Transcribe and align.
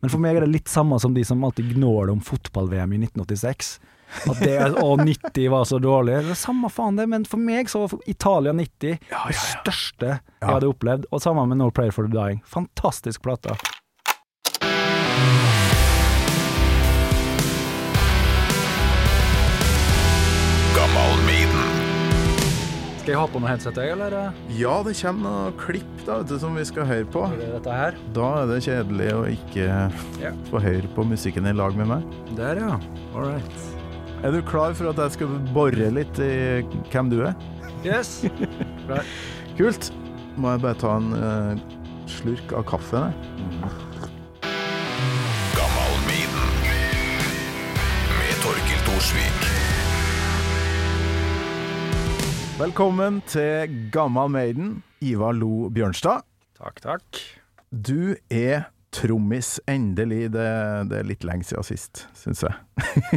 Men 0.00 0.12
for 0.12 0.22
meg 0.22 0.38
er 0.38 0.46
det 0.46 0.52
litt 0.52 0.70
samme 0.70 0.98
som 1.02 1.14
de 1.14 1.24
som 1.26 1.42
alltid 1.44 1.72
gnåler 1.74 2.12
om 2.12 2.20
fotball-VM 2.22 2.92
i 2.94 3.00
1986. 3.02 3.78
At 4.30 4.38
det 4.40 4.54
å, 4.80 4.94
90 4.96 5.50
var 5.52 5.66
så 5.68 5.78
dårlig. 5.82 6.20
Det 6.24 6.32
er 6.32 6.38
samme 6.40 6.70
faen 6.72 6.96
det, 6.96 7.08
men 7.10 7.26
for 7.28 7.42
meg 7.42 7.68
så 7.68 7.84
var 7.84 7.98
Italia 8.08 8.54
90 8.56 8.94
det 9.10 9.36
største 9.36 10.14
jeg 10.14 10.48
hadde 10.48 10.70
opplevd. 10.70 11.08
Og 11.12 11.22
sammen 11.22 11.50
med 11.50 11.60
No 11.60 11.68
Prayer 11.74 11.92
for 11.94 12.08
the 12.08 12.14
Dying. 12.14 12.40
Fantastisk 12.48 13.26
plate. 13.26 13.58
Skal 23.08 23.14
jeg 23.14 23.24
ha 23.24 23.28
på 23.32 23.40
noe 23.40 23.48
headset, 23.48 23.78
jeg, 23.80 23.92
eller 23.94 24.12
er 24.12 24.34
Ja, 24.52 24.72
det 24.84 24.92
kommer 24.98 25.22
noen 25.24 25.54
klipp 25.56 26.02
da, 26.04 26.18
vet 26.18 26.28
du, 26.28 26.34
som 26.42 26.58
vi 26.58 26.64
skal 26.68 26.84
høre 26.84 27.06
på. 27.08 27.22
det 27.38 27.46
dette 27.54 27.72
her? 27.72 27.94
Da 28.12 28.26
er 28.42 28.50
det 28.50 28.58
kjedelig 28.66 29.06
å 29.16 29.22
ikke 29.32 29.64
Ja. 30.20 30.32
få 30.50 30.60
høre 30.60 30.90
på 30.92 31.06
musikken 31.08 31.48
i 31.48 31.54
lag 31.56 31.72
med 31.74 31.88
meg. 31.88 32.04
Der, 32.36 32.60
ja. 32.60 32.76
All 33.14 33.24
right. 33.30 33.64
Er 34.22 34.30
du 34.36 34.42
klar 34.42 34.74
for 34.76 34.90
at 34.90 35.00
jeg 35.00 35.12
skal 35.16 35.40
bore 35.56 35.88
litt 35.88 36.20
i 36.20 36.60
hvem 36.92 37.08
du 37.08 37.22
er? 37.24 37.32
Yes. 37.82 38.26
Klar. 38.84 39.08
Kult. 39.56 39.88
Må 40.36 40.52
jeg 40.52 40.60
bare 40.60 40.76
ta 40.84 40.96
en 41.00 41.08
uh, 41.16 41.56
slurk 42.04 42.52
av 42.52 42.68
kaffen 42.68 43.08
jeg. 43.08 43.36
Med 43.62 43.87
Velkommen 52.58 53.20
til 53.30 53.70
Gammal 53.94 54.32
Maiden, 54.34 54.70
Ivar 54.98 55.30
Lo 55.30 55.68
Bjørnstad. 55.70 56.24
Takk, 56.58 56.80
takk. 56.82 57.18
Du 57.70 58.16
er 58.34 58.64
trommis, 58.90 59.60
endelig. 59.70 60.32
Det, 60.34 60.46
det 60.90 60.96
er 60.98 61.06
litt 61.06 61.22
lenge 61.28 61.46
siden 61.46 61.66
sist, 61.68 62.00
syns 62.18 62.42
jeg. 62.42 62.56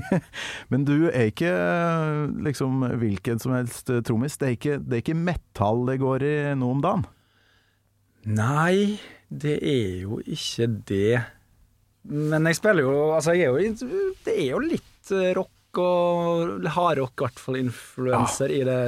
Men 0.70 0.86
du 0.86 1.08
er 1.10 1.32
ikke 1.32 1.56
liksom 2.46 2.86
hvilken 3.02 3.42
som 3.42 3.56
helst 3.58 3.90
trommis. 4.06 4.38
Det 4.38 4.46
er 4.46 4.54
ikke, 4.60 4.76
det 4.78 5.00
er 5.00 5.02
ikke 5.08 5.18
metall 5.18 5.82
det 5.90 5.98
går 6.04 6.28
i 6.28 6.36
nå 6.62 6.70
om 6.76 6.84
dagen. 6.86 7.08
Nei, 8.30 9.00
det 9.26 9.56
er 9.58 10.04
jo 10.04 10.20
ikke 10.22 10.70
det. 10.92 11.24
Men 12.06 12.46
jeg 12.46 12.62
spiller 12.62 12.86
jo 12.86 12.94
Altså, 13.16 13.34
jeg 13.38 13.50
er 13.50 13.58
jo 13.58 13.90
Det 14.26 14.34
er 14.34 14.48
jo 14.52 14.62
litt 14.62 15.12
eh, 15.14 15.34
rock 15.38 15.52
og 15.80 16.66
hardrock, 16.76 17.14
i 17.16 17.26
hvert 17.26 17.40
fall 17.40 17.60
influenser 17.62 18.52
i 18.52 18.64
det, 18.68 18.80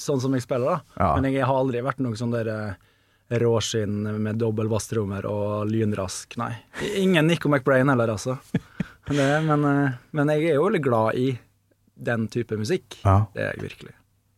sånn 0.00 0.20
som 0.20 0.36
jeg 0.36 0.44
spiller, 0.44 0.76
da. 0.76 0.98
Ja. 1.00 1.08
Men 1.16 1.30
jeg 1.32 1.46
har 1.46 1.62
aldri 1.62 1.84
vært 1.86 2.02
noe 2.04 2.18
sånn 2.18 2.34
der 2.34 2.50
eh, 2.52 3.40
råskinn 3.42 4.04
med 4.22 4.38
dobbel 4.42 4.68
basstrommer 4.70 5.26
og 5.30 5.70
lynrask, 5.70 6.36
nei. 6.40 6.52
Ingen 7.00 7.26
Nico 7.30 7.48
McBrain 7.48 7.88
heller, 7.92 8.16
altså. 8.16 8.38
Det, 9.06 9.26
men, 9.46 9.62
eh, 9.62 9.98
men 10.18 10.32
jeg 10.34 10.48
er 10.48 10.56
jo 10.56 10.64
veldig 10.66 10.82
glad 10.82 11.14
i 11.14 11.28
den 11.94 12.26
type 12.26 12.56
musikk. 12.58 12.98
Ja. 13.04 13.20
Det 13.34 13.44
er 13.44 13.54
jeg 13.54 13.68
virkelig. 13.68 13.94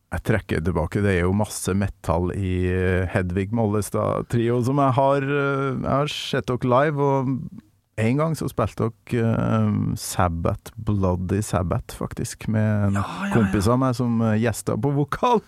Jeg 0.08 0.24
trekker 0.24 0.60
tilbake. 0.64 1.02
Det 1.04 1.14
er 1.14 1.26
jo 1.26 1.34
masse 1.36 1.72
metall 1.76 2.30
i 2.32 2.52
eh, 2.72 3.08
Hedvig 3.12 3.50
Mollestad-trio 3.56 4.60
som 4.64 4.80
jeg 4.80 4.96
har 4.96 5.24
eh, 5.24 5.64
Jeg 5.74 5.88
har 5.88 6.12
sett 6.12 6.48
dere 6.48 6.70
live, 6.72 7.08
og 7.08 7.32
en 7.98 8.20
gang 8.20 8.36
så 8.38 8.48
spilte 8.50 8.88
dere 9.10 9.30
uh, 9.34 9.94
Sabbath, 9.98 10.72
Bloody 10.76 11.40
Sabbath, 11.44 11.96
faktisk, 11.98 12.48
med 12.48 12.88
en 12.88 12.98
Ja, 13.00 13.04
ja, 13.04 13.28
ja. 13.28 13.32
kompis 13.34 13.68
av 13.70 13.80
meg 13.82 13.96
som 13.98 14.20
gjesta 14.38 14.76
på 14.78 14.92
vokal. 14.96 15.42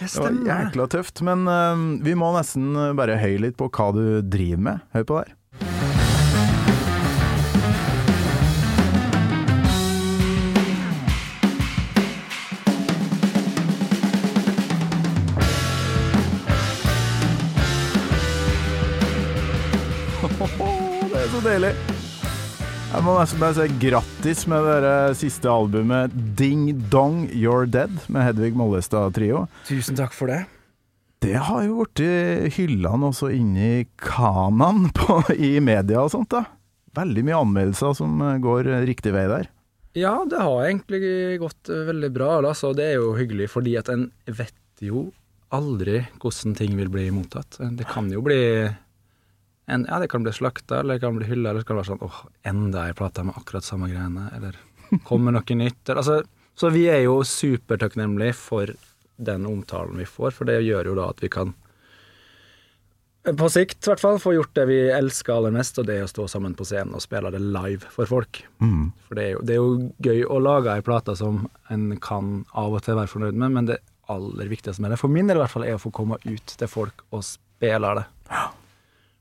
Det 0.00 0.10
Det 0.12 0.24
var 0.24 0.38
jækla 0.50 0.88
tøft, 0.92 1.22
men 1.26 1.46
uh, 1.48 1.86
vi 2.04 2.14
må 2.18 2.32
nesten 2.36 2.74
eh, 2.76 2.92
bare 2.96 3.16
høye 3.20 3.40
litt 3.46 3.56
på 3.60 3.70
hva 3.72 3.88
du 3.96 4.04
driver 4.22 4.62
med. 4.68 4.84
Hør 4.94 5.08
på 5.08 5.18
det 5.18 5.24
her. 5.28 5.34
Jeg 22.94 23.02
må 23.02 23.16
nesten 23.18 23.40
bare 23.42 23.54
si 23.56 23.64
grattis 23.82 24.44
med 24.46 24.68
det 24.84 25.16
siste 25.18 25.50
albumet 25.50 26.12
Ding 26.38 26.68
Dong 26.92 27.24
You're 27.34 27.66
Dead 27.66 27.90
med 28.06 28.22
Hedvig 28.22 28.52
Mollestad 28.54 29.16
Trio. 29.16 29.48
Tusen 29.66 29.98
takk 29.98 30.14
for 30.14 30.30
det. 30.30 30.44
Det 31.18 31.34
har 31.48 31.64
jo 31.66 31.80
blitt 31.82 32.54
hyllene 32.54 33.08
også 33.10 33.32
inni 33.34 33.88
kanaen 33.98 34.92
på, 35.00 35.16
i 35.34 35.56
media 35.58 36.04
og 36.04 36.12
sånt, 36.14 36.30
da. 36.36 36.44
Veldig 36.94 37.26
mye 37.26 37.40
anmeldelser 37.42 37.98
som 37.98 38.22
eh, 38.22 38.38
går 38.44 38.70
riktig 38.86 39.10
vei 39.16 39.26
der. 39.32 39.50
Ja, 39.98 40.14
det 40.30 40.46
har 40.46 40.62
egentlig 40.68 41.02
gått 41.42 41.74
eh, 41.74 41.82
veldig 41.90 42.12
bra, 42.14 42.30
altså. 42.44 42.70
Det 42.78 42.92
er 42.92 43.00
jo 43.00 43.16
hyggelig, 43.18 43.50
fordi 43.56 43.74
at 43.82 43.90
en 43.90 44.06
vet 44.30 44.86
jo 44.86 45.08
aldri 45.50 46.04
hvordan 46.22 46.54
ting 46.62 46.78
vil 46.78 46.94
bli 46.94 47.10
mottatt. 47.18 47.58
Det 47.58 47.90
kan 47.90 48.06
jo 48.14 48.22
bli 48.22 48.38
en, 49.66 49.86
Ja, 49.88 49.98
det 49.98 50.10
kan 50.12 50.24
bli 50.24 50.32
slakta, 50.32 50.80
eller 50.80 50.94
det 50.98 51.04
kan 51.04 51.16
bli 51.16 51.28
hylla, 51.28 51.50
eller 51.50 51.64
det 51.64 51.68
kan 51.68 51.80
være 51.80 51.90
sånn 51.92 52.04
åh, 52.04 52.22
enda 52.44 52.86
ei 52.88 52.96
plate 52.96 53.24
med 53.24 53.36
akkurat 53.40 53.64
samme 53.64 53.88
greiene, 53.92 54.28
eller 54.36 54.58
kommer 55.08 55.34
noe 55.34 55.58
nytt. 55.58 55.88
Altså, 55.94 56.22
så 56.54 56.70
vi 56.70 56.86
er 56.92 57.04
jo 57.06 57.22
supertakknemlige 57.26 58.36
for 58.38 58.74
den 59.16 59.46
omtalen 59.46 59.98
vi 59.98 60.06
får, 60.08 60.34
for 60.36 60.50
det 60.50 60.60
gjør 60.66 60.92
jo 60.92 60.96
da 60.98 61.10
at 61.14 61.22
vi 61.22 61.32
kan 61.32 61.54
på 63.24 63.46
sikt, 63.48 63.78
i 63.86 63.88
hvert 63.88 64.02
fall, 64.02 64.18
få 64.20 64.34
gjort 64.34 64.52
det 64.52 64.66
vi 64.68 64.78
elsker 64.92 65.32
aller 65.32 65.52
mest, 65.54 65.78
og 65.80 65.86
det 65.88 65.94
er 65.96 66.04
å 66.04 66.10
stå 66.10 66.26
sammen 66.28 66.52
på 66.58 66.66
scenen 66.68 66.92
og 66.92 67.00
spille 67.00 67.30
det 67.32 67.40
live 67.40 67.88
for 67.94 68.04
folk. 68.10 68.42
Mm. 68.60 68.90
For 69.06 69.16
det 69.16 69.24
er, 69.24 69.30
jo, 69.32 69.40
det 69.40 69.54
er 69.54 69.62
jo 69.62 69.70
gøy 70.04 70.20
å 70.28 70.40
lage 70.44 70.74
ei 70.74 70.84
plate 70.84 71.14
som 71.16 71.46
en 71.72 71.86
kan 72.04 72.42
av 72.52 72.76
og 72.76 72.84
til 72.84 72.98
være 72.98 73.08
fornøyd 73.14 73.38
med, 73.40 73.54
men 73.56 73.70
det 73.70 73.78
aller 74.12 74.50
viktigste 74.52 74.84
med 74.84 74.92
det, 74.92 75.00
for 75.00 75.08
min 75.08 75.30
del 75.30 75.40
i 75.40 75.44
hvert 75.44 75.54
fall, 75.54 75.64
er 75.64 75.78
å 75.78 75.80
få 75.80 75.94
komme 75.94 76.20
ut 76.26 76.56
til 76.60 76.68
folk 76.68 77.06
og 77.16 77.24
spille 77.24 77.94
det. 77.96 78.04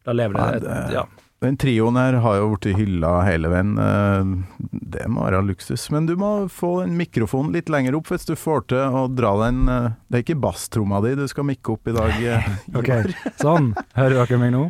Da 0.03 0.12
lever 0.16 0.34
det, 0.36 0.41
Ja, 0.68 0.80
et, 0.88 0.94
ja. 0.94 1.06
Den 1.44 1.58
trioen 1.59 1.97
her 2.00 2.16
har 2.24 2.38
jo 2.40 2.53
blitt 2.53 2.78
hylla 2.78 3.09
hele 3.28 3.50
veien. 3.52 3.74
Eh, 3.78 4.69
Det 4.94 5.08
må 5.12 5.25
være 5.25 5.41
luksus. 5.44 5.90
Men 5.91 6.06
du 6.08 6.14
må 6.16 6.47
få 6.52 6.84
en 6.86 6.94
mikrofon 6.96 7.50
litt 7.52 7.68
lenger 7.72 7.97
opp 7.97 8.08
hvis 8.13 8.24
du 8.30 8.36
får 8.40 8.63
til 8.72 8.80
å 8.96 9.02
dra 9.12 9.34
den 9.46 9.68
eh, 9.68 9.90
Det 10.08 10.19
er 10.22 10.24
ikke 10.24 10.40
basstromma 10.40 11.02
di 11.03 11.16
du 11.19 11.25
skal 11.28 11.44
mikke 11.50 11.75
opp 11.75 11.88
i 11.92 11.96
dag. 11.97 12.16
eh, 12.24 12.47
Ok, 12.80 12.92
sånn. 13.42 13.74
Hører 14.00 14.22
dere 14.24 14.40
meg 14.40 14.53
nå? 14.56 14.63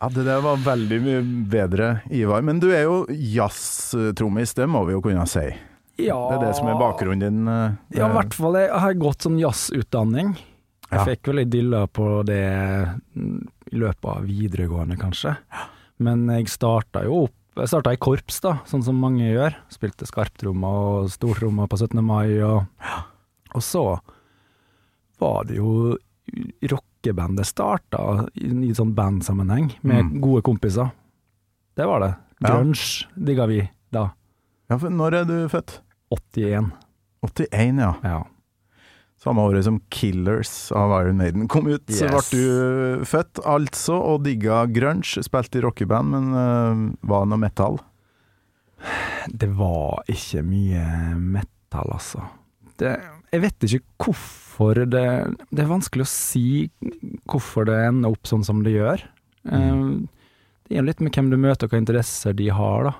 Ja, 0.00 0.08
Det 0.14 0.26
der 0.28 0.42
var 0.44 0.60
veldig 0.62 0.98
mye 1.02 1.22
bedre, 1.50 1.88
Ivar. 2.14 2.44
Men 2.46 2.60
du 2.60 2.68
er 2.76 2.84
jo 2.84 2.98
jazztrommis, 3.08 4.52
det 4.54 4.68
må 4.70 4.84
vi 4.86 4.94
jo 4.94 5.00
kunne 5.04 5.24
si. 5.26 5.46
Ja 5.98 6.18
Det 6.30 6.36
er 6.36 6.44
det 6.46 6.52
som 6.60 6.68
er 6.70 6.76
bakgrunnen 6.78 7.24
din. 7.24 7.48
Ja, 7.96 8.06
i 8.06 8.14
hvert 8.14 8.36
fall. 8.36 8.54
Jeg 8.60 8.70
har 8.84 8.94
gått 9.00 9.24
sånn 9.26 9.40
jazzutdanning. 9.40 10.36
Jeg 10.90 11.04
fikk 11.10 11.28
vel 11.32 11.42
dilla 11.50 11.82
på 11.86 12.22
det 12.24 12.44
mm, 13.14 13.40
i 13.72 13.76
løpet 13.82 14.08
av 14.08 14.24
videregående, 14.24 14.96
kanskje. 15.00 15.34
Men 16.00 16.26
jeg 16.32 16.48
starta 16.48 17.02
jo 17.04 17.24
opp 17.26 17.34
Jeg 17.58 17.66
starta 17.72 17.90
i 17.92 17.98
korps, 17.98 18.36
da, 18.40 18.52
sånn 18.70 18.84
som 18.86 19.00
mange 19.02 19.26
gjør. 19.32 19.56
Spilte 19.74 20.06
skarptrommer 20.06 20.76
og 21.02 21.08
stortrommer 21.10 21.66
på 21.66 21.74
17. 21.80 21.98
mai, 22.06 22.38
og, 22.46 22.68
og 23.50 23.64
så 23.66 23.82
var 25.18 25.48
det 25.48 25.56
jo 25.58 25.96
rockebandet 26.70 27.48
starta 27.50 28.28
i, 28.38 28.70
sånn 28.78 28.94
bandsammenheng, 28.94 29.72
med 29.82 30.04
Mm. 30.04 30.20
gode 30.22 30.42
kompiser. 30.46 30.92
Det 31.74 31.84
var 31.86 32.00
det. 32.04 32.12
Grunge 32.46 33.08
digga 33.16 33.46
vi 33.50 33.58
da. 33.90 34.12
Ja, 34.70 34.78
for 34.78 34.88
når 34.90 35.14
er 35.14 35.24
du 35.24 35.48
født? 35.50 35.80
81. 36.14 36.70
81, 37.26 37.78
ja. 37.82 37.94
Ja. 38.04 38.22
Samme 39.18 39.42
året 39.42 39.64
som 39.66 39.80
Killers 39.90 40.70
av 40.78 40.92
Iron 41.00 41.18
Maiden 41.18 41.48
kom 41.50 41.66
ut, 41.66 41.82
så 41.90 42.06
ble 42.06 42.20
du 42.30 43.04
født 43.08 43.40
altså, 43.42 43.96
og 43.98 44.22
digga 44.28 44.60
grunge. 44.70 45.24
Spilte 45.26 45.58
i 45.58 45.64
rockeband, 45.64 46.12
men 46.14 46.28
uh, 46.36 46.84
var 47.02 47.24
det 47.26 47.32
noe 47.32 47.42
metal? 47.42 47.80
Det 49.28 49.48
var 49.58 50.04
ikke 50.06 50.44
mye 50.46 50.84
metal, 51.18 51.90
altså. 51.96 52.22
Det, 52.78 52.94
jeg 53.34 53.42
vet 53.42 53.66
ikke 53.66 53.82
hvorfor 54.04 54.84
det 54.86 55.02
Det 55.50 55.64
er 55.64 55.70
vanskelig 55.70 56.04
å 56.06 56.10
si 56.10 56.44
hvorfor 57.26 57.66
det 57.66 57.74
ender 57.88 58.14
opp 58.14 58.26
sånn 58.30 58.46
som 58.46 58.62
det 58.62 58.76
gjør. 58.76 59.02
Eh, 59.50 59.82
Det 60.70 60.78
er 60.78 60.86
litt 60.86 61.02
med 61.02 61.14
hvem 61.14 61.30
du 61.32 61.36
møter 61.40 61.66
og 61.66 61.74
hva 61.74 61.80
interesser 61.82 62.34
de 62.38 62.48
har, 62.54 62.88
da. 62.90 62.94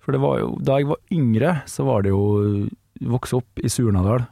For 0.00 0.16
det 0.16 0.20
var 0.24 0.40
jo 0.40 0.50
Da 0.64 0.78
jeg 0.80 0.88
var 0.88 1.00
yngre, 1.12 1.54
så 1.68 1.84
var 1.88 2.02
det 2.04 2.12
jo 2.14 2.68
Vokse 3.00 3.36
opp 3.38 3.60
i 3.64 3.68
Surnadal. 3.72 4.24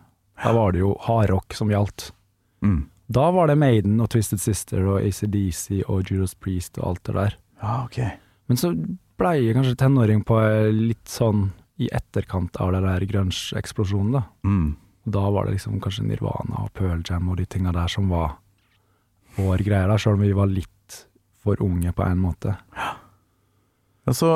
Da 0.43 0.53
var 0.55 0.73
det 0.73 0.83
jo 0.83 0.95
hardrock 1.03 1.55
som 1.57 1.71
gjaldt. 1.73 2.13
Mm. 2.65 2.87
Da 3.09 3.31
var 3.33 3.49
det 3.49 3.57
Maiden 3.59 4.01
og 4.05 4.11
Twisted 4.13 4.41
Sister 4.43 4.85
og 4.85 5.01
ACDC 5.01 5.83
og 5.89 6.11
Judas 6.11 6.35
Priest 6.37 6.79
og 6.79 6.91
alt 6.91 7.05
det 7.09 7.15
der. 7.17 7.39
Ja, 7.63 7.77
ok. 7.85 7.99
Men 8.49 8.61
så 8.61 8.73
blei 9.19 9.39
jeg 9.47 9.57
kanskje 9.57 9.79
tenåring 9.81 10.21
på 10.29 10.37
litt 10.75 11.09
sånn 11.11 11.49
i 11.79 11.89
etterkant 11.95 12.59
av 12.61 12.75
det 12.75 12.83
der 12.85 13.07
grunge-eksplosjonen, 13.11 14.19
da. 14.19 14.23
Mm. 14.45 14.77
Da 15.09 15.25
var 15.33 15.47
det 15.47 15.57
liksom 15.57 15.79
kanskje 15.81 16.05
Nirvana 16.09 16.65
og 16.67 16.73
Pearl 16.77 17.03
Jam 17.07 17.31
og 17.33 17.39
de 17.39 17.47
tinga 17.49 17.73
der 17.73 17.91
som 17.91 18.11
var 18.13 18.37
vår 19.39 19.63
greie, 19.65 19.87
da, 19.89 19.97
sjøl 20.01 20.19
om 20.19 20.25
vi 20.27 20.35
var 20.37 20.51
litt 20.51 20.99
for 21.45 21.61
unge 21.65 21.93
på 21.95 22.05
en 22.05 22.21
måte. 22.21 22.57
Ja. 22.77 22.91
Altså, 24.09 24.29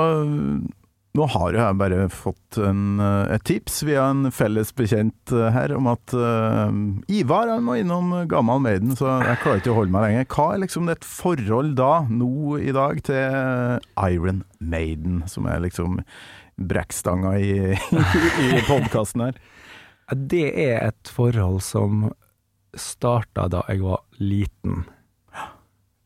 nå 1.12 1.26
har 1.28 1.52
jeg 1.52 1.76
bare 1.76 2.06
fått 2.08 2.56
en, 2.64 3.00
eh, 3.02 3.34
et 3.34 3.42
tips 3.44 3.82
via 3.84 4.06
en 4.08 4.30
felles 4.32 4.70
bekjent 4.72 5.32
eh, 5.36 5.50
her 5.52 5.74
om 5.76 5.90
at 5.92 6.14
uh, 6.16 6.72
Ivar 7.12 7.50
han 7.52 7.66
må 7.66 7.76
innom 7.80 8.14
Gammal 8.30 8.62
Maiden, 8.64 8.94
så 8.96 9.18
jeg 9.20 9.42
klarer 9.42 9.60
ikke 9.60 9.74
å 9.74 9.76
holde 9.82 9.92
meg 9.92 10.06
lenger. 10.06 10.28
Hva 10.32 10.46
er 10.54 10.62
liksom 10.64 10.88
et 10.88 11.04
forhold 11.04 11.74
da, 11.76 11.90
nå 12.08 12.56
i 12.62 12.72
dag, 12.72 13.02
til 13.04 13.76
Iron 14.08 14.40
Maiden, 14.56 15.20
som 15.28 15.50
er 15.52 15.60
liksom 15.66 16.00
brekkstanga 16.56 17.34
i, 17.36 17.76
i 18.48 18.64
podkasten 18.70 19.26
her? 19.28 19.44
Det 20.16 20.48
er 20.64 20.80
et 20.88 21.12
forhold 21.12 21.60
som 21.64 22.08
starta 22.72 23.50
da 23.52 23.66
jeg 23.68 23.84
var 23.84 24.00
liten. 24.16 24.86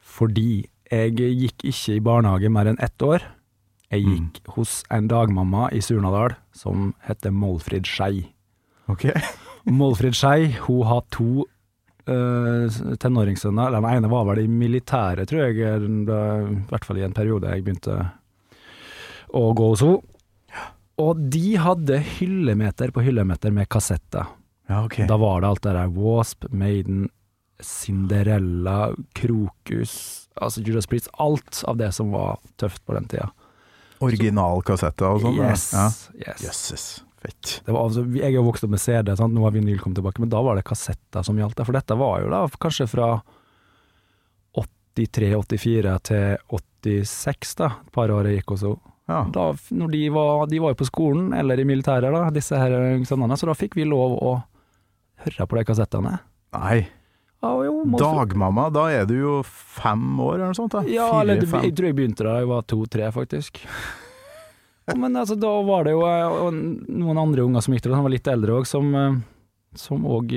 Fordi 0.03 0.67
jeg 0.91 1.15
gikk 1.15 1.67
ikke 1.71 1.97
i 1.97 2.03
barnehage 2.03 2.51
mer 2.51 2.71
enn 2.71 2.83
ett 2.83 3.03
år. 3.03 3.23
Jeg 3.97 4.07
gikk 4.07 4.55
hos 4.57 4.79
en 4.93 5.09
dagmamma 5.11 5.71
i 5.73 5.83
Surnadal 5.85 6.37
som 6.57 6.93
heter 7.07 7.33
Målfrid 7.35 7.89
Skei. 7.89 8.27
Okay. 8.93 9.15
Målfrid 9.79 10.17
Skei, 10.17 10.53
hun 10.67 10.85
har 10.87 11.05
to 11.15 11.47
uh, 12.11 12.67
tenåringssønner. 13.03 13.75
Den 13.75 13.89
ene 13.91 14.11
var 14.13 14.29
vel 14.31 14.45
i 14.45 14.51
militæret, 14.51 15.29
tror 15.31 15.47
jeg, 15.47 15.59
i 15.59 16.61
hvert 16.71 16.87
fall 16.87 17.01
i 17.01 17.07
en 17.07 17.17
periode 17.17 17.51
jeg 17.51 17.65
begynte 17.67 17.99
å 19.35 19.49
gå 19.57 19.73
hos 19.73 19.85
henne. 19.85 20.03
Og 20.97 21.19
de 21.29 21.59
hadde 21.61 21.99
hyllemeter 22.17 22.93
på 22.95 23.03
hyllemeter 23.05 23.53
med 23.53 23.69
kassetter. 23.69 24.31
Ja, 24.67 24.85
okay. 24.87 25.05
Da 25.07 25.19
var 25.21 25.43
det 25.43 25.51
alt 25.51 25.67
det 25.67 25.75
der 25.77 25.91
Wasp, 25.93 26.47
Maiden, 26.51 27.11
Cinderella, 27.61 28.95
Krokus, 29.17 30.29
altså 30.35 30.65
Judas 30.65 30.89
Priest. 30.89 31.11
Alt 31.13 31.61
av 31.69 31.77
det 31.77 31.93
som 31.93 32.15
var 32.17 32.41
tøft 32.57 32.81
på 32.87 32.97
den 32.97 33.11
tida. 33.13 33.29
Originalkassetter 34.05 35.09
og 35.09 35.23
sånn? 35.25 35.39
Yes. 35.41 35.69
Ja. 35.73 35.87
yes. 36.21 36.45
Jøsses, 36.45 36.85
fett. 37.23 37.55
Det 37.65 37.73
var, 37.73 37.87
altså, 37.87 38.05
jeg 38.17 38.29
er 38.29 38.37
jo 38.39 38.45
vokst 38.49 38.67
opp 38.67 38.75
med 38.75 38.83
CD, 38.83 39.15
sant? 39.17 39.35
nå 39.37 39.47
har 39.47 39.55
vinyl 39.55 39.81
kommet 39.83 40.01
tilbake, 40.01 40.23
men 40.23 40.33
da 40.33 40.43
var 40.45 40.59
det 40.59 40.67
kassetter 40.69 41.27
som 41.27 41.39
gjaldt. 41.41 41.63
For 41.65 41.77
dette 41.77 41.99
var 41.99 42.21
jo 42.25 42.33
da 42.33 42.43
kanskje 42.61 42.89
fra 42.91 43.15
83-84 44.97 45.97
til 46.09 46.37
86, 46.49 47.57
da, 47.61 47.73
et 47.85 47.93
par 47.93 48.13
år 48.13 48.31
jeg 48.31 48.41
gikk 48.41 48.55
hos 48.57 48.67
henne. 48.67 48.93
Ja. 49.07 49.21
Da, 49.31 49.53
når 49.71 49.91
de 49.93 50.03
var, 50.11 50.47
de 50.51 50.59
var 50.59 50.73
jo 50.73 50.79
på 50.81 50.89
skolen, 50.89 51.29
eller 51.37 51.61
i 51.63 51.67
militæret, 51.69 52.11
da, 52.11 52.25
disse 52.35 52.59
her 52.59 52.73
sønnene, 53.07 53.37
så 53.39 53.47
da 53.47 53.55
fikk 53.55 53.77
vi 53.79 53.87
lov 53.87 54.17
å 54.19 54.33
høre 55.23 55.47
på 55.47 55.59
de 55.59 55.63
kassettene. 55.69 56.17
Nei, 56.57 56.81
Ja, 57.47 57.65
jo, 57.69 57.77
dagmamma, 58.01 58.67
da 58.75 58.89
er 58.91 59.07
du 59.09 59.15
jo 59.21 59.37
fem 59.47 60.03
år 60.21 60.35
eller 60.41 60.51
noe 60.51 60.59
sånt? 60.59 60.75
da? 60.75 60.83
Ja, 60.91 61.07
eller 61.21 61.39
Fire, 61.41 61.51
fem. 61.55 61.63
jeg 61.69 61.77
tror 61.79 61.87
jeg 61.91 61.97
begynte 62.01 62.27
da 62.27 62.35
jeg 62.41 62.49
var 62.51 62.67
to-tre, 62.67 63.11
faktisk. 63.15 63.63
Men 65.03 65.17
altså, 65.19 65.35
da 65.39 65.51
var 65.67 65.87
det 65.89 65.95
jo 65.97 66.03
eh, 66.07 66.59
noen 66.95 67.19
andre 67.19 67.43
unger 67.47 67.65
som 67.65 67.75
gikk 67.75 67.87
der, 67.89 67.95
han 67.99 68.07
var 68.07 68.15
litt 68.15 68.29
eldre 68.31 68.59
òg, 68.61 68.67
som 68.71 68.93
eh, 68.95 69.17
som 69.77 70.05
òg 70.09 70.31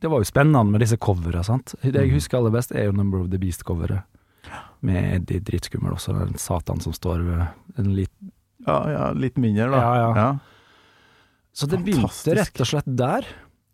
Det 0.00 0.08
var 0.10 0.18
jo 0.22 0.26
spennende 0.26 0.70
med 0.72 0.80
disse 0.82 0.96
covera, 0.98 1.42
sant. 1.46 1.74
Det 1.82 1.92
jeg 1.94 2.08
Mhm. 2.08 2.14
husker 2.16 2.38
aller 2.38 2.50
best, 2.54 2.72
er 2.72 2.84
jo 2.88 2.92
Number 2.92 3.20
of 3.20 3.28
the 3.30 3.38
Beast-coveret. 3.38 4.02
Med 4.80 5.14
Eddie 5.16 5.40
Drittskummel 5.42 5.92
også, 5.96 6.14
den 6.18 6.38
satan 6.38 6.80
som 6.80 6.92
står 6.94 7.22
ved 7.26 7.46
en 7.78 7.94
litt 7.96 8.10
Ja, 8.66 8.78
ja, 8.90 9.12
litt 9.12 9.36
mindre, 9.38 9.70
da. 9.70 9.78
Ja, 9.78 10.14
ja. 10.16 10.28
Så 11.54 11.66
det 11.68 11.80
begynte 11.84 12.34
rett 12.38 12.60
og 12.62 12.66
slett 12.70 12.86
der. 12.96 13.26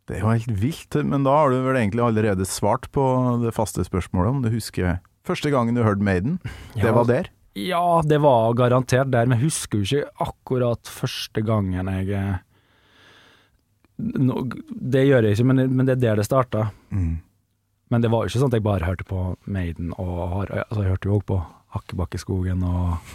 Det 0.08 0.18
er 0.18 0.20
jo 0.24 0.32
helt 0.34 0.50
vilt, 0.60 0.96
men 1.08 1.24
da 1.24 1.32
har 1.32 1.50
du 1.54 1.62
vel 1.64 1.78
egentlig 1.80 2.02
allerede 2.04 2.44
svart 2.48 2.90
på 2.92 3.04
det 3.44 3.54
faste 3.56 3.84
spørsmålet, 3.86 4.30
om 4.34 4.42
du 4.44 4.50
husker 4.52 4.98
første 5.24 5.48
gangen 5.52 5.74
du 5.78 5.82
hørte 5.82 6.04
Maiden? 6.04 6.38
Det 6.74 6.84
Ja. 6.84 6.92
var 6.92 7.04
der? 7.08 7.30
Ja, 7.56 8.02
det 8.02 8.18
var 8.20 8.52
garantert 8.58 9.10
der, 9.14 9.26
men 9.26 9.38
jeg 9.38 9.46
husker 9.48 9.78
jo 9.80 9.84
ikke 9.86 10.10
akkurat 10.26 10.82
første 10.90 11.40
gangen 11.46 11.86
jeg 11.86 12.40
no, 13.98 14.42
Det 14.68 15.04
gjør 15.06 15.22
jeg 15.28 15.36
ikke, 15.38 15.46
men, 15.46 15.62
men 15.76 15.86
det 15.86 15.96
er 15.96 16.02
der 16.02 16.16
det 16.20 16.26
starta. 16.26 16.66
Mm. 16.90 17.20
Men 17.90 18.02
det 18.02 18.10
var 18.10 18.24
jo 18.24 18.32
ikke 18.32 18.40
sånn 18.42 18.50
at 18.50 18.58
jeg 18.58 18.64
bare 18.66 18.88
hørte 18.88 19.04
på 19.06 19.20
Maiden 19.46 19.92
og 20.00 20.14
har, 20.34 20.52
altså 20.66 20.82
Jeg 20.82 20.90
hørte 20.96 21.08
jo 21.08 21.18
òg 21.20 21.24
på 21.30 21.38
Hakkebakkeskogen 21.76 22.62
og 22.66 23.14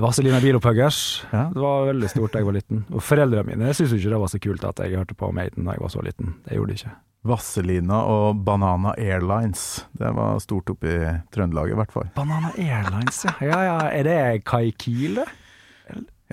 Vazelina 0.00 0.40
Bilopphøggers. 0.40 0.98
Ja. 1.32 1.48
Det 1.52 1.60
var 1.60 1.86
veldig 1.90 2.08
stort 2.10 2.32
da 2.32 2.40
jeg 2.40 2.48
var 2.48 2.56
liten. 2.56 2.84
Og 2.92 3.02
foreldrene 3.04 3.44
mine 3.52 3.72
syntes 3.76 3.92
ikke 3.98 4.12
det 4.14 4.20
var 4.22 4.30
så 4.32 4.40
kult 4.42 4.64
at 4.68 4.80
jeg 4.84 4.96
hørte 4.96 5.16
på 5.18 5.32
Maiden 5.36 5.68
da 5.68 5.70
jeg 5.76 5.84
var 5.84 5.92
så 5.92 6.04
liten. 6.04 6.26
Det 6.46 6.56
gjorde 6.58 6.72
de 6.72 6.78
ikke. 6.80 6.94
Vazelina 7.22 8.00
og 8.10 8.40
Banana 8.42 8.96
Airlines. 8.98 9.84
Det 9.94 10.10
var 10.16 10.40
stort 10.42 10.72
oppe 10.74 10.90
i 10.90 11.12
Trøndelag 11.34 11.70
i 11.70 11.76
hvert 11.78 11.92
fall. 11.94 12.08
Banana 12.16 12.50
Airlines, 12.56 13.20
ja. 13.28 13.36
Ja 13.46 13.60
ja, 13.68 13.76
er 13.92 14.04
det 14.08 14.18
Kai 14.48 14.72
Kiel, 14.74 15.20
det? 15.20 15.28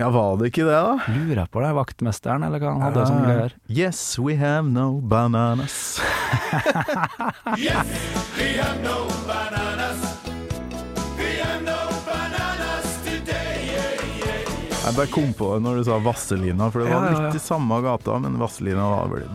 Ja, 0.00 0.08
var 0.08 0.38
det 0.40 0.48
ikke 0.48 0.64
det, 0.64 0.78
da? 0.80 0.96
Lurer 1.12 1.44
på 1.52 1.60
det, 1.60 1.74
vaktmesteren, 1.76 2.42
eller 2.46 2.58
hva 2.62 2.70
han 2.72 2.82
hadde 2.86 3.02
som 3.06 3.18
greier. 3.20 3.52
Yes, 3.68 4.00
we 4.18 4.32
have 4.40 4.64
no 4.66 4.96
bananas. 5.04 6.00
Jeg 14.80 14.96
bare 14.96 15.10
kom 15.12 15.32
på 15.36 15.48
det 15.54 15.62
når 15.64 15.80
du 15.80 15.84
sa 15.86 15.96
Vasselina, 16.02 16.70
for 16.72 16.82
det 16.82 16.88
var 16.88 17.04
Ja, 17.04 17.10
ja, 17.12 17.24
litt 17.26 17.36
i 17.36 17.42
samme 17.42 17.76
gata, 17.84 18.16
men 18.22 18.38
Vasselina 18.40 18.86
var 18.88 19.10
vel 19.12 19.26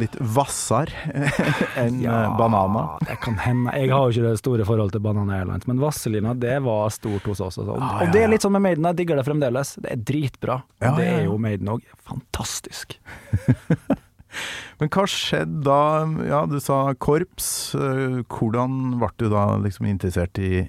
litt 0.00 0.14
hvassere 0.16 1.24
enn 1.82 1.98
ja, 2.00 2.20
Banana. 2.38 2.84
Det 3.02 3.18
kan 3.24 3.36
hende. 3.42 3.74
Jeg 3.76 3.90
har 3.92 4.06
jo 4.06 4.14
ikke 4.14 4.30
det 4.30 4.40
store 4.40 4.66
forholdet 4.68 4.96
til 4.96 5.02
Banana 5.04 5.40
Airlines, 5.40 5.66
men 5.68 5.82
Vasselina 5.82 6.32
det 6.38 6.54
var 6.64 6.94
stort 6.94 7.26
hos 7.28 7.42
oss. 7.44 7.58
Og. 7.60 7.74
Ah, 7.74 8.04
og 8.06 8.14
det 8.14 8.22
er 8.22 8.30
litt 8.32 8.46
sånn 8.46 8.54
med 8.54 8.64
Maiden, 8.68 8.86
jeg 8.92 9.00
digger 9.02 9.20
det 9.20 9.26
fremdeles. 9.26 9.74
Det 9.82 9.92
er 9.92 10.06
dritbra. 10.12 10.60
Det 10.84 11.08
er 11.10 11.26
jo 11.26 11.36
Maiden 11.42 11.74
òg. 11.74 11.84
Fantastisk. 12.06 12.96
Men 14.80 14.90
hva 14.90 15.04
skjedde 15.10 15.60
da? 15.66 15.80
Ja, 16.26 16.40
du 16.50 16.56
sa 16.62 16.78
korps. 16.98 17.48
Eh, 17.78 18.22
Hvordan 18.30 18.96
ble 19.02 19.10
du 19.20 19.28
da 19.32 19.44
liksom 19.62 19.86
interessert 19.90 20.38
i 20.42 20.64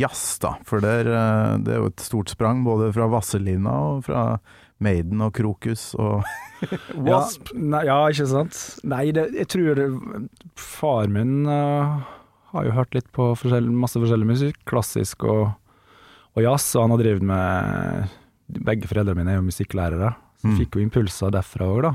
jazz, 0.00 0.38
da? 0.42 0.54
For 0.68 0.82
der, 0.84 1.08
eh, 1.08 1.58
det 1.64 1.74
er 1.74 1.80
jo 1.84 1.90
et 1.90 2.02
stort 2.04 2.32
sprang, 2.32 2.64
både 2.66 2.90
fra 2.96 3.08
Vasselina 3.12 3.72
og 3.94 4.04
fra 4.08 4.24
Maiden 4.80 5.20
og 5.24 5.34
Krokus 5.36 5.90
og 6.00 6.22
Wasp. 7.08 7.50
Ja, 7.52 7.58
nei, 7.74 7.82
ja, 7.88 7.98
ikke 8.12 8.26
sant. 8.30 8.60
Nei, 8.88 9.06
det, 9.16 9.26
jeg 9.36 9.48
tror 9.52 9.76
det, 9.78 9.88
far 10.60 11.08
min 11.12 11.44
uh, 11.48 12.00
har 12.54 12.66
jo 12.68 12.74
hørt 12.76 12.96
litt 12.96 13.10
på 13.16 13.30
forskjell, 13.38 13.68
masse 13.72 14.00
forskjellig 14.00 14.28
musikk, 14.32 14.58
klassisk 14.68 15.24
og, 15.28 15.50
og 16.36 16.42
jazz, 16.44 16.70
og 16.76 16.86
han 16.86 16.96
har 16.96 17.02
drevet 17.04 17.26
med 17.32 18.16
Begge 18.50 18.88
foreldrene 18.90 19.20
mine 19.22 19.30
er 19.36 19.36
jo 19.38 19.46
musikklærere, 19.46 20.08
så 20.42 20.48
Mm. 20.50 20.54
fikk 20.58 20.74
jo 20.74 20.80
impulser 20.82 21.30
derfra 21.30 21.66
òg, 21.70 21.82
da. 21.84 21.90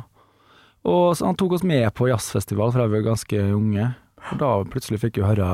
Og 0.87 1.15
så 1.17 1.25
han 1.25 1.35
tok 1.35 1.55
oss 1.57 1.63
med 1.65 1.87
på 1.97 2.05
jazzfestival 2.07 2.69
fra 2.71 2.85
vi 2.87 2.99
var 2.99 3.07
ganske 3.09 3.39
unge, 3.57 3.87
og 4.29 4.37
da 4.39 4.49
plutselig 4.69 4.99
fikk 5.01 5.17
vi 5.17 5.25
høre 5.25 5.47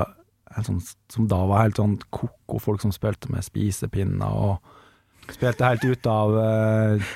sånn, 0.65 0.81
som 1.11 1.27
da 1.31 1.39
var 1.49 1.65
helt 1.65 1.79
sånn 1.79 1.97
ko-ko 2.13 2.59
folk 2.61 2.83
som 2.83 2.93
spilte 2.95 3.31
med 3.31 3.45
spisepinner 3.45 4.31
og 4.31 5.31
spilte 5.31 5.67
helt 5.67 5.85
ut 5.85 6.07
av 6.09 6.35
eh, 6.41 7.11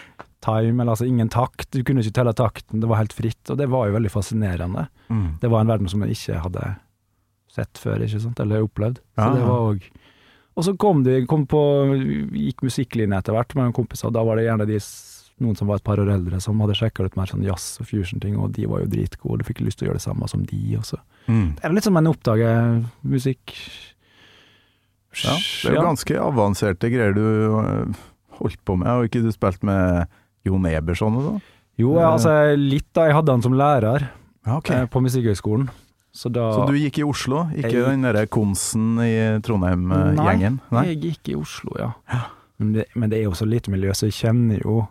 time, 0.46 0.82
eller 0.82 0.94
altså 0.94 1.08
ingen 1.10 1.30
takt. 1.34 1.72
Du 1.74 1.84
kunne 1.84 2.04
ikke 2.04 2.20
telle 2.20 2.34
takten, 2.38 2.82
det 2.82 2.89
var 2.89 3.01
helt 3.01 3.15
fritt, 3.15 3.42
og 3.50 3.60
det 3.60 3.68
var 3.72 3.89
jo 3.89 3.98
veldig 3.98 4.13
fascinerende. 4.13 4.88
Mm. 5.10 5.30
Det 5.42 5.51
var 5.51 5.63
en 5.63 5.72
verden 5.74 5.92
som 5.92 6.04
jeg 6.06 6.18
ikke 6.18 6.42
hadde 6.46 6.72
sett 7.56 7.80
før, 7.82 8.04
ikke 8.06 8.22
sant, 8.24 8.42
eller 8.44 8.65
opplevd. 8.65 9.00
Så 9.15 9.24
Ja, 9.24 9.32
det 9.36 9.46
var 9.48 9.70
òg 9.72 9.86
Og 10.56 10.63
så 10.63 10.72
kom 10.80 11.04
de, 11.04 11.25
kom 11.27 11.44
på, 11.51 11.62
gikk 12.32 12.63
musikklinje 12.63 13.18
etter 13.20 13.36
hvert 13.36 13.56
med 13.56 13.65
noen 13.68 13.75
kompiser, 13.75 14.08
og 14.08 14.15
da 14.15 14.24
var 14.24 14.39
det 14.39 14.46
gjerne 14.46 14.68
de, 14.70 14.77
noen 15.44 15.58
som 15.60 15.68
var 15.68 15.82
et 15.82 15.86
par 15.88 16.00
år 16.00 16.10
eldre, 16.13 16.39
som 16.44 16.60
hadde 16.63 16.77
sjekka 16.80 17.04
ut 17.04 17.18
mer 17.20 17.27
sånn 17.27 17.44
jazz 17.44 17.82
og 17.84 17.89
fusion-ting, 17.89 18.38
og 18.39 18.54
de 18.56 18.68
var 18.72 18.84
jo 18.86 18.92
dritgode, 18.94 19.42
du 19.42 19.48
fikk 19.50 19.60
lyst 19.65 19.80
til 19.82 19.88
å 19.88 19.89
gjøre 19.89 20.00
det 20.00 20.06
samme 20.06 20.30
som 20.32 20.46
de, 20.48 20.62
også. 20.80 21.00
Mm. 21.27 21.50
Det 21.58 21.68
er 21.68 21.75
litt 21.75 21.88
som 21.88 22.00
en 22.00 22.12
oppdager 22.12 22.77
musikk 23.04 23.56
Ja, 25.15 25.36
det 25.36 25.72
er 25.72 25.77
jo 25.80 25.86
ganske 25.88 26.20
avanserte 26.20 26.92
greier 26.92 27.15
du 27.15 27.25
eh, 27.25 28.04
holdt 28.39 28.62
på 28.68 28.75
med, 28.80 28.92
og 28.92 29.08
ikke 29.10 29.24
du 29.24 29.32
spilt 29.36 29.63
med 29.68 30.12
Jon 30.46 30.68
Eberson 30.70 31.15
og 31.20 31.27
sånn? 31.30 31.42
Jo, 31.80 31.96
jeg, 31.98 32.08
altså 32.08 32.34
litt 32.60 32.88
da. 32.96 33.10
Jeg 33.10 33.18
hadde 33.18 33.34
han 33.36 33.44
som 33.44 33.56
lærer 33.60 34.08
okay. 34.48 34.84
eh, 34.84 34.88
på 34.92 35.01
Musikkhøgskolen. 35.04 35.68
Så 36.15 36.30
da 36.32 36.48
Så 36.56 36.68
du 36.70 36.77
gikk 36.80 37.01
i 37.01 37.04
Oslo, 37.04 37.42
ikke 37.51 37.74
Jeg- 37.75 37.89
den 37.89 38.06
derre 38.08 38.24
Konsen 38.32 38.94
i 39.04 39.15
Trondheim-gjengen? 39.44 40.62
Nei, 40.72 40.86
jeg 40.94 41.01
gikk 41.01 41.34
i 41.34 41.36
Oslo, 41.36 41.75
ja. 41.80 41.92
Men 42.58 42.72
det, 42.72 42.86
men 42.96 43.12
det 43.12 43.20
er 43.20 43.24
jo 43.25 43.36
så 43.36 43.48
lite 43.48 43.72
miljø, 43.74 43.92
så 43.92 44.08
jeg 44.08 44.15
kjenner 44.22 44.62
jo 44.63 44.86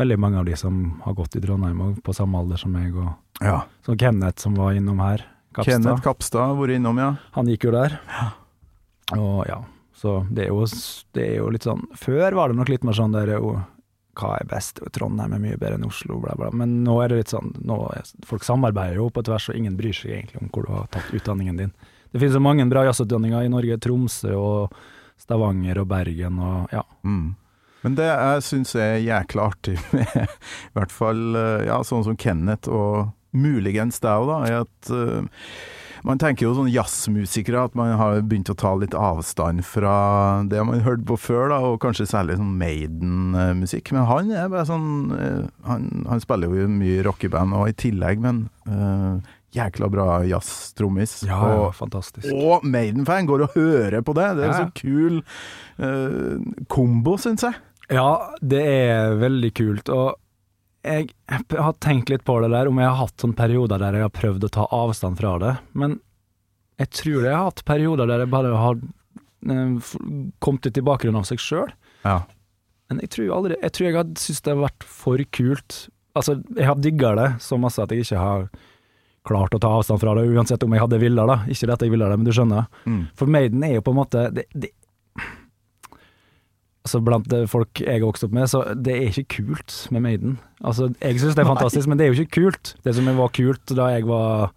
veldig 0.00 0.18
mange 0.18 0.38
av 0.40 0.46
de 0.48 0.56
som 0.56 1.00
har 1.04 1.14
gått 1.18 1.36
i 1.36 1.42
Trondheim 1.44 1.80
og 1.84 1.98
på 2.04 2.14
samme 2.16 2.38
alder 2.40 2.60
som 2.60 2.72
meg. 2.72 2.96
Og, 2.96 3.12
Ja. 3.42 3.62
så 3.86 3.96
Kenneth 3.98 4.42
som 4.42 4.54
var 4.54 4.72
innom 4.72 5.00
her, 5.00 5.24
Kapstad, 5.52 5.82
Kenneth 5.82 6.02
Kapstad 6.02 6.46
har 6.46 6.56
vært 6.56 6.76
innom, 6.78 6.96
ja. 6.98 7.16
han 7.32 7.46
gikk 7.46 7.64
jo 7.64 7.72
der. 7.74 7.98
Og 9.12 9.44
ja, 9.46 9.58
så 9.94 10.26
det 10.30 10.46
er, 10.46 10.48
jo, 10.48 10.64
det 11.12 11.26
er 11.26 11.36
jo 11.36 11.50
litt 11.52 11.66
sånn 11.66 11.82
Før 12.00 12.32
var 12.32 12.48
det 12.48 12.56
nok 12.56 12.70
litt 12.72 12.84
mer 12.88 12.96
sånn 12.96 13.12
der 13.12 13.34
jo, 13.34 13.58
hva 14.16 14.30
er 14.38 14.48
best, 14.48 14.80
Trondheim 14.92 15.34
er 15.36 15.42
mye 15.42 15.58
bedre 15.60 15.76
enn 15.76 15.84
Oslo, 15.84 16.16
bla, 16.22 16.32
bla. 16.38 16.48
Men 16.56 16.78
nå 16.86 16.96
er 17.02 17.12
det 17.12 17.20
litt 17.20 17.34
sånn 17.34 17.52
er, 17.92 18.08
Folk 18.28 18.44
samarbeider 18.44 18.96
jo 19.02 19.10
på 19.12 19.24
tvers, 19.28 19.50
og 19.52 19.58
ingen 19.60 19.76
bryr 19.76 19.92
seg 19.96 20.16
egentlig 20.16 20.40
om 20.40 20.48
hvor 20.52 20.66
du 20.66 20.72
har 20.72 20.88
tatt 20.92 21.12
utdanningen 21.12 21.60
din. 21.60 21.74
Det 22.12 22.20
finnes 22.20 22.36
jo 22.36 22.44
mange 22.44 22.64
bra 22.68 22.84
jazzutdanninger 22.88 23.44
i 23.46 23.52
Norge, 23.52 23.78
Tromsø 23.80 24.34
og 24.36 24.74
Stavanger 25.20 25.80
og 25.80 25.88
Bergen 25.88 26.40
og 26.42 26.72
ja. 26.74 26.82
Mm. 27.04 27.34
Men 27.82 27.98
det 27.98 28.08
jeg 28.08 28.46
syns 28.46 28.74
er 28.78 29.02
jækla 29.02 29.50
artig 29.52 29.76
med 29.96 30.16
i 30.22 30.26
hvert 30.78 30.94
fall 30.94 31.38
eh, 31.38 31.66
ja, 31.68 31.82
sånn 31.86 32.06
som 32.06 32.18
Kenneth 32.18 32.70
og 32.70 33.12
muligens 33.32 34.02
deg 34.02 34.22
òg, 34.22 34.28
da, 34.28 34.40
er 34.44 34.58
at 34.66 34.90
uh, 34.92 35.46
man 36.06 36.18
tenker 36.18 36.48
jo 36.48 36.54
sånn 36.56 36.70
jazzmusikere 36.72 37.62
at 37.68 37.76
man 37.78 37.94
har 37.98 38.20
begynt 38.26 38.50
å 38.50 38.56
ta 38.58 38.72
litt 38.78 38.94
avstand 38.98 39.62
fra 39.66 39.94
det 40.50 40.62
man 40.66 40.82
hørte 40.82 41.06
på 41.08 41.18
før, 41.20 41.46
da, 41.52 41.60
og 41.62 41.78
kanskje 41.82 42.08
særlig 42.10 42.38
sånn 42.40 42.56
Maiden-musikk. 42.58 43.92
Men 43.94 44.08
han 44.10 44.32
er 44.34 44.50
bare 44.52 44.66
sånn 44.68 44.90
eh, 45.14 45.44
han, 45.68 45.86
han 46.10 46.24
spiller 46.24 46.52
jo 46.58 46.66
mye 46.70 47.04
rockeband 47.06 47.54
og 47.56 47.70
i 47.70 47.76
tillegg, 47.84 48.22
men 48.24 48.44
uh, 48.66 49.22
jækla 49.54 49.88
bra 49.92 50.06
jazztrommis. 50.26 51.20
Ja, 51.28 51.38
og, 51.38 51.66
ja, 51.68 51.72
fantastisk. 51.78 52.30
og 52.34 52.66
Maiden-fan 52.66 53.30
går 53.30 53.46
og 53.46 53.58
hører 53.58 54.02
på 54.02 54.16
det. 54.18 54.30
Det 54.38 54.46
er 54.46 54.50
en 54.50 54.58
ja. 54.58 54.64
så 54.66 54.82
kul 54.82 55.22
uh, 55.78 56.64
kombo, 56.72 57.14
syns 57.20 57.46
jeg. 57.46 57.62
Ja, 57.92 58.34
det 58.40 58.62
er 58.62 59.16
veldig 59.20 59.52
kult. 59.58 59.92
Og 59.92 60.16
jeg, 60.82 61.12
har 61.28 61.76
tenkt 61.84 62.10
litt 62.10 62.24
på 62.26 62.38
det 62.42 62.50
der, 62.54 62.70
om 62.70 62.80
jeg 62.80 62.88
har 62.88 62.98
hatt 63.04 63.22
sånne 63.22 63.38
perioder 63.38 63.82
der 63.82 63.98
jeg 63.98 64.06
har 64.06 64.14
prøvd 64.16 64.48
å 64.48 64.52
ta 64.56 64.66
avstand 64.74 65.20
fra 65.20 65.36
det. 65.42 65.52
Men 65.78 66.00
jeg 66.80 66.90
tror 66.98 67.26
jeg 67.26 67.36
har 67.36 67.48
hatt 67.50 67.64
perioder 67.68 68.10
der 68.10 68.24
jeg 68.24 68.32
bare 68.32 68.52
har 68.58 68.80
eh, 68.80 69.92
kommet 70.42 70.68
litt 70.68 70.80
i 70.80 70.86
bakgrunnen 70.86 71.22
av 71.22 71.28
seg 71.28 71.42
sjøl. 71.42 71.70
Ja. 72.02 72.22
Men 72.90 72.98
jeg 73.04 73.12
tror 73.14 73.36
aldri 73.36 73.56
Jeg 73.60 73.72
tror 73.76 73.86
jeg 73.86 73.94
hadde 73.94 74.20
syntes 74.20 74.42
det 74.42 74.52
har 74.52 74.64
vært 74.64 74.86
for 74.98 75.24
kult. 75.38 75.78
Altså, 76.18 76.36
jeg 76.58 76.68
har 76.68 76.82
digga 76.82 77.14
det 77.16 77.30
så 77.44 77.56
masse 77.60 77.80
at 77.80 77.94
jeg 77.94 78.04
ikke 78.04 78.20
har 78.20 78.50
klart 79.22 79.54
å 79.54 79.60
ta 79.62 79.70
avstand 79.78 80.00
fra 80.02 80.16
det, 80.18 80.26
uansett 80.34 80.64
om 80.66 80.72
jeg 80.74 80.82
hadde 80.82 80.98
villa, 80.98 81.24
da. 81.30 81.36
Ikke 81.46 81.68
det 81.68 81.76
at 81.76 81.84
jeg 81.86 81.92
ville 81.92 82.08
det, 82.10 82.18
men 82.18 82.26
du 82.26 82.34
skjønner. 82.34 82.66
Mm. 82.90 83.02
For 83.18 83.30
Maiden 83.30 83.62
er 83.62 83.76
jo 83.76 83.84
på 83.86 83.94
en 83.94 84.00
måte 84.00 84.24
det, 84.34 84.48
det, 84.50 84.72
Altså 86.82 86.98
Blant 87.06 87.28
det 87.30 87.44
folk 87.50 87.78
jeg 87.78 88.00
har 88.00 88.06
vokst 88.08 88.24
opp 88.26 88.32
med, 88.34 88.48
så 88.50 88.64
det 88.74 88.96
er 88.96 89.08
ikke 89.12 89.38
kult 89.38 89.74
med 89.94 90.02
Maiden. 90.02 90.32
Altså 90.66 90.88
Jeg 90.98 91.20
syns 91.22 91.36
det 91.38 91.44
er 91.44 91.50
fantastisk, 91.52 91.86
men 91.90 91.98
det 92.00 92.06
er 92.06 92.12
jo 92.12 92.24
ikke 92.24 92.40
kult. 92.40 92.74
Det 92.82 92.94
som 92.96 93.06
var 93.18 93.30
kult 93.36 93.74
da 93.78 93.86
jeg 93.94 94.08
var 94.08 94.50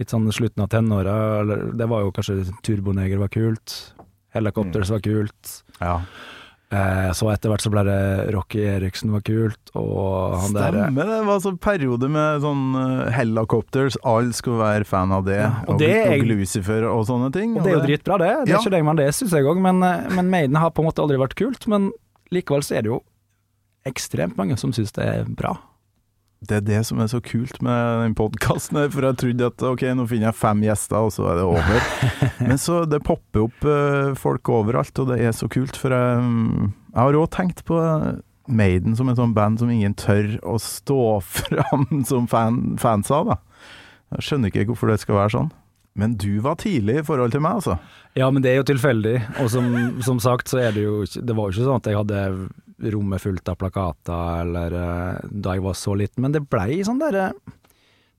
litt 0.00 0.14
sånn 0.14 0.30
slutten 0.32 0.64
av 0.64 0.70
tenåra, 0.72 1.16
det 1.76 1.88
var 1.90 2.06
jo 2.06 2.14
kanskje 2.14 2.40
Turboneger 2.64 3.20
var 3.20 3.32
kult. 3.34 3.76
Helicopters 4.36 4.92
var 4.94 5.04
kult. 5.04 5.54
ja. 5.80 6.00
Eh, 6.68 7.10
så 7.16 7.30
etter 7.32 7.48
hvert 7.48 7.62
så 7.64 7.70
ble 7.72 7.80
det 7.86 8.00
Rocky 8.34 8.60
Eriksen 8.68 9.08
var 9.14 9.22
kult, 9.24 9.70
og 9.72 10.34
han 10.42 10.52
der 10.52 10.74
Stemmer, 10.74 11.08
det 11.08 11.20
var 11.24 11.38
sånn 11.40 11.56
periode 11.64 12.10
med 12.12 12.42
sånn 12.44 12.64
uh, 12.76 13.06
helicopters, 13.14 13.96
alle 14.04 14.36
skulle 14.36 14.60
være 14.60 14.84
fan 14.88 15.14
av 15.16 15.24
det. 15.24 15.38
Ja, 15.40 15.62
og 15.64 15.78
og, 15.78 15.80
det 15.80 15.94
og, 16.02 16.12
og 16.18 16.26
Lucifer 16.28 16.84
og 16.90 17.06
sånne 17.08 17.30
ting. 17.32 17.54
Og 17.56 17.64
det 17.64 17.72
er 17.72 17.78
jo 17.78 17.86
dritbra, 17.86 18.18
det. 18.20 18.32
Det 18.42 18.52
er 18.52 18.58
Ja. 18.58 18.60
ikke 18.60 18.74
det, 18.76 18.82
man 18.84 19.00
det 19.00 19.08
syns 19.16 19.32
jeg 19.32 19.48
òg. 19.48 19.62
Men, 19.64 19.80
eh, 19.82 20.10
men 20.12 20.28
Maiden 20.28 20.60
har 20.60 20.74
på 20.76 20.84
en 20.84 20.90
måte 20.90 21.00
aldri 21.00 21.16
vært 21.16 21.38
kult. 21.40 21.64
Men 21.72 21.88
likevel 22.34 22.60
så 22.66 22.76
er 22.76 22.84
det 22.84 22.92
jo 22.92 23.00
ekstremt 23.88 24.36
mange 24.36 24.58
som 24.60 24.74
syns 24.76 24.92
det 24.92 25.08
er 25.08 25.24
bra. 25.24 25.54
Det 26.38 26.60
er 26.60 26.62
det 26.62 26.80
som 26.86 27.00
er 27.02 27.08
så 27.10 27.18
kult 27.24 27.56
med 27.66 28.02
den 28.04 28.14
podkasten, 28.14 28.78
for 28.94 29.08
jeg 29.08 29.18
trodde 29.18 29.48
at 29.50 29.64
ok, 29.72 29.82
nå 29.98 30.04
finner 30.06 30.28
jeg 30.28 30.38
fem 30.38 30.60
gjester, 30.62 31.08
og 31.08 31.10
så 31.10 31.26
er 31.32 31.40
det 31.40 31.46
over. 31.48 31.88
Men 32.48 32.60
så 32.62 32.84
det 32.86 33.02
popper 33.06 33.48
opp 33.48 33.66
eh, 33.66 34.12
folk 34.18 34.50
overalt, 34.54 34.94
og 35.02 35.10
det 35.10 35.18
er 35.18 35.34
så 35.34 35.50
kult, 35.50 35.74
for 35.80 35.94
jeg, 35.94 36.22
mm, 36.22 36.68
jeg 36.92 37.00
har 37.00 37.18
òg 37.18 37.26
tenkt 37.34 37.64
på 37.66 37.80
Maiden 38.48 38.94
som 38.96 39.10
et 39.10 39.18
sånt 39.18 39.34
band 39.36 39.58
som 39.60 39.70
ingen 39.72 39.96
tør 39.98 40.36
å 40.46 40.54
stå 40.62 41.00
fram 41.40 42.04
som 42.06 42.30
fan, 42.30 42.78
fans 42.80 43.10
av, 43.10 43.34
da. 43.34 43.40
Jeg 44.14 44.28
skjønner 44.28 44.54
ikke 44.54 44.70
hvorfor 44.70 44.94
det 44.94 45.02
skal 45.02 45.18
være 45.18 45.34
sånn. 45.34 45.50
Men 45.98 46.14
du 46.14 46.38
var 46.44 46.54
tidlig 46.62 47.00
i 47.00 47.04
forhold 47.04 47.34
til 47.34 47.42
meg, 47.42 47.58
altså. 47.58 47.80
Ja, 48.14 48.30
men 48.30 48.44
det 48.44 48.52
er 48.52 48.60
jo 48.60 48.68
tilfeldig. 48.70 49.16
Og 49.42 49.50
som, 49.50 49.66
som 50.06 50.22
sagt 50.22 50.48
så 50.48 50.62
er 50.62 50.70
det 50.76 50.84
jo 50.84 51.02
ikke 51.02 51.24
Det 51.26 51.34
var 51.34 51.48
jo 51.48 51.56
ikke 51.56 51.66
sånn 51.66 51.82
at 51.82 51.88
jeg 51.90 51.98
hadde 51.98 52.20
rommet 52.78 53.22
fullt 53.22 53.48
av 53.50 53.58
plakater 53.58 54.42
eller 54.44 54.74
eh, 54.78 55.28
da 55.30 55.56
jeg 55.56 55.64
var 55.64 55.76
så 55.78 55.96
liten, 55.98 56.22
men 56.24 56.34
det 56.34 56.44
blei 56.46 56.78
sånn 56.86 57.00
derre 57.02 57.32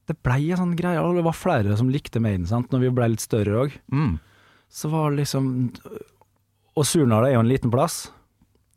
Det 0.09 0.17
blei 0.25 0.49
en 0.51 0.57
sånn 0.63 0.75
greie, 0.75 0.99
og 0.99 1.15
det 1.19 1.23
var 1.27 1.37
flere 1.37 1.77
som 1.77 1.91
likte 1.93 2.19
Maiden, 2.19 2.47
sant, 2.49 2.71
når 2.73 2.81
vi 2.81 2.89
blei 2.97 3.11
litt 3.11 3.21
større 3.21 3.59
òg. 3.65 3.75
Mm. 3.93 4.15
Så 4.69 4.89
var 4.89 5.11
det 5.11 5.21
liksom 5.21 5.69
Og 6.75 6.85
Surnadal 6.87 7.29
er 7.29 7.35
jo 7.35 7.43
en 7.43 7.51
liten 7.51 7.71
plass. 7.73 8.07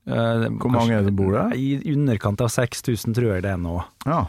Eh, 0.07 0.47
Hvor 0.61 0.73
mange 0.73 0.99
er 0.99 1.07
det 1.07 1.15
bor 1.17 1.33
der? 1.33 1.55
I 1.57 1.81
underkant 1.95 2.41
av 2.45 2.51
6000, 2.53 3.15
tror 3.17 3.35
jeg 3.37 3.45
det 3.47 3.53
er 3.55 3.61
nå. 3.61 3.79
Ja. 4.05 4.25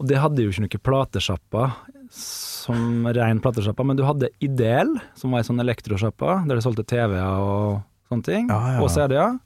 Og 0.00 0.08
det 0.10 0.18
hadde 0.18 0.42
jo 0.42 0.50
ikke 0.50 0.64
noen 0.64 0.86
platesjappa 0.88 1.66
som 2.12 3.06
ren 3.08 3.40
platesjappa, 3.42 3.84
men 3.86 3.96
du 3.96 4.04
hadde 4.06 4.28
Idel, 4.44 4.90
som 5.18 5.32
var 5.32 5.42
ei 5.42 5.46
sånn 5.48 5.62
elektrosjappa, 5.62 6.42
der 6.48 6.58
de 6.58 6.64
solgte 6.64 6.84
TV-er 6.88 7.40
og 7.40 7.80
sånne 8.10 8.26
ting. 8.26 8.50
Ja, 8.52 8.76
ja. 8.76 8.82
Og 8.84 8.90
CD-er, 8.92 9.38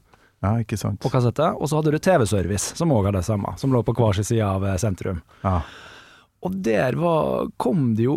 ja, 0.45 0.53
ikke 0.63 0.79
sant. 0.81 1.01
og 1.05 1.13
kassetter. 1.13 1.57
Og 1.57 1.71
så 1.71 1.81
hadde 1.81 1.95
du 1.95 1.99
TV-service, 2.03 2.77
som 2.79 2.93
òg 2.95 3.09
hadde 3.09 3.23
det 3.23 3.29
samme, 3.29 3.57
som 3.61 3.75
lå 3.75 3.83
på 3.87 3.95
hver 3.97 4.19
sin 4.19 4.29
side 4.29 4.47
av 4.47 4.65
eh, 4.67 4.79
sentrum. 4.81 5.21
Ja. 5.43 5.61
Og 6.45 6.57
der 6.65 6.99
var, 7.01 7.51
kom 7.57 7.95
det 7.97 8.07
jo 8.07 8.17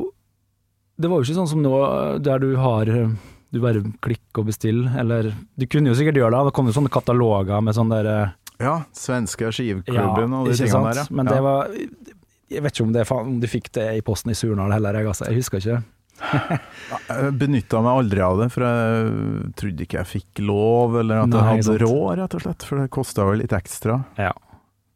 Det 0.99 1.07
var 1.07 1.21
jo 1.21 1.25
ikke 1.25 1.37
sånn 1.37 1.47
som 1.47 1.61
nå, 1.63 1.71
der 2.19 2.41
du 2.43 2.49
har 2.59 2.89
Du 2.91 3.61
bare 3.63 3.79
klikker 4.03 4.43
og 4.43 4.49
bestiller, 4.51 4.91
eller 4.99 5.31
Du 5.55 5.65
kunne 5.71 5.89
jo 5.89 5.97
sikkert 5.97 6.19
gjøre 6.19 6.35
det, 6.35 6.49
det 6.49 6.55
kom 6.57 6.67
jo 6.69 6.75
sånne 6.75 6.91
kataloger 6.93 7.63
med 7.63 7.77
sånn 7.77 7.93
der 7.93 8.11
eh, 8.11 8.35
ja, 8.59 8.81
svenske 8.91 9.53
skivklubben 9.55 10.35
og 10.35 10.49
de 10.49 10.57
tingene 10.59 10.91
der, 10.91 10.99
ja. 10.99 11.05
Men 11.15 11.29
ja. 11.29 11.37
det 11.37 11.43
var 11.45 11.71
Jeg 12.51 12.65
vet 12.65 12.75
ikke 12.75 12.85
om, 12.89 12.91
det, 12.93 13.05
om 13.15 13.39
du 13.39 13.47
fikk 13.47 13.71
det 13.77 13.87
i 13.95 14.03
posten 14.03 14.33
i 14.33 14.37
Surnadal 14.37 14.75
heller, 14.75 14.99
jeg, 14.99 15.07
altså. 15.13 15.29
Jeg 15.29 15.39
husker 15.39 15.63
ikke. 15.63 15.79
Jeg 16.19 17.33
benytta 17.39 17.81
meg 17.85 18.01
aldri 18.03 18.21
av 18.25 18.39
det, 18.41 18.49
for 18.53 18.65
jeg 18.65 19.51
trodde 19.59 19.85
ikke 19.85 19.99
jeg 19.99 20.09
fikk 20.09 20.41
lov, 20.45 20.99
eller 21.01 21.23
at 21.23 21.31
Nei, 21.31 21.39
jeg 21.39 21.49
hadde 21.49 21.67
sant. 21.67 21.83
råd, 21.83 22.09
rett 22.19 22.37
og 22.37 22.43
slett. 22.45 22.65
For 22.67 22.81
det 22.81 22.91
kosta 22.93 23.27
vel 23.29 23.43
litt 23.43 23.55
ekstra. 23.55 23.99
Ja. 24.19 24.33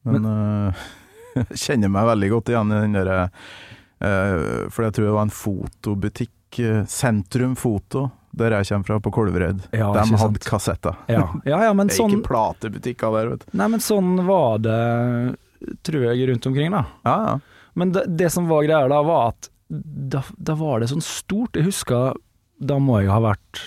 Men 0.09 0.27
øh, 0.29 0.81
jeg 1.39 1.61
kjenner 1.65 1.93
meg 1.93 2.09
veldig 2.11 2.31
godt 2.33 2.51
igjen 2.53 2.73
i 2.73 2.81
den 2.83 2.97
derre 2.97 3.19
uh, 3.29 4.65
For 4.73 4.83
jeg 4.83 4.95
tror 4.97 5.07
det 5.07 5.13
var 5.15 5.27
en 5.29 5.37
fotobutikk, 5.37 6.59
øh, 6.59 6.81
Sentrum 6.91 7.55
Foto, 7.59 8.09
der 8.35 8.57
jeg 8.57 8.69
kommer 8.71 8.89
fra, 8.89 8.99
på 9.05 9.13
Kolvereid. 9.15 9.63
Ja, 9.71 9.93
De 9.95 10.19
hadde 10.19 10.43
kassetter. 10.43 10.99
Ja, 11.07 11.29
ja, 11.45 11.63
ja 11.69 11.71
men 11.77 11.87
Det 11.89 11.95
er 11.95 12.03
sånn 12.03 12.17
ikke 12.17 12.29
platebutikker 12.33 13.17
der, 13.17 13.33
vet 13.33 13.47
du. 13.47 13.57
Nei, 13.61 13.71
men 13.75 13.83
sånn 13.83 14.15
var 14.27 14.61
det, 14.65 14.83
tror 15.85 16.07
jeg, 16.09 16.29
rundt 16.29 16.51
omkring, 16.51 16.75
da. 16.75 16.85
Ja, 17.07 17.17
ja. 17.29 17.39
Men 17.73 17.89
det, 17.95 18.05
det 18.19 18.29
som 18.29 18.45
var 18.49 18.65
greia 18.67 18.85
da, 18.89 18.99
var 19.05 19.31
at 19.31 19.49
da, 19.69 20.23
da 20.37 20.55
var 20.59 20.81
det 20.81 20.89
sånn 20.91 21.03
stort. 21.03 21.57
Jeg 21.57 21.69
husker 21.69 22.17
Da 22.61 22.77
må 22.79 22.99
jeg 23.01 23.09
ha 23.09 23.19
vært 23.23 23.61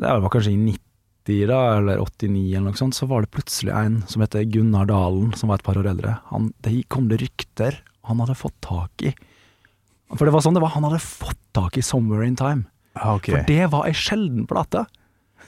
Det 0.00 0.14
var 0.24 0.32
kanskje 0.32 0.54
i 0.54 0.58
90 0.58 1.46
da, 1.46 1.60
eller 1.78 2.00
89 2.02 2.56
eller 2.56 2.72
noe 2.72 2.78
sånt, 2.80 2.96
så 2.96 3.06
var 3.06 3.22
det 3.22 3.30
plutselig 3.30 3.70
en 3.76 4.00
som 4.10 4.22
heter 4.24 4.48
Gunnar 4.50 4.88
Dalen, 4.88 5.30
som 5.38 5.52
var 5.52 5.60
et 5.60 5.66
par 5.66 5.78
år 5.78 5.86
eldre. 5.92 6.16
Han, 6.32 6.48
det 6.64 6.72
kom 6.90 7.06
det 7.10 7.20
rykter 7.20 7.76
han 8.08 8.22
hadde 8.24 8.34
fått 8.40 8.56
tak 8.64 9.04
i. 9.06 9.12
For 10.16 10.26
det 10.26 10.32
var 10.34 10.42
sånn 10.42 10.56
det 10.56 10.62
var, 10.64 10.72
han 10.74 10.88
hadde 10.88 10.98
fått 11.04 11.38
tak 11.54 11.76
i 11.78 11.84
'Somewhere 11.84 12.26
in 12.26 12.34
Time'. 12.40 12.66
Okay. 12.96 13.36
For 13.36 13.46
det 13.46 13.68
var 13.70 13.86
ei 13.86 13.94
sjelden 13.94 14.48
plate. 14.50 14.86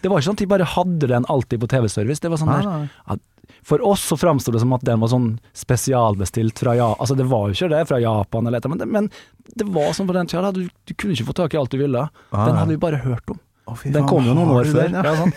Det 0.02 0.10
var 0.10 0.20
ikke 0.20 0.28
sånn 0.30 0.38
at 0.38 0.44
de 0.44 0.52
bare 0.52 0.68
hadde 0.76 1.08
den 1.10 1.26
alltid 1.30 1.62
på 1.62 1.70
TV-service. 1.72 2.22
Det 2.22 2.30
var 2.30 2.38
sånn 2.38 2.52
der 2.52 2.68
nei. 2.68 3.18
For 3.62 3.82
oss 3.86 4.02
så 4.08 4.16
framsto 4.18 4.50
det 4.54 4.60
som 4.62 4.72
at 4.74 4.82
den 4.86 5.00
var 5.02 5.08
sånn 5.12 5.28
spesialbestilt 5.54 6.58
fra 6.58 6.74
Japan 6.76 7.00
Altså, 7.00 7.14
det 7.18 7.26
var 7.30 7.48
jo 7.48 7.54
ikke 7.56 7.70
det 7.72 7.84
fra 7.88 8.00
Japan 8.02 8.46
eller 8.48 8.58
et 8.58 8.64
eller 8.66 8.76
annet, 8.78 8.92
men 8.92 9.08
det, 9.54 9.66
var 9.74 9.92
sånn 9.96 10.08
på 10.08 10.16
den 10.16 10.26
tida. 10.30 10.50
Du, 10.56 10.64
du 10.66 10.94
kunne 10.94 11.14
ikke 11.16 11.28
få 11.30 11.36
tak 11.42 11.54
i 11.54 11.60
alt 11.60 11.70
du 11.74 11.78
ville. 11.80 12.06
Ah, 12.30 12.44
Den 12.48 12.56
hadde 12.58 12.74
vi 12.74 12.80
bare 12.82 13.00
hørt 13.04 13.30
om. 13.30 13.38
Oh, 13.70 13.76
fy 13.78 13.92
Den 13.94 14.08
kom 14.10 14.26
jo 14.26 14.34
noen 14.34 14.50
år 14.50 14.66
før. 14.72 14.88
ja? 14.90 15.02
Ja, 15.06 15.14
sånn. 15.20 15.34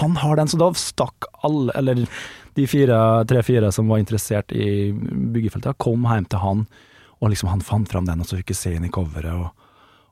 Han 0.00 0.14
har 0.22 0.38
den, 0.40 0.48
så 0.48 0.56
da 0.60 0.70
stakk 0.78 1.28
alle, 1.44 1.72
eller 1.76 2.04
de 2.56 2.64
fire, 2.66 2.96
tre-fire 3.28 3.68
som 3.74 3.90
var 3.92 4.00
interessert 4.00 4.52
i 4.56 4.88
byggefeltet, 4.94 5.76
kom 5.78 6.06
hjem 6.08 6.24
til 6.32 6.40
han, 6.42 6.64
og 7.20 7.30
liksom 7.34 7.50
han 7.52 7.60
fant 7.60 7.90
fram 7.92 8.08
den, 8.08 8.22
og 8.24 8.26
så 8.30 8.38
fikk 8.40 8.54
jeg 8.54 8.60
se 8.62 8.72
inn 8.78 8.86
i 8.88 8.92
coveret 8.94 9.34
og, 9.36 9.50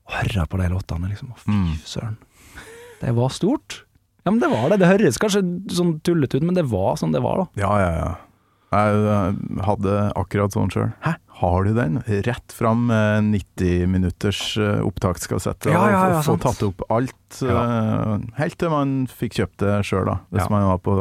og 0.06 0.18
høre 0.20 0.44
på 0.52 0.60
de 0.60 0.68
låtene, 0.74 1.08
liksom. 1.14 1.32
Fy 1.40 1.50
Mm. 1.56 1.72
søren. 1.88 2.16
Det 3.00 3.12
var 3.16 3.32
stort. 3.34 3.80
Ja, 4.26 4.32
men 4.34 4.40
det 4.42 4.50
var 4.50 4.68
det. 4.72 4.80
Det 4.82 4.88
høres 4.90 5.20
kanskje 5.22 5.44
sånn 5.70 6.00
tullete 6.04 6.40
ut, 6.40 6.46
men 6.48 6.56
det 6.58 6.66
var 6.68 6.98
sånn 6.98 7.14
det 7.14 7.22
var, 7.22 7.44
da. 7.44 7.62
Ja, 7.62 7.74
ja, 7.80 7.92
ja. 8.00 8.14
Jeg 8.74 8.96
øh, 9.06 9.36
hadde 9.62 9.92
akkurat 10.18 10.52
sånn 10.56 10.72
sjøl. 10.74 10.90
Har 11.36 11.66
du 11.68 11.70
den? 11.76 12.00
Rett 12.26 12.52
fram 12.56 12.88
90 12.90 13.86
minutters 13.92 14.40
øh, 14.58 14.80
opptakskassette. 14.88 15.70
Ja, 15.70 15.84
ja, 15.92 16.00
ja, 16.10 16.18
og 16.18 16.26
få 16.26 16.34
tatt 16.42 16.64
opp 16.66 16.82
alt. 16.90 17.38
Ja. 17.44 18.16
Helt 18.40 18.58
til 18.58 18.72
man 18.72 18.96
fikk 19.12 19.38
kjøpt 19.38 19.62
det 19.62 19.76
sjøl, 19.86 20.08
da. 20.10 20.16
Hvis 20.34 20.48
Ja. 20.48 20.50
man 20.56 20.66
var 20.72 20.82
på 20.82 20.96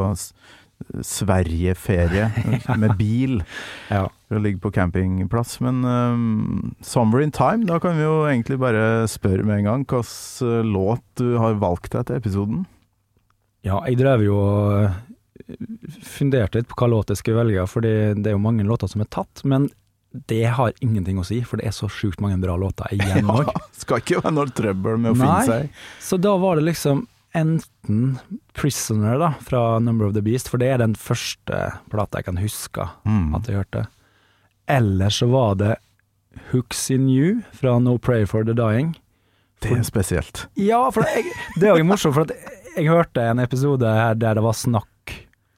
Sverige-ferie 1.02 2.28
med 2.80 2.94
bil. 3.00 3.40
Ja. 3.90 4.06
For 4.28 4.38
å 4.38 4.42
ligge 4.44 4.60
på 4.62 4.72
campingplass. 4.76 5.58
Men 5.64 5.82
um, 5.84 6.76
'Summer 6.84 7.22
in 7.24 7.32
Time', 7.34 7.66
da 7.66 7.78
kan 7.82 7.96
vi 7.96 8.04
jo 8.04 8.24
egentlig 8.28 8.58
bare 8.62 9.06
spørre 9.10 9.44
med 9.46 9.60
en 9.64 9.68
gang 9.70 9.84
hvilken 9.88 10.70
låt 10.72 11.02
du 11.18 11.36
har 11.40 11.58
valgt 11.62 11.92
deg 11.96 12.06
til 12.06 12.20
episoden. 12.20 12.64
Ja, 13.66 13.80
jeg 13.88 13.98
drev 13.98 14.22
jo 14.24 14.36
og 14.38 14.90
funderte 16.06 16.60
litt 16.60 16.68
på 16.70 16.78
hva 16.80 16.88
låt 16.90 17.10
jeg 17.12 17.20
skulle 17.20 17.42
velge, 17.44 17.66
for 17.70 17.84
det 17.84 17.92
er 18.26 18.34
jo 18.36 18.42
mange 18.42 18.64
låter 18.66 18.90
som 18.90 19.02
er 19.04 19.10
tatt, 19.12 19.42
men 19.44 19.68
det 20.30 20.44
har 20.56 20.72
ingenting 20.80 21.18
å 21.20 21.24
si, 21.28 21.42
for 21.44 21.60
det 21.60 21.66
er 21.68 21.74
så 21.76 21.88
sjukt 21.92 22.22
mange 22.24 22.38
bra 22.40 22.54
låter 22.56 22.88
igjen 22.96 23.28
òg. 23.36 23.50
Skal 23.76 24.00
ikke 24.00 24.22
være 24.22 24.32
noe 24.38 24.52
trøbbel 24.56 24.96
med 25.02 25.12
å 25.12 25.18
Nei. 25.18 25.26
finne 25.42 25.44
seg. 25.50 25.82
Så 26.00 26.18
da 26.22 26.32
var 26.40 26.56
det 26.56 26.64
liksom 26.70 27.04
enten 27.36 28.18
'Prisoner' 28.56 29.18
da, 29.20 29.34
fra 29.44 29.78
'Number 29.78 30.06
of 30.08 30.14
the 30.14 30.22
Beast', 30.24 30.48
for 30.48 30.56
det 30.62 30.70
er 30.72 30.78
den 30.80 30.94
første 30.96 31.58
plata 31.92 32.18
jeg 32.22 32.24
kan 32.30 32.38
huske 32.40 32.86
Mm. 33.04 33.34
at 33.36 33.46
jeg 33.50 33.56
hørte. 33.60 33.86
Eller 34.68 35.10
så 35.12 35.28
var 35.28 35.54
det 35.60 35.76
'Hooks 36.50 36.90
in 36.90 37.08
You' 37.08 37.42
fra 37.52 37.78
'No 37.78 37.98
Pray 37.98 38.24
for 38.24 38.42
the 38.44 38.54
Dying'. 38.54 38.94
Det 39.60 39.72
er 39.72 39.82
spesielt. 39.84 40.46
Ja, 40.56 40.88
for 40.90 41.02
jeg, 41.02 41.24
det 41.60 41.68
er 41.68 41.76
jo 41.76 41.84
morsomt, 41.84 42.14
for 42.14 42.22
at 42.22 42.32
jeg 42.76 42.90
hørte 42.92 43.24
en 43.24 43.40
episode 43.42 43.88
her 43.88 44.16
der 44.20 44.36
det 44.38 44.44
var 44.44 44.56
snakk 44.56 45.14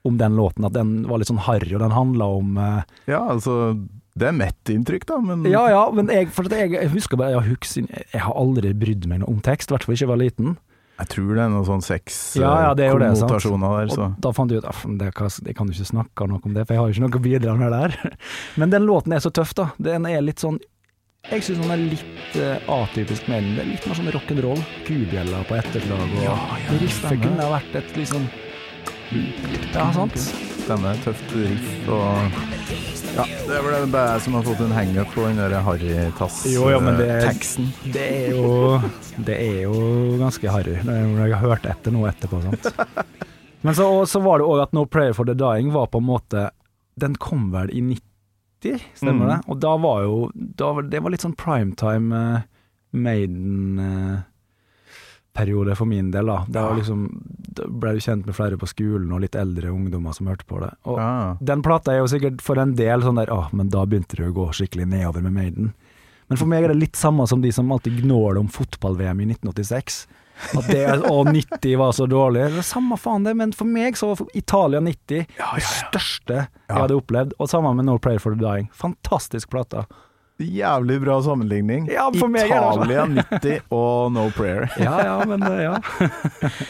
om 0.06 0.18
den 0.18 0.36
låten, 0.38 0.64
at 0.64 0.76
den 0.76 1.02
var 1.08 1.20
litt 1.20 1.28
sånn 1.30 1.42
harry, 1.42 1.72
og 1.74 1.82
den 1.82 1.94
handla 1.94 2.28
om 2.38 2.54
uh, 2.56 2.82
Ja, 3.10 3.24
altså 3.34 3.74
Det 4.18 4.28
er 4.30 4.36
mitt 4.36 4.70
inntrykk, 4.72 5.04
da, 5.10 5.18
men 5.20 5.44
Ja 5.50 5.66
ja, 5.72 5.82
men 5.94 6.08
jeg, 6.12 6.30
jeg, 6.30 6.72
jeg 6.76 6.92
husker 6.94 7.20
bare 7.20 7.42
Hooks 7.44 7.76
Jeg 7.80 8.22
har 8.22 8.32
aldri 8.38 8.72
brydd 8.78 9.08
meg 9.10 9.22
noe 9.22 9.34
om 9.34 9.42
tekst, 9.44 9.70
i 9.70 9.74
hvert 9.74 9.84
fall 9.84 9.96
ikke 9.98 10.06
jeg 10.06 10.12
var 10.12 10.22
liten. 10.22 10.56
jeg 11.02 11.10
tror 11.12 11.34
det 11.34 11.42
er 11.44 11.52
noen 11.52 11.68
sånn 11.68 11.84
sex 11.84 12.22
Ja, 12.38 12.54
ja, 12.68 12.72
det 12.78 12.86
er 12.86 12.94
jo 12.94 13.02
det, 13.02 13.10
der, 13.18 13.50
så 13.92 14.06
Og 14.06 14.16
da 14.24 14.32
fant 14.38 14.54
jeg 14.54 14.62
ut 14.62 14.70
at 14.70 14.86
jeg 15.50 15.58
kan 15.58 15.68
jo 15.68 15.76
ikke 15.76 15.92
snakke 15.92 16.30
noe 16.30 16.40
om 16.42 16.56
det, 16.56 16.64
for 16.64 16.78
jeg 16.78 16.84
har 16.84 16.88
jo 16.88 16.96
ikke 16.96 17.06
noe 17.08 17.20
å 17.20 17.26
bidra 17.28 17.58
med 17.58 17.74
der. 17.74 18.16
Men 18.62 18.74
den 18.74 18.86
låten 18.88 19.18
er 19.18 19.22
så 19.24 19.34
tøff, 19.34 19.52
da. 19.58 19.72
Den 19.82 20.06
er 20.08 20.22
litt 20.24 20.46
sånn 20.46 20.62
Jeg 21.26 21.42
syns 21.44 21.58
han 21.60 21.72
er 21.74 21.80
litt 21.82 22.36
eh, 22.40 22.68
atypisk 22.72 23.26
med 23.28 23.42
den. 23.42 23.56
Det 23.58 23.62
er 23.64 23.70
litt 23.72 23.86
mer 23.90 23.98
sånn 23.98 24.10
rock'n'roll. 24.14 24.60
Kubjeller 24.86 25.42
på 25.48 25.56
etterklag, 25.58 26.04
og 26.14 26.22
Ja, 26.24 26.36
ja, 26.62 26.76
riffet 26.80 27.18
kunne 27.24 27.42
ha 27.44 27.50
vært 27.58 27.74
et 27.82 27.96
liksom 27.98 28.28
Ja, 29.74 29.88
sant? 29.96 30.16
Stemmer. 30.62 30.96
Tøft 31.04 31.34
riff 31.36 31.88
og 31.92 32.40
Ja, 33.18 33.24
det 33.48 33.56
er 33.58 33.62
vel 33.66 33.86
bare 33.92 34.14
jeg 34.14 34.24
som 34.26 34.36
har 34.38 34.46
fått 34.46 34.60
en 34.64 34.72
hangup 34.76 35.12
på 35.16 35.26
den 35.26 35.38
Harry-tass-teksten. 35.66 36.52
Jo, 36.54 36.68
ja, 36.70 36.78
men 36.80 36.96
det- 36.96 37.92
Det 37.92 38.06
er 38.08 38.30
jo 38.36 38.80
Det 39.18 39.36
er 39.36 39.62
jo 39.64 40.16
ganske 40.20 40.48
harry, 40.48 40.76
jeg 40.84 41.34
har 41.34 41.40
hørt 41.42 41.66
etter 41.66 41.90
noe 41.90 42.08
etterpå, 42.12 42.40
sant. 42.42 42.72
Men 43.64 43.74
så, 43.74 44.06
så 44.06 44.20
var 44.22 44.38
det 44.38 44.46
òg 44.46 44.62
at 44.62 44.72
No 44.72 44.84
Prayer 44.86 45.12
for 45.12 45.24
the 45.26 45.34
Dying 45.34 45.72
var 45.72 45.88
på 45.88 45.98
en 45.98 46.04
måte 46.06 46.50
Den 46.96 47.16
kom 47.16 47.50
vel 47.50 47.68
i 47.74 47.80
90, 47.82 48.00
stemmer 48.94 49.24
Mm. 49.24 49.28
det? 49.28 49.40
Og 49.48 49.60
da 49.60 49.76
var 49.76 50.02
jo 50.02 50.30
da 50.34 50.72
var, 50.72 50.82
Det 50.82 51.00
var 51.02 51.10
litt 51.10 51.20
sånn 51.22 51.36
primetime 51.36 52.12
uh, 52.12 52.40
Maiden-periode 52.92 54.24
for 55.76 55.84
min 55.86 56.10
del, 56.10 56.26
da. 56.26 56.44
Da, 56.48 56.60
ja. 56.70 56.74
liksom, 56.78 57.04
da 57.54 57.62
ble 57.68 57.92
du 57.94 58.00
kjent 58.02 58.26
med 58.26 58.34
flere 58.36 58.56
på 58.58 58.66
skolen, 58.68 59.12
og 59.14 59.20
litt 59.22 59.34
eldre 59.38 59.68
ungdommer 59.70 60.12
som 60.16 60.26
hørte 60.26 60.44
på 60.48 60.58
det. 60.62 60.72
Og 60.84 60.98
Ja. 60.98 61.36
den 61.40 61.62
plata 61.62 61.92
er 61.92 61.98
jo 61.98 62.06
sikkert 62.10 62.40
for 62.42 62.58
en 62.58 62.74
del 62.74 63.00
sånn 63.02 63.16
der 63.16 63.30
Åh, 63.32 63.48
men 63.52 63.68
da 63.68 63.84
begynte 63.86 64.16
det 64.16 64.26
å 64.28 64.32
gå 64.34 64.48
skikkelig 64.52 64.86
nedover 64.88 65.22
med 65.22 65.32
Maiden. 65.32 65.72
Men 66.28 66.36
for 66.36 66.46
meg 66.46 66.64
er 66.64 66.68
det 66.68 66.76
litt 66.80 66.96
samme 66.96 67.26
som 67.28 67.40
de 67.40 67.50
som 67.52 67.70
alltid 67.72 68.02
gnåler 68.02 68.38
om 68.38 68.48
fotball-VM 68.48 69.20
i 69.22 69.26
1986. 69.34 70.06
At 70.58 70.68
det 70.70 70.82
å, 71.10 71.22
90 71.26 71.76
var 71.80 71.94
så 71.96 72.06
dårlig. 72.10 72.44
Det 72.54 72.62
er 72.62 72.66
samme 72.66 72.98
faen 73.00 73.26
det, 73.26 73.34
men 73.38 73.52
for 73.56 73.68
meg 73.68 73.98
så 73.98 74.12
var 74.12 74.22
Italia 74.38 74.80
90 74.84 75.24
det 75.28 75.64
største 75.66 76.42
jeg 76.44 76.76
hadde 76.78 76.98
opplevd. 76.98 77.34
Og 77.38 77.50
sammen 77.50 77.78
med 77.80 77.88
No 77.88 77.98
Prayer 78.02 78.22
for 78.22 78.36
the 78.36 78.42
Dying. 78.42 78.68
Fantastisk 78.76 79.50
plate. 79.52 79.86
Jævlig 80.38 81.00
bra 81.02 81.16
sammenligning. 81.22 81.88
Ja, 81.90 82.06
altså. 82.06 82.28
Italia 82.30 83.06
90 83.06 83.72
og 83.74 84.12
No 84.14 84.28
Prayer. 84.36 84.68
Ja 84.78 85.00
ja, 85.02 85.16
men 85.26 85.42
eh, 85.42 85.64
ja. 85.66 85.80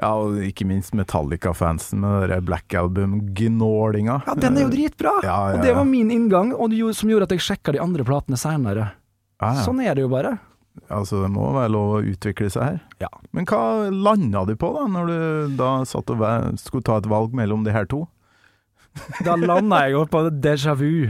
Ja, 0.00 0.14
og 0.16 0.38
ikke 0.40 0.64
minst 0.64 0.94
Metallica-fansen 0.96 2.00
med 2.00 2.30
det 2.32 2.38
Black 2.48 2.72
Album-gnålinga. 2.74 4.22
Ja, 4.26 4.34
den 4.40 4.56
er 4.56 4.64
jo 4.64 4.70
dritbra! 4.72 5.18
Ja, 5.20 5.34
ja, 5.52 5.58
Og 5.58 5.66
det 5.66 5.74
var 5.76 5.84
min 5.84 6.08
inngang, 6.10 6.54
og 6.56 6.72
som 6.96 7.12
gjorde 7.12 7.28
at 7.28 7.34
jeg 7.36 7.44
sjekka 7.44 7.74
de 7.76 7.82
andre 7.82 8.06
platene 8.08 8.40
seinere. 8.40 8.88
Ja, 9.42 9.52
ja. 9.52 9.66
Sånn 9.66 9.82
er 9.84 9.92
det 9.98 10.06
jo 10.06 10.10
bare. 10.12 10.38
Altså, 10.92 11.22
det 11.24 11.30
må 11.32 11.50
være 11.56 11.72
lov 11.72 11.94
å 11.96 12.02
utvikle 12.12 12.50
seg 12.52 12.66
her. 12.66 12.80
Ja. 13.02 13.10
Men 13.32 13.46
hva 13.48 13.90
landa 13.90 14.44
du 14.48 14.54
på, 14.58 14.72
da, 14.76 14.86
når 14.90 15.12
du 15.12 15.54
da 15.58 15.70
satt 15.88 16.12
og 16.12 16.24
skulle 16.60 16.86
ta 16.86 16.98
et 17.00 17.08
valg 17.10 17.36
mellom 17.36 17.64
de 17.66 17.74
her 17.74 17.88
to? 17.90 18.04
Da 19.24 19.38
landa 19.40 19.78
jeg 19.86 19.94
jo 19.94 20.02
på 20.12 20.20
déjà 20.44 20.74
vu 20.76 21.08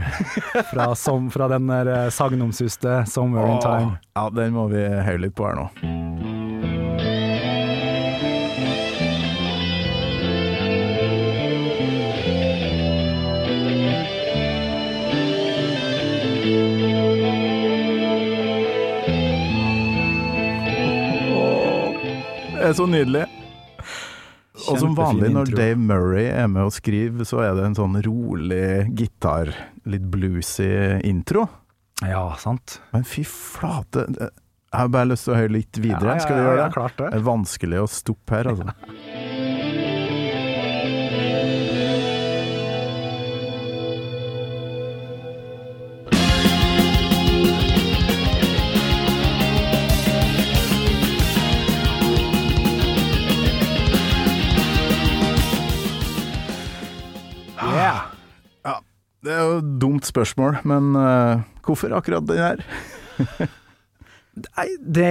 fra, 0.69 0.93
som, 0.95 1.27
fra 1.33 1.49
den 1.51 1.67
der 1.67 1.89
eh, 1.91 2.11
sagnomsuste 2.15 3.03
'Somewhere 3.03 3.51
in 3.51 3.59
Time'. 3.59 3.97
Ja, 4.15 4.29
den 4.31 4.55
må 4.55 4.69
vi 4.71 4.85
høre 4.87 5.19
litt 5.25 5.35
på 5.35 5.49
her 5.49 5.59
nå. 5.59 5.67
Er 22.73 22.79
så 22.81 22.89
nydelig. 22.89 23.25
Og 24.69 24.77
som 24.79 24.93
vanlig 24.97 25.31
når 25.33 25.49
intro. 25.49 25.57
Dave 25.57 25.81
Murray 25.81 26.27
er 26.29 26.47
med 26.51 26.69
og 26.69 26.75
skriver, 26.75 27.25
så 27.27 27.41
er 27.45 27.57
det 27.57 27.65
en 27.67 27.77
sånn 27.77 27.97
rolig 28.05 28.87
gitar, 28.97 29.51
litt 29.89 30.05
bluesy 30.13 30.69
intro. 31.05 31.47
Ja, 32.03 32.27
sant. 32.41 32.79
Men 32.93 33.05
fy 33.07 33.23
flate, 33.27 34.07
jeg 34.73 34.79
har 34.79 34.89
bare 34.93 35.11
lyst 35.11 35.27
til 35.27 35.35
å 35.35 35.37
høre 35.37 35.53
litt 35.53 35.77
videre. 35.81 36.17
Skal 36.21 36.39
vi 36.39 36.45
gjøre 36.47 36.61
det? 36.63 36.69
klart 36.73 37.01
Det 37.01 37.09
er 37.13 37.25
vanskelig 37.25 37.81
å 37.83 37.89
stoppe 37.91 38.39
her, 38.39 38.53
altså. 38.53 38.73
jo 59.53 59.63
et 59.63 59.73
dumt 59.81 60.07
spørsmål, 60.07 60.61
men 60.69 60.93
uh, 60.97 61.43
hvorfor 61.65 61.93
akkurat 61.97 62.25
den 62.29 62.41
her? 62.41 62.63
Nei, 64.33 64.65
det, 64.81 65.09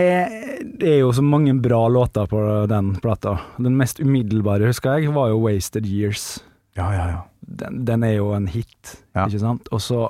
det 0.81 0.89
er 0.97 0.99
jo 1.05 1.13
så 1.15 1.23
mange 1.23 1.55
bra 1.63 1.85
låter 1.93 2.27
på 2.27 2.41
den 2.71 2.95
plata. 3.03 3.37
Den 3.63 3.77
mest 3.79 4.01
umiddelbare, 4.03 4.67
husker 4.73 4.99
jeg, 4.99 5.13
var 5.15 5.31
jo 5.31 5.39
'Wasted 5.45 5.87
Years'. 5.87 6.41
Ja, 6.75 6.89
ja, 6.95 7.05
ja. 7.13 7.21
Den, 7.41 7.85
den 7.87 8.03
er 8.03 8.17
jo 8.17 8.33
en 8.35 8.49
hit, 8.51 8.97
Ja. 9.15 9.27
ikke 9.27 9.43
sant? 9.43 9.69
Og 9.71 9.83
så, 9.85 10.07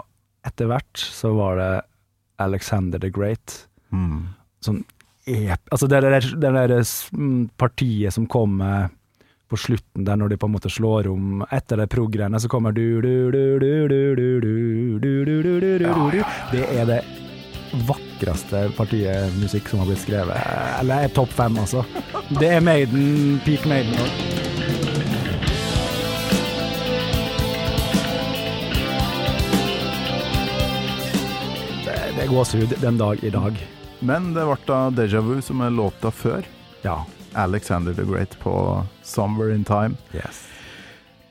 etter 0.46 0.70
hvert, 0.70 0.96
så 0.96 1.32
var 1.36 1.58
det 1.60 1.72
Alexander 2.40 3.02
the 3.02 3.10
Great. 3.10 3.66
Mm. 3.92 4.32
Sånn 4.64 4.82
ep... 5.26 5.60
Altså 5.70 5.88
det 5.90 6.00
der, 6.02 6.20
det 6.20 6.52
der 6.54 6.74
mm, 7.12 7.50
partiet 7.60 8.14
som 8.14 8.26
kommer 8.30 8.88
på 9.52 9.58
slutten 9.60 10.06
der, 10.06 10.16
når 10.16 10.32
de 10.32 10.36
på 10.40 10.48
en 10.48 10.54
måte 10.54 10.70
slår 10.72 11.10
om 11.12 11.42
Etter 11.52 11.82
det 11.82 11.90
prog-greiene, 11.92 12.40
så 12.40 12.48
kommer 12.48 12.72
du 12.72 13.02
du 13.04 13.28
du 13.32 13.58
du 13.60 13.88
du 13.88 14.14
du 14.16 14.40
du 14.40 14.98
du 15.02 15.24
du 15.28 15.42
du 15.60 15.82
du 15.82 16.22
Det 16.52 16.64
er 16.72 16.88
det 16.88 17.02
vakreste 17.88 18.66
partiet 18.76 19.36
musikk 19.40 19.68
som 19.68 19.82
har 19.82 19.90
blitt 19.90 20.00
skrevet. 20.00 20.40
Eller 20.80 21.04
er 21.04 21.12
topp 21.12 21.32
fem, 21.36 21.56
altså. 21.60 21.84
Det 22.40 22.48
er 22.48 22.64
Maiden, 22.64 23.40
peak 23.44 23.64
Maiden. 23.68 23.96
Det, 31.84 31.96
det 32.16 32.24
er 32.24 32.30
gåsehud 32.32 32.76
den 32.80 33.00
dag 33.00 33.24
i 33.24 33.32
dag. 33.32 33.64
Men 34.00 34.32
det 34.36 34.48
ble 34.48 34.62
da 34.68 34.84
Deja 34.96 35.20
Vu 35.24 35.40
som 35.44 35.60
er 35.64 35.76
låta 35.76 36.10
før. 36.10 36.48
Ja. 36.84 37.02
Alexander 37.34 37.94
the 37.94 38.04
Great 38.04 38.36
på 38.40 38.84
'Somewhere 39.02 39.54
in 39.54 39.64
Time'. 39.64 39.96
Yes. 40.14 40.48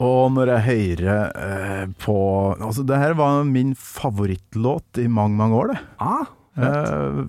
Og 0.02 0.32
når 0.34 0.50
jeg 0.56 0.62
hører 0.66 1.32
eh, 1.38 1.88
på 2.02 2.18
Altså, 2.58 2.84
det 2.84 2.98
her 2.98 3.14
var 3.14 3.44
min 3.44 3.76
favorittlåt 3.76 4.98
i 4.98 5.08
mange, 5.08 5.38
mange 5.38 5.56
år, 5.56 5.74
det. 5.74 5.80
Ah. 6.00 6.26
Eh, 6.58 7.24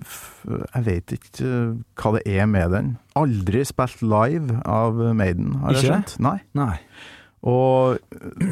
jeg 0.74 0.84
vet 0.86 1.14
ikke 1.18 1.46
eh, 1.46 1.74
hva 2.00 2.14
det 2.16 2.22
er 2.26 2.46
med 2.50 2.72
den. 2.74 2.92
Aldri 3.18 3.64
spilt 3.68 4.02
live 4.02 4.62
av 4.64 4.98
Maiden, 5.14 5.58
har 5.62 5.76
jeg 5.76 5.90
skjønt. 5.90 6.16
Nei. 6.24 6.38
Nei. 6.58 6.76
Og 7.42 7.98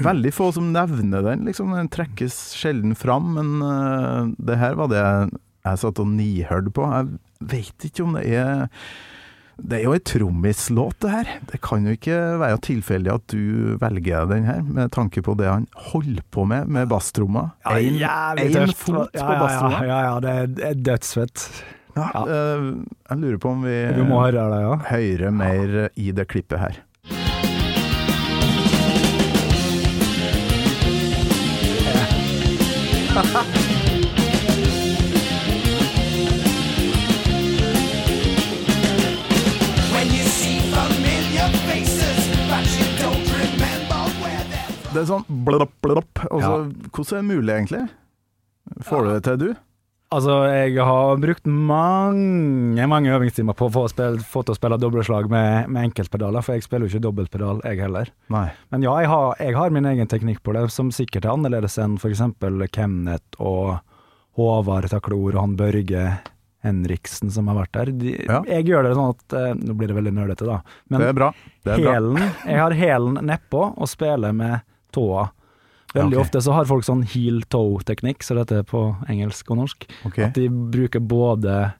veldig 0.02 0.32
få 0.34 0.50
som 0.54 0.72
nevner 0.74 1.22
den, 1.26 1.46
liksom. 1.46 1.72
Den 1.78 1.90
trekkes 1.92 2.36
sjelden 2.58 2.96
fram, 2.98 3.32
men 3.38 3.62
eh, 3.64 4.34
det 4.50 4.58
her 4.60 4.76
var 4.78 4.90
det 4.92 5.00
jeg, 5.00 5.40
jeg 5.68 5.82
satt 5.84 6.02
og 6.02 6.12
nihørte 6.12 6.74
på. 6.74 6.88
Jeg 6.92 7.50
vet 7.54 7.88
ikke 7.88 8.04
om 8.06 8.18
det 8.18 8.26
er 8.28 8.66
Det 9.60 9.78
er 9.80 9.84
jo 9.84 9.92
ei 9.94 10.00
trommislåt, 10.02 10.96
det 11.04 11.10
her. 11.12 11.30
Det 11.50 11.60
kan 11.64 11.84
jo 11.86 11.92
ikke 11.96 12.16
være 12.40 12.58
tilfeldig 12.64 13.12
at 13.12 13.26
du 13.32 13.76
velger 13.80 14.26
den 14.30 14.46
her, 14.48 14.62
med 14.64 14.90
tanke 14.96 15.22
på 15.26 15.34
det 15.38 15.48
han 15.50 15.66
holder 15.90 16.22
på 16.32 16.46
med 16.48 16.66
med 16.70 16.88
basstromma. 16.90 17.50
Ja, 17.66 17.76
en 18.40 18.52
tøft. 18.54 18.78
fot 18.86 19.10
ja, 19.14 19.26
på 19.26 19.36
ja, 19.36 19.40
basstromma. 19.44 19.82
Ja, 19.86 20.00
ja, 20.08 20.14
det 20.24 20.30
er, 20.30 20.46
det 20.56 20.64
er 20.70 20.82
dødsfett. 20.90 21.46
Ja, 21.96 22.08
Ja. 22.14 22.22
eh, 22.26 22.68
jeg 23.10 23.18
lurer 23.18 23.38
på 23.42 23.50
om 23.50 23.64
vi 23.66 23.76
høre 23.76 24.46
det, 24.54 24.60
ja. 24.62 24.76
hører 24.92 25.30
mer 25.34 25.90
i 25.96 26.12
det 26.12 26.28
klippet 26.30 26.58
her. 26.62 26.80
When 33.12 33.54
Det 44.90 45.02
er 45.04 45.08
sånn 45.08 45.26
blopp. 45.46 46.22
Og 46.30 46.42
så, 46.42 46.54
Hvordan 46.90 47.10
er 47.10 47.20
det 47.20 47.26
mulig, 47.28 47.52
egentlig? 47.54 47.82
Får 48.86 49.04
du 49.06 49.10
det 49.12 49.20
til, 49.26 49.42
du? 49.42 49.50
Altså, 50.10 50.40
jeg 50.50 50.74
har 50.82 51.20
brukt 51.22 51.44
mange 51.46 52.86
mange 52.90 53.12
øvingstimer 53.14 53.54
på 53.54 53.68
å 53.68 53.72
få, 53.76 53.84
spille, 53.92 54.18
få 54.26 54.42
til 54.42 54.56
å 54.56 54.58
spille 54.58 54.78
dobbeltslag 54.82 55.28
med, 55.30 55.68
med 55.70 55.86
enkeltpedaler, 55.86 56.42
for 56.42 56.56
jeg 56.58 56.64
spiller 56.66 56.88
jo 56.88 56.96
ikke 56.96 57.04
dobbeltpedal, 57.04 57.60
jeg 57.68 57.78
heller. 57.84 58.10
Nei. 58.34 58.48
Men 58.74 58.82
ja, 58.88 58.96
jeg 59.04 59.10
har, 59.12 59.36
jeg 59.38 59.54
har 59.54 59.76
min 59.76 59.86
egen 59.92 60.10
teknikk 60.10 60.42
på 60.42 60.56
det, 60.56 60.64
som 60.74 60.90
sikkert 60.94 61.28
er 61.28 61.36
annerledes 61.36 61.78
enn 61.78 61.94
f.eks. 62.00 62.24
Kemnet 62.74 63.38
og 63.38 63.76
Håvard 64.40 64.90
Taklor 64.90 65.36
og 65.36 65.40
han 65.44 65.54
Børge 65.58 66.08
Henriksen 66.66 67.30
som 67.32 67.46
har 67.48 67.60
vært 67.62 67.72
der. 67.78 67.92
De, 68.02 68.16
Ja. 68.26 68.40
Jeg 68.50 68.66
gjør 68.68 68.88
det 68.88 68.96
sånn 68.98 69.14
at 69.14 69.36
eh, 69.38 69.52
Nå 69.62 69.76
blir 69.78 69.88
det 69.92 69.96
veldig 69.96 70.12
nølete, 70.18 70.48
da. 70.48 70.58
Men 70.90 71.04
det 71.04 71.12
er 71.12 71.16
bra. 71.16 71.30
Det 71.64 71.76
er 71.76 71.86
bra. 71.86 72.26
Jeg 72.50 72.60
har 72.60 72.76
hælen 72.82 73.22
nedpå 73.30 73.62
og 73.78 73.88
spiller 73.88 74.34
med 74.36 74.66
tåa. 74.92 75.28
Veldig 75.94 76.16
okay. 76.16 76.22
ofte 76.22 76.40
så 76.44 76.54
har 76.54 76.68
folk 76.70 76.86
sånn 76.86 77.02
heel 77.02 77.42
toe-teknikk, 77.50 78.22
så 78.22 78.36
dette 78.38 78.60
er 78.62 78.66
på 78.66 78.82
engelsk 79.10 79.48
og 79.50 79.58
norsk. 79.64 79.88
Okay. 80.06 80.28
At 80.28 80.38
de 80.38 80.46
bruker 80.48 81.02
både 81.02 81.72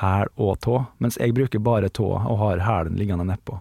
hæl 0.00 0.28
og 0.36 0.58
tå, 0.60 0.82
mens 1.00 1.16
jeg 1.20 1.32
bruker 1.36 1.62
bare 1.62 1.88
tåa 1.88 2.26
og 2.26 2.40
har 2.42 2.64
hælen 2.66 2.98
liggende 3.00 3.24
nedpå. 3.28 3.56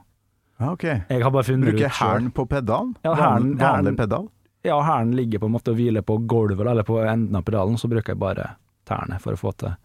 Ja, 0.59 0.71
ok. 0.71 0.83
Jeg 0.83 1.23
har 1.23 1.31
bare 1.31 1.43
funnet 1.43 1.71
Bruker 1.71 1.95
hælen 1.99 2.31
på 2.31 2.45
pedalen? 2.47 2.95
Ja, 3.03 3.13
herlen 3.15 3.57
hælen- 3.57 3.59
Vanlig 3.59 3.97
pedal? 3.97 4.29
Ja, 4.63 4.81
hælen 4.81 5.15
ligger 5.15 5.39
på 5.39 5.45
en 5.45 5.51
måte 5.51 5.71
og 5.71 5.77
hviler 5.77 6.01
på 6.01 6.17
gulvet 6.27 6.67
eller 6.67 6.83
på 6.83 6.99
enden 7.05 7.35
av 7.35 7.43
pedalen, 7.43 7.77
så 7.77 7.87
bruker 7.87 8.13
jeg 8.13 8.19
bare 8.19 8.55
tærne 8.87 9.19
for 9.21 9.33
å 9.33 9.37
få 9.37 9.51
til. 9.57 9.75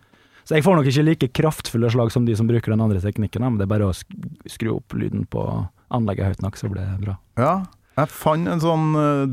Så 0.45 0.55
jeg 0.57 0.65
får 0.65 0.77
nok 0.77 0.87
ikke 0.87 1.05
like 1.05 1.29
kraftfulle 1.37 1.91
slag 1.91 2.11
som 2.13 2.25
de 2.25 2.35
som 2.37 2.47
bruker 2.47 2.73
den 2.73 2.81
andre 2.81 3.01
teknikken, 3.01 3.43
men 3.43 3.59
det 3.59 3.67
er 3.67 3.75
bare 3.75 3.91
å 3.91 3.95
skru 4.49 4.77
opp 4.77 4.95
lyden 4.95 5.27
på 5.27 5.69
anlegget 5.91 6.27
høyt 6.27 6.43
nok, 6.43 6.57
så 6.57 6.71
blir 6.71 6.87
det 6.87 7.05
bra. 7.05 7.17
Ja. 7.37 7.67
Jeg 8.01 8.13
fant 8.13 8.49
en 8.49 8.63
sånn 8.63 8.95
eh, 8.97 9.25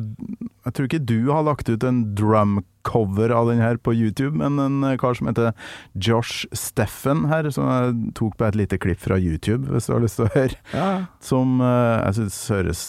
Jeg 0.67 0.73
tror 0.75 0.89
ikke 0.89 1.05
du 1.07 1.29
har 1.31 1.45
lagt 1.47 1.69
ut 1.69 1.83
en 1.87 2.01
drum-cover 2.17 3.31
av 3.35 3.47
den 3.51 3.61
her 3.63 3.79
på 3.79 3.93
YouTube, 3.95 4.35
men 4.41 4.59
en 4.59 4.83
eh, 4.87 4.97
kar 4.99 5.15
som 5.17 5.29
heter 5.29 5.53
Josh 5.95 6.43
Steffen 6.55 7.25
her, 7.31 7.47
som 7.53 7.69
jeg 7.71 8.13
tok 8.19 8.35
på 8.39 8.47
et 8.47 8.57
lite 8.59 8.79
klipp 8.81 8.99
fra 9.03 9.19
YouTube, 9.21 9.69
hvis 9.71 9.87
du 9.87 9.93
har 9.95 10.03
lyst 10.03 10.19
til 10.19 10.27
å 10.27 10.33
høre. 10.35 10.59
Ja, 10.75 10.89
Som 11.23 11.61
eh, 11.63 11.93
jeg 12.03 12.17
syns 12.19 12.39
høres 12.51 12.83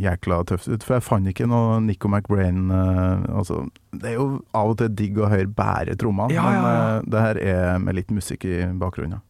jækla 0.00 0.42
tøft 0.48 0.70
ut, 0.70 0.86
for 0.86 0.96
jeg 0.96 1.06
fant 1.08 1.28
ikke 1.28 1.48
noe 1.50 1.80
Nico 1.84 2.08
McBrain 2.10 2.70
altså, 2.72 3.66
Det 3.92 4.14
er 4.14 4.16
jo 4.16 4.28
av 4.56 4.72
og 4.72 4.78
til 4.80 4.94
digg 4.96 5.20
å 5.20 5.28
høre 5.32 5.50
bare 5.52 5.98
trommene, 6.00 6.32
Ja, 6.36 6.46
ja, 6.56 6.62
men 6.64 7.12
det 7.12 7.26
her 7.26 7.42
er 7.42 7.82
med 7.82 8.00
litt 8.00 8.14
musikk 8.14 8.48
i 8.48 8.62
bakgrunnen. 8.80 9.20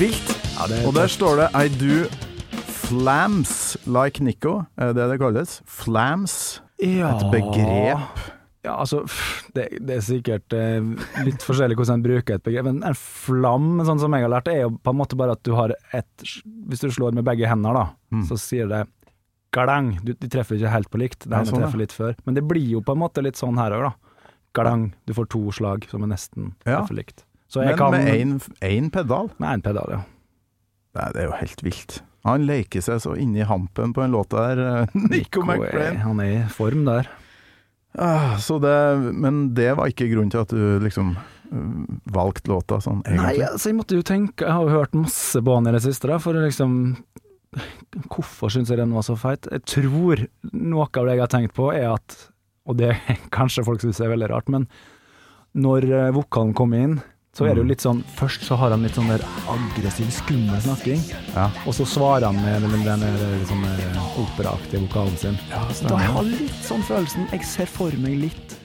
Helt 0.00 0.16
vilt! 0.16 0.30
Ja, 0.56 0.64
det 0.70 0.76
er 0.80 0.86
Og 0.88 0.94
der 0.96 1.10
står 1.12 1.34
det 1.42 1.46
I 1.60 1.68
do 1.76 1.96
flams 2.88 3.76
like 3.84 4.22
Nico, 4.24 4.62
er 4.80 4.94
det 4.96 5.08
det 5.10 5.18
kalles? 5.20 5.58
Flams? 5.68 6.60
ja. 6.80 7.10
Et 7.18 7.26
begrep. 7.34 8.22
Ja, 8.64 8.78
altså, 8.80 9.02
det, 9.56 9.66
det 9.84 9.98
er 9.98 10.02
sikkert 10.04 10.52
eh, 10.56 10.80
litt 11.24 11.44
forskjellig 11.44 11.76
hvordan 11.76 11.98
en 11.98 12.04
bruker 12.04 12.38
et 12.38 12.44
begrep, 12.44 12.64
men 12.70 12.80
en 12.84 12.96
flam, 12.96 13.68
sånn 13.84 14.00
som 14.00 14.16
jeg 14.16 14.24
har 14.24 14.32
lært, 14.32 14.48
er 14.52 14.62
jo 14.66 14.72
på 14.80 14.92
en 14.94 14.98
måte 15.02 15.16
bare 15.20 15.36
at 15.36 15.42
du 15.44 15.52
har 15.56 15.72
et 15.96 16.24
Hvis 16.24 16.80
du 16.84 16.88
slår 16.92 17.12
med 17.16 17.24
begge 17.28 17.48
hender, 17.48 17.76
da, 17.76 17.86
Mm. 18.10 18.24
så 18.26 18.40
sier 18.40 18.66
det 18.72 18.86
galang. 19.54 19.92
Du, 20.02 20.14
de 20.16 20.28
treffer 20.32 20.56
ikke 20.56 20.72
helt 20.72 20.88
på 20.90 20.98
likt, 20.98 21.28
det 21.28 21.30
ene 21.36 21.46
sånn, 21.46 21.60
treffer 21.62 21.78
litt 21.84 21.92
før. 21.94 22.16
Men 22.26 22.34
det 22.40 22.42
blir 22.48 22.64
jo 22.72 22.80
på 22.82 22.96
en 22.96 23.04
måte 23.04 23.22
litt 23.22 23.36
sånn 23.38 23.60
her 23.60 23.76
òg, 23.76 23.84
da. 23.90 23.92
Galang. 24.56 24.88
Du 25.06 25.12
får 25.14 25.28
to 25.30 25.44
slag 25.52 25.84
som 25.92 26.02
er 26.02 26.10
nesten 26.16 26.54
Ja. 26.66 26.80
treffer 26.80 26.96
likt. 26.96 27.24
Men 27.56 27.76
kan 27.78 27.96
med 27.96 28.40
én 28.62 28.90
pedal? 28.94 29.32
Med 29.42 29.58
én 29.58 29.64
pedal, 29.64 29.96
ja. 29.96 30.04
Nei, 30.98 31.08
det 31.14 31.22
er 31.22 31.28
jo 31.28 31.38
helt 31.38 31.64
vilt. 31.66 31.96
Han 32.26 32.44
leker 32.46 32.84
seg 32.84 33.00
så 33.02 33.14
inni 33.16 33.46
hampen 33.48 33.94
på 33.96 34.04
en 34.04 34.12
låt 34.14 34.34
der. 34.34 34.60
eh, 34.60 34.94
Nico 35.10 35.42
er, 35.42 35.56
McBrain. 35.56 36.00
han 36.04 36.22
er 36.22 36.32
i 36.34 36.48
form 36.52 36.84
der. 36.88 37.08
Ah, 37.98 38.36
så 38.38 38.60
det, 38.62 38.74
men 39.18 39.48
det 39.54 39.72
var 39.78 39.90
ikke 39.90 40.06
grunnen 40.12 40.30
til 40.30 40.44
at 40.44 40.52
du 40.54 40.78
liksom 40.84 41.16
uh, 41.16 41.96
valgte 42.14 42.52
låta 42.52 42.78
sånn, 42.78 43.00
Nei, 43.02 43.40
altså 43.42 43.72
jeg 43.72 43.78
måtte 43.80 43.98
jo 43.98 44.04
tenke 44.06 44.46
Jeg 44.46 44.54
har 44.54 44.62
jo 44.62 44.76
hørt 44.76 44.94
masse 44.94 45.42
på 45.42 45.56
han 45.56 45.66
i 45.66 45.72
det 45.74 45.82
siste, 45.82 46.06
da, 46.06 46.20
for 46.22 46.38
liksom 46.38 46.76
Hvorfor 48.14 48.52
syns 48.54 48.70
jeg 48.70 48.78
den 48.78 48.94
var 48.94 49.02
så 49.02 49.16
feit? 49.18 49.48
Jeg 49.50 49.66
tror 49.66 50.22
noe 50.54 50.86
av 50.86 51.08
det 51.08 51.16
jeg 51.16 51.24
har 51.24 51.32
tenkt 51.34 51.56
på, 51.56 51.72
er 51.74 51.88
at 51.96 52.14
Og 52.70 52.78
det 52.78 52.92
kanskje 53.36 53.66
folk 53.66 53.82
syns 53.82 53.98
er 53.98 54.14
veldig 54.14 54.30
rart, 54.30 54.54
men 54.54 54.68
når 55.58 55.88
eh, 55.90 56.12
vokalen 56.14 56.52
kommer 56.54 56.78
inn, 56.78 56.92
så 57.32 57.44
er 57.46 57.54
det 57.54 57.60
jo 57.62 57.62
Mm. 57.64 57.68
litt 57.70 57.80
sånn 57.84 58.02
Først 58.18 58.42
så 58.42 58.56
har 58.58 58.70
han 58.70 58.82
litt 58.82 58.94
sånn 58.98 59.06
der 59.08 59.22
aggressiv, 59.48 60.10
skummel 60.10 60.60
snakking, 60.60 61.00
Ja. 61.34 61.50
og 61.66 61.72
så 61.74 61.84
svarer 61.86 62.26
han 62.26 62.36
med 62.42 62.62
den, 62.62 62.82
den, 62.84 63.00
der 63.00 64.00
operaaktige 64.18 64.80
vokalen 64.88 65.16
sin. 65.16 65.38
Da 65.50 65.96
jeg 65.98 66.10
har 66.10 66.22
litt 66.22 66.62
sånn 66.66 66.82
følelsen 66.82 67.30
Jeg 67.32 67.44
ser 67.44 67.66
for 67.66 67.90
meg 67.92 68.18
litt 68.18 68.56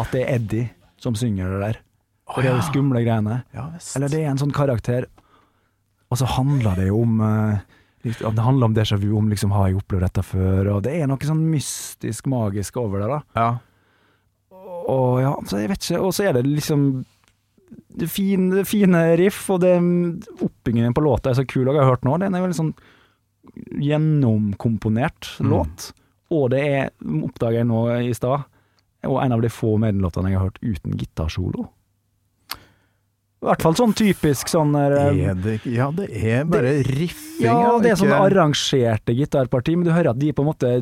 at 0.00 0.10
det 0.12 0.22
er 0.28 0.34
Eddie 0.34 0.70
som 0.98 1.14
synger 1.14 1.48
det 1.50 1.60
der. 1.60 1.78
For 2.34 2.42
det 2.42 2.50
er 2.50 2.56
de 2.58 2.62
skumle 2.66 3.00
greiene. 3.04 3.44
Ja. 3.54 3.70
Eller 3.96 4.08
det 4.08 4.18
er 4.24 4.30
en 4.30 4.36
sånn 4.38 4.52
karakter, 4.52 5.06
og 6.10 6.18
så 6.18 6.26
handler 6.26 6.74
det 6.76 6.88
jo 6.88 7.02
om 7.02 7.20
eh, 7.20 7.58
Det 8.04 8.38
handler 8.38 8.64
om 8.66 8.74
déjà 8.74 8.98
vu, 8.98 9.16
om 9.16 9.28
liksom 9.28 9.50
har 9.52 9.68
jeg 9.68 9.76
opplevd 9.76 10.00
dette 10.02 10.22
før, 10.24 10.74
og 10.76 10.82
det 10.82 10.94
er 11.00 11.06
noe 11.06 11.18
sånn 11.18 11.50
mystisk, 11.50 12.26
magisk 12.26 12.76
over 12.76 13.00
det, 13.00 13.08
da. 13.08 13.20
Ja. 13.36 13.58
Og 14.88 15.20
ja, 15.20 15.34
så 15.46 15.58
jeg 15.60 15.68
vet 15.68 15.82
ikke, 15.84 16.00
og 16.00 16.12
så 16.16 16.28
er 16.28 16.32
det 16.38 16.44
liksom 16.46 17.04
fine, 18.06 18.64
fine 18.64 19.16
riff, 19.18 19.50
og 19.50 19.60
det 19.60 19.74
oppbyggingen 20.44 20.94
på 20.94 21.02
låta 21.02 21.30
er 21.30 21.34
så 21.40 21.46
kul, 21.48 21.66
og 21.68 21.74
jeg 21.74 21.82
har 21.82 21.90
hørt 21.96 22.06
nå, 22.06 22.18
den 22.22 22.34
er 22.34 22.44
veldig 22.44 22.58
sånn 22.58 22.74
gjennomkomponert 23.80 25.40
Mm. 25.40 25.50
låt, 25.50 25.92
og 26.30 26.50
det 26.50 26.60
er, 26.60 26.90
oppdager 27.24 27.58
jeg 27.62 27.66
nå 27.66 27.80
i 28.10 28.14
stad, 28.14 28.44
og 29.04 29.22
en 29.22 29.32
av 29.32 29.42
de 29.42 29.48
få 29.48 29.78
Maiden-låtene 29.78 30.30
jeg 30.30 30.38
har 30.38 30.50
hørt 30.50 30.62
uten 30.62 30.96
gitarsolo. 30.98 31.68
I 33.38 33.46
hvert 33.46 33.62
fall 33.62 33.76
sånn 33.78 33.92
typisk 33.94 34.50
sånn 34.50 34.72
der, 34.74 34.96
Er 34.98 35.36
det, 35.38 35.60
ja, 35.70 35.92
det 35.94 36.08
er 36.10 36.48
bare 36.48 36.72
riffing. 36.88 37.44
Ja, 37.46 37.76
det 37.78 37.92
er 37.92 38.00
sånne 38.00 38.18
arrangerte 38.24 39.14
gitarparti, 39.14 39.76
men 39.78 39.86
du 39.86 39.92
hører 39.94 40.10
at 40.10 40.18
de 40.18 40.32
på 40.34 40.42
en 40.42 40.50
måte 40.50 40.72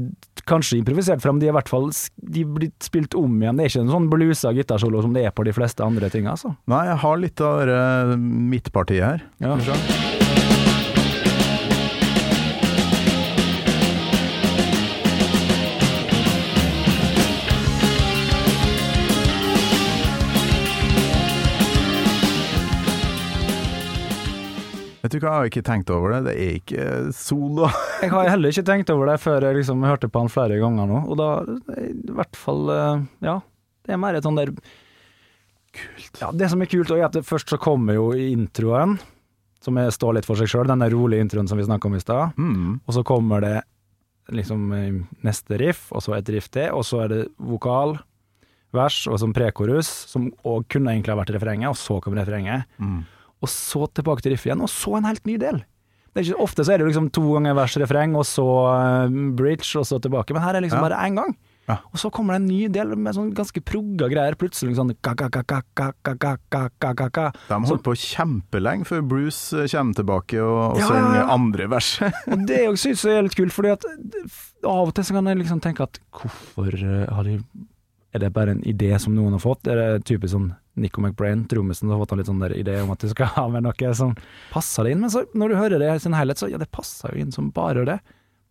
kanskje 0.49 0.81
improvisert 0.81 1.21
frem, 1.21 1.41
de 1.43 1.51
er 1.51 1.53
i 1.53 1.57
hvert 1.59 1.69
fall 1.69 1.91
de 2.17 2.47
blir 2.57 2.73
spilt 2.81 3.17
om 3.19 3.37
igjen. 3.43 3.61
Det 3.61 3.67
er 3.67 3.75
ikke 3.75 3.85
en 3.85 3.95
sånn 3.99 4.11
blusa 4.13 4.55
gitarsolo 4.57 5.05
som 5.05 5.13
det 5.17 5.27
er 5.29 5.37
på 5.37 5.45
de 5.45 5.53
fleste 5.57 5.85
andre 5.85 6.09
ting, 6.13 6.31
altså. 6.33 6.55
Nei, 6.71 6.87
jeg 6.89 7.01
har 7.05 7.25
litt 7.27 7.45
av 7.45 7.65
det 7.69 7.81
eh, 7.81 8.15
midtpartiet 8.57 9.05
her. 9.05 9.27
Ja. 9.45 10.15
Vet 25.07 25.15
du 25.15 25.21
hva, 25.21 25.37
jeg 25.37 25.39
har 25.39 25.49
ikke 25.53 25.63
tenkt 25.63 25.91
over 25.95 26.17
det. 26.17 26.21
Det 26.27 26.33
er 26.35 26.55
ikke 26.59 26.87
solo. 27.15 27.69
Jeg 28.03 28.11
har 28.11 28.27
heller 28.33 28.51
ikke 28.51 28.65
tenkt 28.67 28.91
over 28.91 29.07
det 29.07 29.21
før 29.23 29.45
jeg 29.47 29.57
liksom 29.57 29.85
hørte 29.87 30.09
på 30.11 30.21
han 30.21 30.29
flere 30.29 30.59
ganger 30.61 30.89
nå, 30.91 30.99
og 31.07 31.17
da 31.17 31.29
i 31.81 32.13
hvert 32.13 32.37
fall 32.37 32.69
eh, 32.75 33.05
Ja, 33.25 33.37
det 33.87 33.95
er 33.95 34.01
mer 34.03 34.19
et 34.19 34.27
sånn 34.27 34.37
der 34.37 34.51
Kult. 35.77 36.19
Ja, 36.21 36.31
det 36.33 36.49
som 36.53 36.63
er 36.65 36.71
kult, 36.71 36.91
er 36.93 37.07
at 37.07 37.17
det 37.17 37.25
først 37.29 37.53
så 37.53 37.59
kommer 37.61 37.97
jo 37.97 38.11
introen, 38.17 38.97
som 39.65 39.77
er, 39.81 39.91
står 39.93 40.17
litt 40.17 40.29
for 40.29 40.39
seg 40.41 40.49
sjøl, 40.49 40.69
denne 40.71 40.89
rolige 40.93 41.25
introen 41.25 41.49
som 41.51 41.61
vi 41.61 41.67
snakka 41.67 41.91
om 41.91 41.97
i 41.99 42.01
stad. 42.01 42.37
Mm. 42.41 42.79
Og 42.81 42.97
så 42.97 43.03
kommer 43.07 43.45
det 43.45 43.57
liksom 44.33 44.71
eh, 44.73 45.01
neste 45.27 45.61
riff, 45.61 45.87
og 45.93 46.05
så 46.05 46.17
et 46.17 46.31
riff 46.33 46.49
til, 46.55 46.73
og 46.73 46.87
så 46.89 47.05
er 47.05 47.13
det 47.13 47.21
vokal, 47.37 47.99
vers 48.77 49.03
og 49.11 49.21
som 49.23 49.35
prekorus, 49.37 49.91
som 50.11 50.31
òg 50.49 50.67
kunne 50.73 50.95
egentlig 50.95 51.15
ha 51.15 51.21
vært 51.21 51.35
refrenget, 51.37 51.71
og 51.73 51.79
så 51.81 52.01
kommer 52.03 52.23
refrenget. 52.25 52.67
Mm 52.81 53.05
og 53.45 53.53
så 53.53 53.87
tilbake 53.93 54.25
til 54.25 54.35
riffet 54.35 54.51
igjen, 54.51 54.65
og 54.65 54.73
så 54.73 54.97
en 54.99 55.09
helt 55.09 55.27
ny 55.29 55.37
del. 55.41 55.63
Ikke, 56.17 56.39
ofte 56.41 56.65
så 56.65 56.73
er 56.73 56.81
det 56.81 56.89
liksom 56.89 57.11
to 57.13 57.27
ganger 57.35 57.57
vers-refreng, 57.59 58.15
og 58.17 58.25
så 58.25 58.47
eh, 58.73 59.19
bridge, 59.37 59.69
og 59.77 59.85
så 59.89 60.01
tilbake. 60.01 60.33
Men 60.33 60.47
her 60.47 60.55
er 60.55 60.61
det 60.61 60.71
liksom 60.71 60.81
ja. 60.81 60.89
bare 60.89 61.03
én 61.05 61.19
gang. 61.21 61.37
Ja. 61.67 61.81
Og 61.91 61.99
så 61.99 62.11
kommer 62.15 62.37
det 62.37 62.45
en 62.45 62.49
ny 62.49 62.69
del 62.71 62.93
med 62.95 63.17
sånn 63.17 63.33
ganske 63.35 63.61
progga 63.67 64.07
greier, 64.11 64.37
plutselig 64.39 64.71
liksom 64.71 64.93
sånn 64.93 65.01
ka, 65.03 65.17
ka, 65.19 65.43
ka, 65.43 65.61
De 67.35 67.57
holdt 67.57 67.73
sånn. 67.73 67.83
på 67.89 67.95
kjempelenge 67.99 68.87
før 68.87 69.03
Bruce 69.11 69.65
eh, 69.65 69.69
kommer 69.73 69.99
tilbake 69.99 70.39
og, 70.41 70.61
og 70.77 70.81
ja, 70.81 70.91
synger 70.93 71.33
andre 71.35 71.69
verset. 71.75 72.21
og 72.31 72.47
det 72.49 72.63
jeg 72.63 72.97
er 73.13 73.27
litt 73.27 73.39
kult, 73.39 73.55
fordi 73.57 73.75
at 73.75 73.89
av 74.67 74.87
og 74.87 74.95
til 74.95 75.09
så 75.09 75.19
kan 75.19 75.33
jeg 75.33 75.43
liksom 75.43 75.63
tenke 75.65 75.89
at 75.89 75.99
hvorfor 76.15 76.71
eh, 76.79 77.09
har 77.11 77.27
de 77.27 77.41
er 78.17 78.23
det 78.23 78.33
bare 78.33 78.55
en 78.57 78.63
idé 78.65 78.95
som 79.03 79.13
noen 79.13 79.35
har 79.37 79.43
fått? 79.43 79.69
Er 79.69 79.77
det 79.77 80.07
typisk 80.09 80.33
sånn 80.33 80.55
Nico 80.81 81.03
McBrain, 81.05 81.43
trommisen, 81.49 81.91
har 81.93 82.01
fått 82.01 82.15
en 82.15 82.21
litt 82.23 82.29
sånn 82.31 82.41
der 82.41 82.55
idé 82.57 82.79
om 82.81 82.93
at 82.95 83.05
du 83.05 83.11
skal 83.13 83.29
ha 83.37 83.45
med 83.53 83.67
noe 83.67 83.91
som 83.99 84.15
passer 84.53 84.87
det 84.89 84.95
inn? 84.95 85.03
Men 85.05 85.13
så, 85.13 85.27
når 85.37 85.53
du 85.53 85.59
hører 85.61 85.83
det 85.83 85.91
i 85.93 86.01
sin 86.07 86.17
helhet, 86.17 86.41
så 86.41 86.49
ja, 86.49 86.61
det 86.61 86.71
passer 86.73 87.13
jo 87.13 87.21
inn 87.27 87.35
som 87.35 87.51
bare 87.53 87.85
det. 87.89 87.99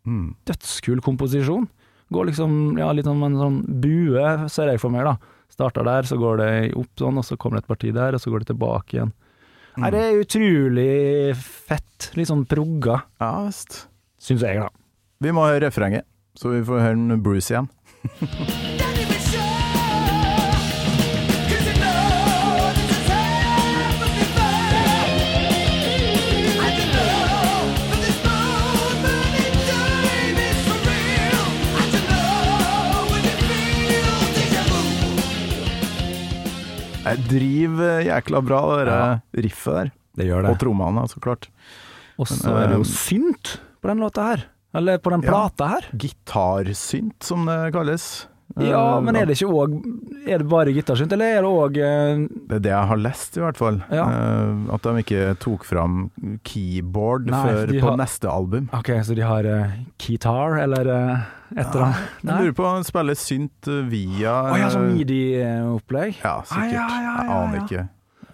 Mm. 0.05 0.35
Dødskul 0.45 1.01
komposisjon. 1.05 1.65
Går 2.13 2.29
liksom 2.29 2.77
ja, 2.77 2.91
litt 2.93 3.09
som 3.09 3.23
en 3.25 3.39
sånn 3.39 3.59
bue, 3.81 4.25
ser 4.53 4.69
jeg 4.69 4.81
for 4.83 4.93
meg, 4.93 5.07
da. 5.09 5.15
Starter 5.49 5.85
der, 5.87 6.05
så 6.05 6.17
går 6.21 6.41
det 6.41 6.49
opp 6.77 7.01
sånn, 7.01 7.17
og 7.21 7.25
så 7.25 7.37
kommer 7.41 7.57
det 7.57 7.65
et 7.65 7.71
parti 7.73 7.93
der, 7.95 8.17
og 8.17 8.21
så 8.21 8.33
går 8.33 8.43
det 8.43 8.51
tilbake 8.53 8.99
igjen. 8.99 9.13
Nei, 9.81 9.89
det 9.91 10.01
er 10.05 10.21
utrolig 10.21 10.91
fett. 11.41 12.11
Litt 12.15 12.29
sånn 12.29 12.45
progga, 12.47 13.01
Ja 13.19 13.31
visst. 13.47 13.87
syns 14.21 14.45
jeg, 14.45 14.61
da. 14.61 14.69
Vi 15.25 15.33
må 15.33 15.47
høre 15.49 15.65
refrenget, 15.65 16.05
så 16.37 16.53
vi 16.53 16.63
får 16.67 16.85
høre 16.85 17.17
Bruce 17.23 17.49
igjen. 17.55 17.71
Jeg 37.05 37.25
driver 37.29 38.01
jækla 38.07 38.41
bra, 38.41 38.61
det 38.79 38.85
der 38.89 39.43
riffet 39.45 39.77
der. 39.77 39.91
Det 40.15 40.25
gjør 40.29 40.49
Og 40.49 40.59
trommene, 40.61 41.03
så 41.11 41.21
klart. 41.21 41.49
Og 42.17 42.29
så 42.29 42.53
er 42.55 42.71
det 42.71 42.77
jo 42.79 42.85
eh, 42.85 42.93
synt 42.93 43.57
på 43.83 43.91
den 43.91 44.01
låta 44.01 44.29
her. 44.31 44.45
Eller 44.75 44.97
på 44.99 45.11
den 45.13 45.23
plata 45.23 45.67
her. 45.75 45.89
Gitarsynt, 45.95 47.23
som 47.23 47.45
det 47.47 47.73
kalles. 47.75 48.25
Ja, 48.61 48.97
Eh, 48.97 49.01
men 49.03 49.15
er 49.17 49.25
det 49.25 49.35
ikke 49.35 49.49
òg 49.51 49.71
Er 50.29 50.37
det 50.39 50.45
bare 50.47 50.71
gitarsynt, 50.71 51.11
eller 51.11 51.25
er 51.25 51.41
det 51.41 51.49
òg 51.49 51.73
Det 51.73 52.55
er 52.55 52.59
det 52.63 52.69
jeg 52.71 52.87
har 52.91 52.97
lest, 53.01 53.35
i 53.37 53.41
hvert 53.41 53.57
fall. 53.57 53.79
Ja. 53.91 54.05
Eh, 54.05 54.73
at 54.75 54.85
de 54.85 54.93
ikke 55.01 55.23
tok 55.41 55.65
fram 55.65 56.11
keyboard 56.45 57.25
Nei, 57.33 57.41
før 57.43 57.73
på 57.73 57.81
har- 57.89 57.97
neste 57.97 58.29
album. 58.31 58.69
Ok, 58.71 58.91
så 59.03 59.15
de 59.17 59.21
har 59.25 59.45
uh, 59.49 59.73
keytar, 59.99 60.59
eller 60.63 60.87
uh, 60.87 61.25
et 61.57 61.65
eller 61.65 61.83
annet? 61.87 62.05
Jeg 62.23 62.45
lurer 62.45 62.55
på 62.61 62.65
om 62.69 62.77
de 62.81 62.87
spiller 62.89 63.15
synt 63.19 63.67
eh, 63.67 63.81
via 63.91 64.35
Å 64.53 64.55
ja, 64.61 64.69
sånn 64.73 64.87
eh, 64.89 64.95
midi-opplegg? 65.01 66.21
Ja, 66.23 66.37
sikkert. 66.45 66.63
Ah, 66.63 66.71
ja, 66.71 66.87
ja, 67.01 67.17
Jeg 67.19 67.35
aner 67.35 67.59
ikke. 67.65 67.83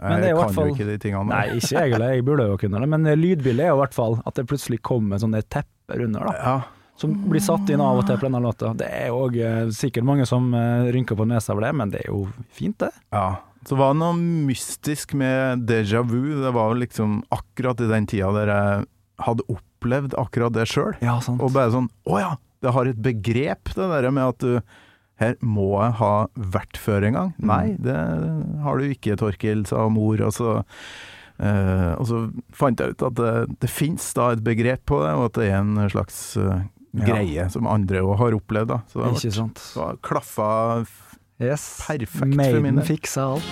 Men 0.02 0.21
det 0.21 0.28
Jeg 0.32 0.36
kan 0.38 0.54
fall- 0.54 0.67
jo 0.69 0.74
ikke 0.76 0.86
de 0.91 0.97
tingene. 0.97 1.30
Nei, 1.30 1.47
ikke 1.60 1.76
jeg 1.78 1.91
heller, 1.93 2.13
jeg 2.15 2.26
burde 2.26 2.45
jo 2.52 2.58
kunne 2.58 2.80
det. 2.82 2.89
Men 2.89 3.06
eh, 3.08 3.15
lydbildet 3.19 3.65
er 3.65 3.74
jo 3.74 3.80
i 3.80 3.82
hvert 3.86 3.93
fall 3.97 4.19
at 4.26 4.34
det 4.36 4.47
plutselig 4.50 4.80
kommer 4.82 5.17
sånne 5.21 5.41
tepper 5.47 6.06
under, 6.08 6.19
da. 6.26 6.34
Ja, 6.41 6.56
Som 7.02 7.16
blir 7.26 7.42
satt 7.44 7.70
inn 7.74 7.82
av 7.82 8.00
og 8.00 8.06
til 8.08 8.20
på 8.20 8.28
denne 8.28 8.42
låta. 8.44 8.76
Det 8.78 8.90
er 8.94 9.10
jo 9.10 9.26
uh, 9.34 9.72
sikkert 9.74 10.06
mange 10.08 10.28
som 10.30 10.52
uh, 10.54 10.90
rynker 10.94 11.18
på 11.18 11.26
nesa 11.30 11.56
over 11.56 11.66
det, 11.66 11.72
men 11.80 11.94
det 11.94 12.04
er 12.04 12.12
jo 12.14 12.28
fint, 12.54 12.78
det. 12.84 12.94
ja. 13.16 13.32
Så 13.68 13.78
var 13.78 13.92
det 13.94 14.00
noe 14.02 14.18
mystisk 14.18 15.12
med 15.14 15.68
déjà 15.70 16.02
vu. 16.02 16.42
Det 16.42 16.50
var 16.56 16.72
jo 16.72 16.80
liksom 16.82 17.20
akkurat 17.30 17.82
i 17.84 17.90
den 17.92 18.08
tida 18.10 18.32
der 18.34 18.50
jeg 18.50 18.88
hadde 19.22 19.46
opplevd 19.54 20.16
akkurat 20.18 20.56
det 20.56 20.66
sjøl. 20.72 20.96
Ja, 21.06 21.20
sant. 21.22 21.44
Og 21.46 21.54
bare 21.54 21.70
sånn 21.74 21.92
Å 22.10 22.18
ja, 22.18 22.32
det 22.66 22.74
har 22.74 22.90
et 22.90 23.04
begrep, 23.06 23.70
det 23.78 23.92
der 23.92 24.10
med 24.10 24.34
at 24.34 24.42
du 24.42 24.80
her 25.22 25.38
må 25.46 25.76
jeg 25.76 25.98
ha 26.00 26.14
vært 26.56 26.80
før 26.82 27.06
en 27.06 27.18
gang. 27.18 27.32
Mm. 27.38 27.50
Nei, 27.52 27.66
det 27.86 27.98
har 28.66 28.80
du 28.80 28.90
ikke, 28.90 29.18
Torkil, 29.22 29.66
sa 29.70 29.86
mor. 29.94 30.22
Og 30.26 30.34
så, 30.34 30.56
eh, 31.38 31.92
og 31.94 32.08
så 32.10 32.24
fant 32.58 32.82
jeg 32.82 32.96
ut 32.96 33.06
at 33.06 33.20
det, 33.20 33.34
det 33.62 33.70
fins 33.70 34.08
da 34.18 34.32
et 34.34 34.42
begrep 34.46 34.82
på 34.90 35.04
det, 35.04 35.12
og 35.20 35.28
at 35.30 35.38
det 35.38 35.52
er 35.52 35.60
en 35.60 35.78
slags 35.94 36.18
eh, 36.93 37.08
Ja. 37.08 37.13
greie 37.15 37.49
som 37.51 37.67
andre 37.67 38.01
òg 38.01 38.17
har 38.17 38.32
opplevd. 38.34 38.67
da 38.67 38.82
Så 38.88 38.99
det 39.04 39.13
Ikke 39.15 39.27
har 39.27 39.32
sant. 39.32 39.71
Var 39.75 39.95
klaffa 40.01 40.86
Yes. 41.39 41.82
perfekt 41.88 42.10
for 42.10 42.25
min 42.25 42.38
Maiden 42.38 42.75
del. 42.75 42.86
fiksa 42.86 43.21
alt. 43.34 43.43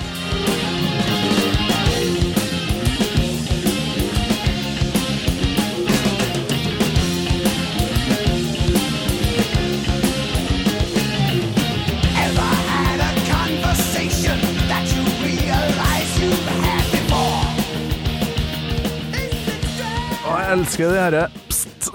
Ever 12.26 12.52
had 12.74 13.00
a 13.10 13.12
conversation 13.34 14.38
that 14.72 14.86
you 14.94 15.04
realize 15.26 16.10
you've 16.22 16.50
had 16.66 16.84
before? 16.96 17.46
Og 20.30 20.36
jeg 20.42 20.52
elsker 20.58 20.86
det 20.94 21.00
herre 21.04 21.24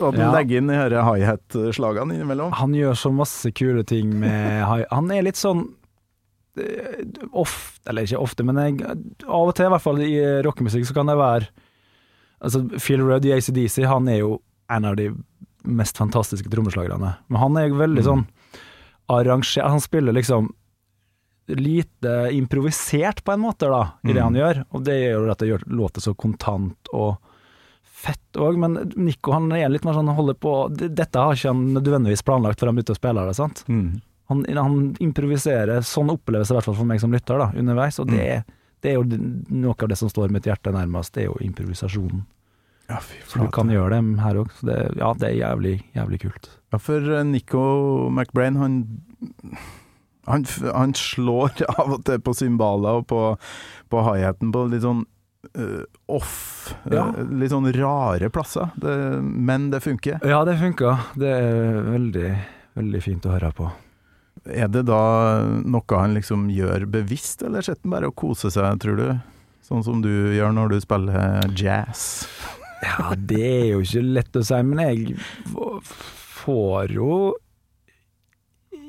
at 0.02 0.14
Ja. 0.18 0.32
legger 0.32 0.58
inn 0.58 0.66
de 0.68 1.02
high-hat-slagene 1.02 2.14
innimellom. 2.14 2.52
Han 2.52 2.72
gjør 2.72 2.94
så 2.94 3.12
masse 3.14 3.52
kule 3.54 3.84
ting 3.84 4.18
med 4.18 4.64
high 4.66 4.84
Han 4.90 5.10
er 5.10 5.22
litt 5.22 5.36
sånn 5.36 5.68
eh, 6.56 7.04
Ofte, 7.32 7.80
eller 7.90 8.02
ikke 8.02 8.18
ofte, 8.22 8.44
men 8.44 8.56
jeg, 8.56 8.80
av 9.26 9.48
og 9.48 9.54
til, 9.54 9.66
i 9.66 9.70
hvert 9.70 9.82
fall 9.82 10.00
i 10.00 10.42
rockemusikk, 10.42 10.86
så 10.86 10.94
kan 10.94 11.06
det 11.06 11.16
være 11.16 11.48
Altså, 12.44 12.64
Phil 12.78 13.00
Rudd 13.00 13.24
i 13.24 13.32
ACDC, 13.32 13.84
han 13.86 14.06
er 14.08 14.18
jo 14.18 14.40
en 14.68 14.84
av 14.84 14.96
de 14.96 15.10
mest 15.64 15.96
fantastiske 15.96 16.50
trommeslagerne. 16.50 17.16
Men 17.30 17.40
han 17.40 17.56
er 17.56 17.70
veldig 17.70 18.02
Mm. 18.02 18.04
sånn 18.04 18.26
arrangert 19.08 19.64
Han 19.70 19.80
spiller 19.80 20.12
liksom 20.12 20.50
lite 21.48 22.28
improvisert, 22.32 23.22
på 23.24 23.32
en 23.32 23.40
måte, 23.40 23.68
da, 23.68 23.92
i 24.04 24.12
det 24.12 24.22
Mm. 24.22 24.22
han 24.22 24.34
gjør. 24.34 24.64
Og 24.72 24.84
det 24.84 24.92
gjør 25.12 25.30
at 25.30 25.38
det 25.38 25.48
gjør 25.48 25.64
låter 25.68 26.00
så 26.00 26.14
kontant 26.16 26.76
og 26.92 27.18
fett 28.04 28.40
òg. 28.40 28.58
Men 28.60 28.78
Nico 28.96 29.34
han 29.34 29.50
er 29.56 29.72
litt 29.72 29.86
mer 29.86 29.96
sånn 29.96 30.12
holder 30.16 30.36
på 30.40 30.56
Dette 30.74 31.20
har 31.20 31.36
ikke 31.36 31.52
han 31.54 31.64
nødvendigvis 31.76 32.24
planlagt 32.26 32.60
før 32.60 32.70
han 32.72 32.78
begynte 32.78 32.96
å 32.96 33.00
spille 33.00 33.24
det. 33.28 33.36
sant? 33.38 33.64
Mm. 33.68 33.88
Han, 34.32 34.44
han 34.56 34.76
improviserer, 35.04 35.84
sånn 35.84 36.12
oppleves 36.14 36.48
det 36.48 36.54
i 36.54 36.58
hvert 36.58 36.68
fall 36.70 36.78
for 36.78 36.88
meg 36.88 37.02
som 37.02 37.12
lytter, 37.12 37.40
da, 37.40 37.50
underveis. 37.60 37.98
Og 38.00 38.08
det, 38.08 38.28
det 38.84 38.92
er 38.92 38.96
jo 38.96 39.04
noe 39.52 39.76
av 39.76 39.90
det 39.92 39.98
som 40.00 40.12
står 40.12 40.32
mitt 40.32 40.48
hjerte 40.48 40.72
nærmest, 40.72 41.12
det 41.16 41.26
er 41.26 41.28
jo 41.32 41.40
improvisasjonen. 41.44 42.24
Ja, 42.88 42.98
Så 43.28 43.40
du 43.40 43.48
kan 43.52 43.70
gjøre 43.72 43.96
det 43.96 44.20
her 44.20 44.42
òg. 44.42 44.50
Ja, 45.00 45.14
det 45.16 45.30
er 45.30 45.38
jævlig, 45.38 45.78
jævlig 45.96 46.20
kult. 46.26 46.50
Ja, 46.72 46.80
for 46.82 47.00
eh, 47.00 47.24
Nico 47.24 47.62
McBrain, 48.12 48.58
han, 48.60 48.74
han, 50.28 50.44
han 50.68 50.92
slår 50.98 51.64
av 51.78 51.96
og 51.96 52.04
til 52.04 52.20
på 52.24 52.34
cymbaler 52.36 53.00
og 53.00 53.06
på, 53.08 53.22
på 53.92 54.04
high-haten 54.04 54.52
på 54.52 54.66
litt 54.72 54.84
sånn 54.84 55.04
off, 56.08 56.74
eh, 56.86 56.94
Ja. 56.96 57.06
litt 57.30 57.50
sånn 57.52 57.68
rare 57.74 58.30
plasser. 58.30 58.70
Det, 58.80 58.94
men 59.22 59.70
det 59.70 59.80
funker. 59.84 60.18
Ja, 60.24 60.44
det 60.44 60.58
funka. 60.60 60.98
Det 61.16 61.28
er 61.28 61.82
veldig, 61.90 62.30
veldig 62.76 63.02
fint 63.02 63.26
å 63.26 63.32
høre 63.38 63.52
på. 63.54 63.70
Er 64.46 64.68
det 64.68 64.84
da 64.86 65.42
noe 65.64 65.98
han 66.00 66.14
liksom 66.14 66.48
gjør 66.52 66.84
bevisst, 66.90 67.42
eller 67.42 67.62
sitter 67.62 67.80
han 67.86 67.90
bare 67.94 68.06
og 68.10 68.16
koser 68.16 68.50
seg, 68.52 68.78
tror 68.82 68.96
du? 68.96 69.06
Sånn 69.64 69.82
som 69.84 70.02
du 70.04 70.10
gjør 70.36 70.52
når 70.52 70.68
du 70.74 70.80
spiller 70.80 71.40
jazz. 71.56 72.26
Ja, 72.84 73.14
det 73.16 73.40
er 73.40 73.66
jo 73.72 73.80
ikke 73.80 74.02
lett 74.04 74.36
å 74.36 74.42
si, 74.44 74.58
men 74.62 74.78
jeg 74.84 75.16
får 76.44 76.92
jo 76.92 77.34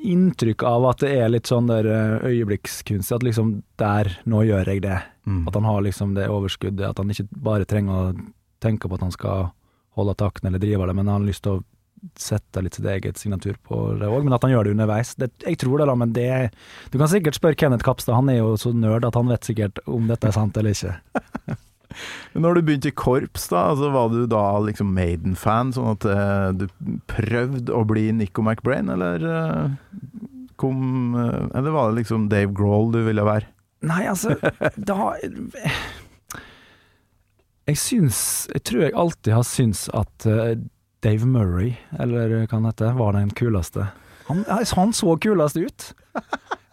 inntrykk 0.06 0.64
av 0.66 0.86
at 0.90 1.04
det 1.04 1.12
er 1.18 1.30
litt 1.32 1.50
sånn 1.50 1.68
der 1.70 1.88
eh, 1.90 2.26
øyeblikkskunst. 2.30 3.12
At 3.16 3.26
liksom 3.26 3.60
der, 3.80 4.10
nå 4.24 4.42
gjør 4.46 4.72
jeg 4.72 4.84
det. 4.86 4.98
Mm. 5.26 5.44
At 5.48 5.58
han 5.58 5.68
har 5.68 5.84
liksom 5.86 6.16
det 6.16 6.28
overskuddet. 6.32 6.88
At 6.90 7.02
han 7.02 7.12
ikke 7.12 7.28
bare 7.30 7.68
trenger 7.68 7.96
å 7.96 8.16
tenke 8.62 8.88
på 8.88 8.98
at 8.98 9.06
han 9.06 9.14
skal 9.14 9.50
holde 9.96 10.16
takten 10.18 10.48
eller 10.48 10.60
drive 10.60 10.86
det, 10.86 10.94
men 10.96 11.08
han 11.08 11.20
har 11.22 11.28
lyst 11.28 11.44
til 11.46 11.58
å 11.58 11.64
sette 12.20 12.60
litt 12.62 12.76
sitt 12.76 12.86
eget 12.86 13.18
signatur 13.18 13.56
på 13.64 13.78
det 14.00 14.08
òg. 14.08 14.24
Men 14.26 14.36
at 14.36 14.44
han 14.44 14.52
gjør 14.52 14.68
det 14.68 14.74
underveis. 14.76 15.14
Det, 15.18 15.30
jeg 15.42 15.58
tror 15.60 15.80
det, 15.80 15.88
da, 15.88 15.94
men 15.98 16.12
det 16.16 16.30
Du 16.92 16.98
kan 17.00 17.10
sikkert 17.10 17.38
spørre 17.38 17.58
Kenneth 17.58 17.86
Kapstad, 17.86 18.18
han 18.18 18.28
er 18.30 18.42
jo 18.42 18.52
så 18.60 18.72
nerd 18.76 19.08
at 19.08 19.16
han 19.16 19.30
vet 19.32 19.48
sikkert 19.48 19.80
om 19.86 20.10
dette 20.10 20.28
er 20.28 20.36
sant 20.36 20.56
eller 20.60 20.76
ikke. 20.76 21.56
Når 22.36 22.56
du 22.56 22.62
begynte 22.66 22.90
i 22.90 22.96
korps, 22.96 23.48
da, 23.52 23.68
altså 23.72 23.90
var 23.94 24.12
du 24.12 24.24
da 24.30 24.44
liksom 24.64 24.92
Maiden-fan, 24.96 25.72
sånn 25.76 25.92
at 25.94 26.06
uh, 26.08 26.50
du 26.56 26.66
prøvde 27.10 27.74
å 27.74 27.84
bli 27.88 28.08
Nico 28.16 28.44
McBrain, 28.44 28.90
eller 28.92 29.26
uh, 29.26 29.74
kom 30.60 31.16
uh, 31.16 31.46
Eller 31.56 31.74
var 31.74 31.90
det 31.90 32.02
liksom 32.02 32.30
Dave 32.32 32.54
Grohl 32.56 32.92
du 32.94 33.02
ville 33.06 33.26
være? 33.26 33.50
Nei, 33.86 34.06
altså 34.08 34.32
Da 34.88 35.12
Jeg 37.68 37.76
syns 37.76 38.20
Jeg 38.54 38.64
tror 38.64 38.86
jeg 38.86 38.96
alltid 38.96 39.36
har 39.36 39.44
syntes 39.44 39.84
at 39.92 40.26
Dave 41.04 41.28
Murray, 41.28 41.76
eller 42.00 42.32
hva 42.32 42.56
han 42.56 42.66
heter, 42.66 42.96
var 42.96 43.12
den 43.14 43.28
kuleste. 43.36 43.84
Han, 44.26 44.42
han 44.48 44.94
så 44.96 45.12
kulest 45.22 45.58
ut. 45.60 45.90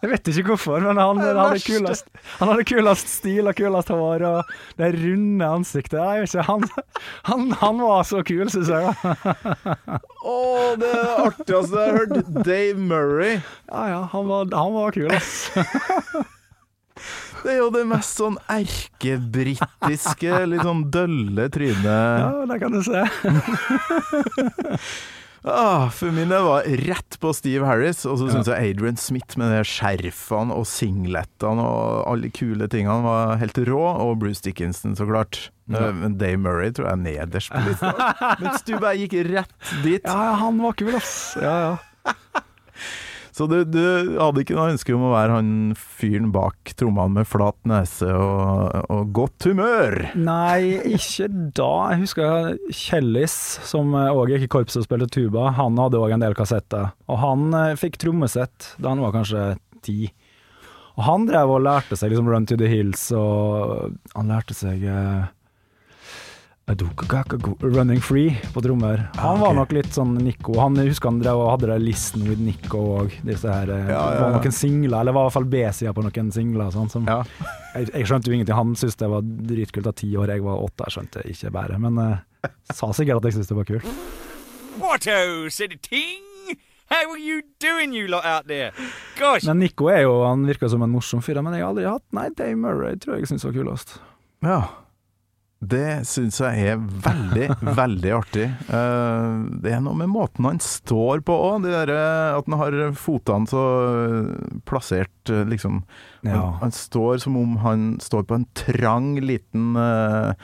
Jeg 0.04 0.10
vet 0.10 0.28
ikke 0.28 0.50
hvorfor, 0.52 0.82
men 0.84 0.98
han, 1.00 1.16
er 1.24 1.38
hadde 1.38 1.62
kulest 1.64 2.04
Han 2.36 2.50
hadde 2.50 2.64
kulest 2.68 3.08
stil 3.08 3.48
og 3.48 3.56
kulest 3.56 3.88
hår 3.88 4.20
og 4.28 4.50
det 4.76 4.90
runde 4.98 5.46
ansiktet. 5.48 5.96
Jeg 5.96 6.20
vet 6.26 6.34
ikke, 6.34 6.44
han, 6.50 6.60
han, 7.30 7.40
han 7.62 7.80
var 7.80 8.02
så 8.04 8.20
kul, 8.26 8.44
syns 8.52 8.68
jeg. 8.68 8.92
Å, 8.92 8.94
det 10.76 10.92
det 10.92 11.16
artigste 11.24 11.56
jeg 11.56 11.64
har 11.80 11.96
hørt! 12.02 12.20
Dave 12.44 12.76
Murray. 12.92 13.40
Ja 13.72 13.82
ja, 13.94 14.04
han 14.12 14.28
var, 14.28 14.44
han 14.52 14.76
var 14.76 14.92
kul, 14.92 15.08
ass. 15.16 15.56
Det 17.44 17.52
er 17.52 17.58
jo 17.62 17.70
det 17.72 17.84
mest 17.88 18.16
sånn 18.20 18.36
erkebritiske, 18.52 20.44
litt 20.52 20.64
sånn 20.64 20.90
dølle 20.92 21.48
trynet. 21.52 21.84
Ja, 21.84 22.44
det 22.48 22.56
kan 22.60 22.72
du 22.76 22.80
se. 22.84 23.04
Ah, 25.44 25.90
for 25.92 26.08
min 26.16 26.30
var 26.32 26.64
rett 26.64 27.18
på 27.20 27.30
Steve 27.36 27.66
Harris, 27.68 28.06
og 28.08 28.16
så 28.16 28.30
syns 28.32 28.48
jeg 28.48 28.70
Adrian 28.70 28.96
Smith 28.96 29.36
med 29.36 29.50
de 29.52 29.58
skjerfene 29.68 30.54
og 30.56 30.64
singletene 30.68 31.60
og 31.60 32.06
alle 32.08 32.30
kule 32.32 32.64
tingene 32.72 33.04
var 33.04 33.36
helt 33.42 33.60
rå, 33.68 33.82
og 34.06 34.16
Bruce 34.22 34.40
Dickinson, 34.46 34.96
så 34.96 35.04
klart. 35.04 35.50
Ja. 35.68 35.90
Eh, 35.90 35.98
Men 36.00 36.16
Dave 36.20 36.40
Murray 36.40 36.72
tror 36.72 36.88
jeg 36.88 36.96
er 36.96 37.02
nederst 37.04 37.52
på 37.52 37.60
lista. 37.66 37.92
Mens 38.42 38.64
du 38.64 38.72
bare 38.78 38.96
gikk 39.02 39.18
rett 39.28 39.52
dit. 39.84 40.00
Ja, 40.00 40.16
ja, 40.30 40.34
han 40.46 40.62
var 40.64 40.72
kul, 40.80 40.94
ass. 40.96 41.14
Ja, 41.40 41.54
ja. 41.66 42.14
Så 43.34 43.48
du, 43.50 43.56
du 43.66 44.14
hadde 44.14 44.44
ikke 44.44 44.54
noe 44.54 44.70
ønske 44.70 44.94
om 44.94 45.08
å 45.08 45.14
være 45.16 45.34
han 45.40 45.48
fyren 45.74 46.28
bak 46.34 46.70
trommene 46.78 47.18
med 47.18 47.26
flat 47.26 47.56
nese 47.66 48.06
og, 48.14 48.76
og 48.94 49.10
godt 49.16 49.48
humør? 49.50 49.96
Nei, 50.14 50.78
ikke 50.94 51.26
da. 51.58 51.72
Jeg 51.90 52.04
husker 52.04 52.52
Kjellis, 52.70 53.34
som 53.66 53.90
òg 53.98 54.36
gikk 54.36 54.46
i 54.46 54.50
korpset 54.54 54.84
og 54.84 54.86
spilte 54.86 55.10
tuba. 55.16 55.48
Han 55.58 55.80
hadde 55.82 55.98
òg 55.98 56.14
en 56.14 56.22
del 56.22 56.38
kassetter. 56.38 56.92
Og 57.10 57.18
han 57.24 57.48
eh, 57.58 57.74
fikk 57.80 57.98
trommesett 58.04 58.76
da 58.78 58.94
han 58.94 59.02
var 59.02 59.16
kanskje 59.18 59.48
ti. 59.82 60.12
Og 60.94 61.02
han 61.08 61.26
drev 61.26 61.56
og 61.56 61.64
lærte 61.66 61.98
seg 61.98 62.12
liksom 62.12 62.30
Run 62.30 62.46
to 62.46 62.58
the 62.60 62.70
Hills, 62.70 63.08
og 63.18 63.96
han 64.14 64.30
lærte 64.30 64.54
seg 64.54 64.86
eh, 64.86 65.24
Running 66.66 68.00
Free 68.00 68.38
på 68.54 68.62
trommer. 68.64 69.08
Han 69.16 69.36
Ah, 69.36 69.40
var 69.40 69.54
nok 69.54 69.72
litt 69.76 69.92
sånn 69.92 70.14
Nico. 70.16 70.54
Han 70.60 70.76
husker 70.80 71.10
han 71.10 71.18
drev 71.20 71.36
og 71.42 71.50
hadde 71.52 71.68
det 71.74 71.76
Listen 71.82 72.24
with 72.28 72.40
Nico 72.40 72.80
og 73.02 73.12
Disse 73.26 73.50
her 73.52 73.68
ja, 73.68 73.76
Ja, 73.76 73.84
ja, 73.92 74.10
Det 74.14 74.20
var 74.22 74.32
noen 74.38 74.52
singler, 74.56 75.00
eller 75.00 75.12
var 75.12 75.26
i 75.26 75.28
hvert 75.28 75.36
fall 75.36 75.48
B-sida 75.52 75.92
på 75.92 76.04
noen 76.06 76.32
singler. 76.32 76.70
Sånn, 76.72 76.88
som, 76.90 77.04
Ja. 77.06 77.18
jeg, 77.74 77.90
jeg 77.92 78.06
skjønte 78.08 78.30
jo 78.30 78.36
ingenting. 78.38 78.56
Han 78.56 78.74
syntes 78.74 78.96
det 78.96 79.10
var 79.12 79.20
dritkult 79.22 79.86
av 79.86 79.94
ti 80.00 80.08
år, 80.16 80.32
jeg 80.32 80.42
var 80.46 80.62
åtte. 80.64 80.86
Jeg 80.88 80.96
skjønte 80.96 81.24
ikke 81.34 81.52
bare, 81.52 81.78
men 81.78 81.98
eh, 81.98 82.50
sa 82.72 82.88
sikkert 82.96 83.20
at 83.20 83.24
jeg 83.28 83.36
syntes 83.38 83.52
det 83.52 83.58
var 83.60 83.68
kult. 83.68 83.84
Watto, 84.80 85.50
said 85.50 85.76
ting. 85.82 86.22
How 86.90 87.10
are 87.10 87.18
you 87.18 87.42
doing, 87.60 87.92
you 87.92 88.06
lot 88.08 88.24
out 88.24 88.46
there? 88.48 88.72
Gosh, 89.18 89.44
Men 89.48 89.58
Nico 89.58 89.88
er 89.88 90.02
jo, 90.04 90.22
han 90.24 90.44
virker 90.46 90.68
som 90.70 90.82
en 90.84 90.90
morsom 90.92 91.20
fyr, 91.24 91.40
men 91.42 91.54
jeg 91.56 91.62
har 91.64 91.70
aldri 91.72 91.84
hatt 91.88 92.04
Nei, 92.12 92.28
Dave 92.36 92.56
Murray 92.60 92.96
tror 93.00 93.16
jeg 93.18 93.28
syns 93.30 93.44
var 93.44 93.52
kulest. 93.56 93.98
Ja. 94.44 94.58
Det 95.70 96.04
syns 96.08 96.40
jeg 96.42 96.66
er 96.74 96.80
veldig, 96.80 97.48
veldig 97.80 98.12
artig. 98.16 98.46
Eh, 98.68 99.34
det 99.64 99.72
er 99.76 99.82
noe 99.84 99.96
med 99.98 100.10
måten 100.12 100.48
han 100.48 100.60
står 100.62 101.22
på 101.26 101.36
òg. 101.50 101.66
At 101.70 102.46
han 102.48 102.58
har 102.60 102.78
fotene 102.98 103.48
så 103.50 103.64
eh, 103.88 104.30
plassert, 104.68 105.14
eh, 105.32 105.44
liksom. 105.50 105.82
Han, 106.24 106.30
Ja. 106.34 106.44
han 106.62 106.72
står 106.72 107.18
som 107.24 107.36
om 107.36 107.58
han 107.64 107.98
står 108.00 108.24
på 108.28 108.38
en 108.38 108.46
trang, 108.56 109.10
liten 109.20 109.74
eh, 109.76 110.30
eh, 110.30 110.34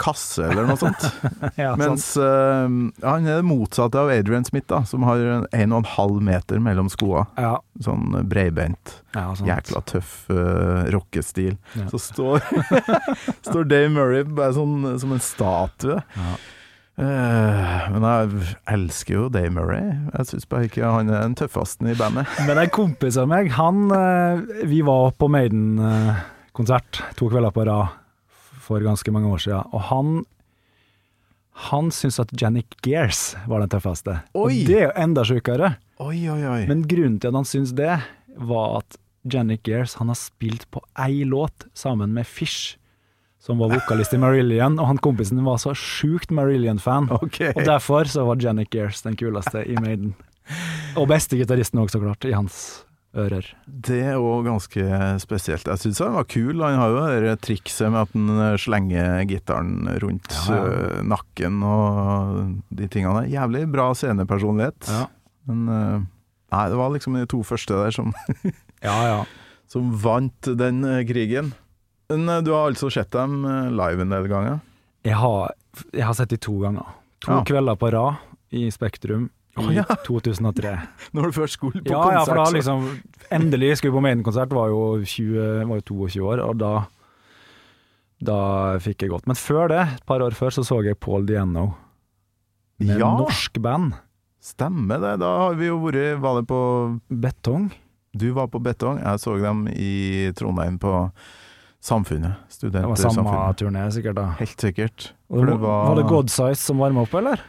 kasse 0.00 0.44
eller 0.50 0.68
noe 0.68 0.78
sånt. 0.80 1.06
ja 1.60 1.72
Mens 1.80 2.12
uh, 2.20 2.66
han 2.66 3.26
er 3.26 3.40
det 3.40 3.46
motsatte 3.48 4.00
av 4.00 4.12
Adrian 4.12 4.46
Smith, 4.46 4.68
da, 4.70 4.82
som 4.88 5.06
har 5.08 5.22
en 5.22 5.74
og 5.74 5.82
en 5.82 5.90
halv 5.96 6.20
meter 6.30 6.62
mellom 6.62 6.90
skoa. 6.92 7.26
Ja, 7.40 7.56
Sånn 7.80 8.12
breibeint. 8.28 9.00
ja. 9.16 9.30
Jækla 9.46 9.82
tøff 9.88 10.14
uh, 10.30 10.86
rockestil. 10.92 11.56
Så 11.90 12.00
står, 12.02 12.44
står 13.48 13.68
Dave 13.70 13.92
Murray 13.94 14.24
bare 14.28 14.56
sånn 14.58 14.98
som 15.00 15.14
en 15.16 15.22
statue. 15.24 16.00
Ja. 16.16 16.38
Eh, 17.00 17.84
men 17.94 18.04
jeg 18.04 18.56
elsker 18.74 19.14
jo 19.14 19.28
Dave 19.32 19.52
Murray. 19.54 19.94
Jeg 20.12 20.28
syns 20.28 20.48
bare 20.50 20.68
ikke 20.68 20.84
han 20.84 21.08
er 21.08 21.22
den 21.24 21.36
tøffeste 21.38 21.86
i 21.88 21.96
bandet. 21.96 22.28
Men 22.48 22.60
en 22.60 22.72
kompis 22.74 23.16
av 23.20 23.30
meg, 23.30 23.48
han 23.56 23.86
eh, 23.94 24.42
Vi 24.68 24.82
var 24.84 25.14
på 25.16 25.30
Maiden-konsert 25.32 27.00
to 27.16 27.30
kvelder 27.32 27.54
på 27.56 27.64
rad 27.68 27.96
for 28.70 28.86
ganske 28.86 29.14
mange 29.14 29.30
år 29.34 29.42
siden, 29.42 29.74
og 29.74 29.88
han 29.90 30.20
han 31.68 31.90
syntes 31.92 32.20
at 32.22 32.30
Janik 32.40 32.78
Gears 32.84 33.34
var 33.50 33.60
den 33.60 33.70
tøffeste. 33.72 34.20
Oi! 34.32 34.62
Og 34.62 34.68
det 34.68 34.76
er 34.78 34.86
jo 34.86 34.92
enda 35.02 35.24
sjukere. 35.26 35.74
Men 36.70 36.86
grunnen 36.88 37.18
til 37.20 37.32
at 37.32 37.36
han 37.36 37.48
syntes 37.48 37.74
det, 37.76 37.98
var 38.40 38.78
at 38.80 38.96
Janik 39.28 39.66
Gears 39.66 39.98
han 40.00 40.08
har 40.08 40.16
spilt 40.16 40.64
på 40.72 40.80
ei 40.96 41.26
låt 41.28 41.66
sammen 41.76 42.14
med 42.16 42.24
Fish, 42.24 42.78
som 43.40 43.60
var 43.60 43.72
vokalist 43.74 44.14
i 44.16 44.20
Marillion, 44.20 44.78
og 44.80 44.88
han 44.88 45.00
kompisen 45.02 45.42
var 45.44 45.60
så 45.60 45.74
sjukt 45.76 46.32
Marillion-fan. 46.32 47.10
Okay. 47.20 47.52
Og 47.52 47.64
derfor 47.68 48.08
så 48.08 48.24
var 48.28 48.40
Janik 48.40 48.72
Gears 48.72 49.02
den 49.04 49.18
kuleste 49.20 49.64
i 49.66 49.76
Maiden. 49.80 50.14
Og 50.96 51.10
beste 51.10 51.36
gitaristen 51.36 51.82
òg, 51.82 51.92
så 51.92 52.00
klart, 52.00 52.24
i 52.24 52.32
hans 52.36 52.80
ører. 53.16 53.46
Det 53.66 53.98
er 54.12 54.20
òg 54.22 54.44
ganske 54.46 54.84
spesielt. 55.22 55.66
Jeg 55.66 55.80
syns 55.82 55.98
han 56.04 56.14
var 56.14 56.26
kul. 56.30 56.60
Han 56.62 56.78
har 56.78 56.92
jo 56.94 57.24
det 57.24 57.34
trikset 57.42 57.90
med 57.90 58.04
at 58.04 58.12
han 58.14 58.58
slenger 58.62 59.24
gitaren 59.30 59.88
rundt 60.02 60.30
Ja, 60.48 60.54
ja. 60.54 60.68
øh, 60.70 61.00
nakken 61.10 61.62
og 61.66 62.38
de 62.70 62.86
tingene. 62.92 63.24
Jævlig 63.32 63.64
bra 63.72 63.88
scenepersonlighet. 63.94 64.90
Ja, 64.90 65.06
Men 65.50 65.68
øh, 65.68 65.98
nei, 66.54 66.64
det 66.70 66.78
var 66.78 66.92
liksom 66.94 67.18
de 67.18 67.26
to 67.26 67.42
første 67.46 67.74
der 67.74 67.90
som, 67.90 68.12
ja. 68.86 68.94
ja. 69.08 69.18
som 69.70 69.90
vant 70.04 70.52
den 70.58 70.84
øh, 70.84 71.02
krigen. 71.08 71.52
Men 72.10 72.26
du 72.44 72.52
har 72.54 72.66
altså 72.70 72.90
sett 72.90 73.10
dem 73.14 73.42
live 73.70 74.02
en 74.02 74.10
del 74.10 74.26
ganger? 74.30 74.58
Jeg, 75.06 75.14
har, 75.16 75.52
jeg 75.94 76.02
har 76.06 76.14
sett 76.18 76.30
dem 76.32 76.40
to 76.42 76.56
ganger. 76.62 76.86
To 77.26 77.42
kvelder 77.46 77.76
på 77.78 77.90
rad 77.94 78.16
i 78.50 78.64
Spektrum 78.74 79.28
i 79.58 79.62
oh, 79.64 79.70
ja. 79.74 79.82
2003. 80.06 80.74
Når 81.12 81.22
du 81.22 81.32
først 81.40 81.56
skulle 81.58 81.82
på 81.82 81.90
Ja, 81.90 82.02
konsert? 82.02 82.14
ja, 82.14 82.24
for 82.24 82.38
da 82.38 82.44
liksom 82.54 82.84
Endelig 83.34 83.76
skulle 83.78 83.90
jeg 83.92 83.96
på 83.98 84.02
Maiden-konsert, 84.06 84.52
var 84.54 84.68
jo 84.70 84.82
20, 85.04 85.66
var 85.68 85.80
jo 85.80 85.86
22 86.06 86.22
år, 86.30 86.42
og 86.46 86.58
da 86.62 86.72
Da 88.22 88.38
fikk 88.84 89.02
jeg 89.06 89.10
gått. 89.14 89.26
Men 89.26 89.38
før 89.38 89.68
det, 89.72 89.80
et 89.96 90.04
par 90.06 90.20
år 90.20 90.34
før, 90.36 90.52
så 90.52 90.64
så 90.66 90.82
jeg 90.84 90.98
Paul 91.00 91.24
Diano 91.26 91.70
med 92.78 92.98
Ja. 93.00 93.08
norsk 93.16 93.58
band. 93.60 93.94
Stemmer 94.40 95.00
det. 95.00 95.14
Da 95.20 95.30
har 95.38 95.54
vi 95.54 95.66
jo 95.68 95.78
vært 95.80 96.20
Var 96.20 96.34
det 96.40 96.46
på 96.48 97.00
Betong. 97.10 97.70
Du 98.16 98.32
var 98.32 98.48
på 98.48 98.60
Betong. 98.60 98.98
Jeg 99.00 99.18
så 99.20 99.38
dem 99.40 99.66
i 99.68 100.32
Trondheim 100.36 100.78
på 100.78 101.10
Samfunnet. 101.80 102.36
Det 102.60 102.72
var 102.84 102.94
samme 102.96 103.54
turné, 103.56 103.86
sikkert. 103.90 104.14
da 104.16 104.26
Helt 104.38 104.60
sikkert. 104.60 105.12
Det 105.30 105.46
det 105.46 105.58
var, 105.60 105.86
var- 105.88 105.96
det 105.96 106.06
Godsize 106.10 106.56
som 106.60 106.76
varma 106.78 107.02
opp, 107.06 107.14
eller? 107.14 107.40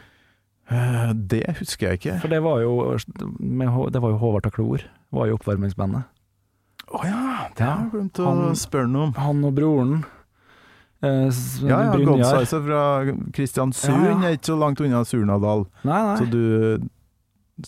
Eh, 0.72 1.12
Det 1.14 1.42
husker 1.58 1.88
jeg 1.92 2.00
ikke. 2.00 2.16
For 2.22 2.28
det 2.32 2.40
var 2.42 2.60
jo 2.62 2.96
Det 2.98 4.00
var 4.02 4.10
jo 4.14 4.18
Håvard 4.18 4.42
Taklor, 4.46 4.82
var 5.12 5.26
jo 5.28 5.36
oppvarmingsbandet. 5.36 6.04
Å 6.92 7.04
ja, 7.04 7.48
det 7.56 7.64
har 7.64 7.78
jeg 7.84 7.90
glemt 7.92 8.18
å 8.20 8.24
Han- 8.26 8.54
spørre 8.58 8.88
noe 8.90 9.06
om. 9.08 9.12
Han 9.14 9.44
og 9.44 9.54
broren. 9.54 10.04
Eh, 11.02 11.30
Ja, 11.66 11.78
ja, 11.84 11.92
Brynjar. 11.96 12.46
Fra 12.46 12.82
Kristiansund 13.32 14.04
Ja, 14.04 14.10
ja. 14.10 14.28
er 14.28 14.36
ikke 14.36 14.52
så 14.52 14.58
langt 14.58 14.80
unna 14.80 15.00
Surnadal. 15.04 15.66
Nei, 15.84 16.02
nei. 16.02 16.16
Så 16.20 16.30
du 16.30 16.88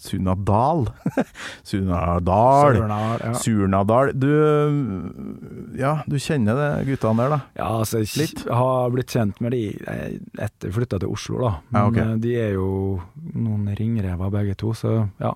Surnadal? 0.01 0.87
Surnadal. 1.69 2.77
Sørnadal, 2.77 3.25
ja. 3.25 3.33
Surnadal. 3.41 4.13
Du 4.19 4.31
Ja, 5.79 5.95
du 6.07 6.17
kjenner 6.23 6.59
det 6.59 6.69
guttene 6.89 7.25
der, 7.25 7.33
da? 7.35 7.41
Ja, 7.59 7.69
altså, 7.81 8.03
jeg 8.05 8.13
Litt. 8.21 8.45
har 8.51 8.91
blitt 8.95 9.13
kjent 9.15 9.41
med 9.45 9.55
de 9.57 9.63
eh, 9.87 10.19
etter 10.39 10.69
jeg 10.71 10.77
flytta 10.77 11.01
til 11.03 11.13
Oslo, 11.15 11.41
da. 11.43 11.53
Men 11.71 11.81
Ja, 11.81 11.89
ok. 11.91 11.99
eh, 12.05 12.15
de 12.25 12.35
er 12.41 12.53
jo 12.59 12.69
noen 13.35 13.67
ringrever 13.79 14.31
begge 14.35 14.55
to, 14.61 14.73
så 14.77 15.09
ja. 15.21 15.33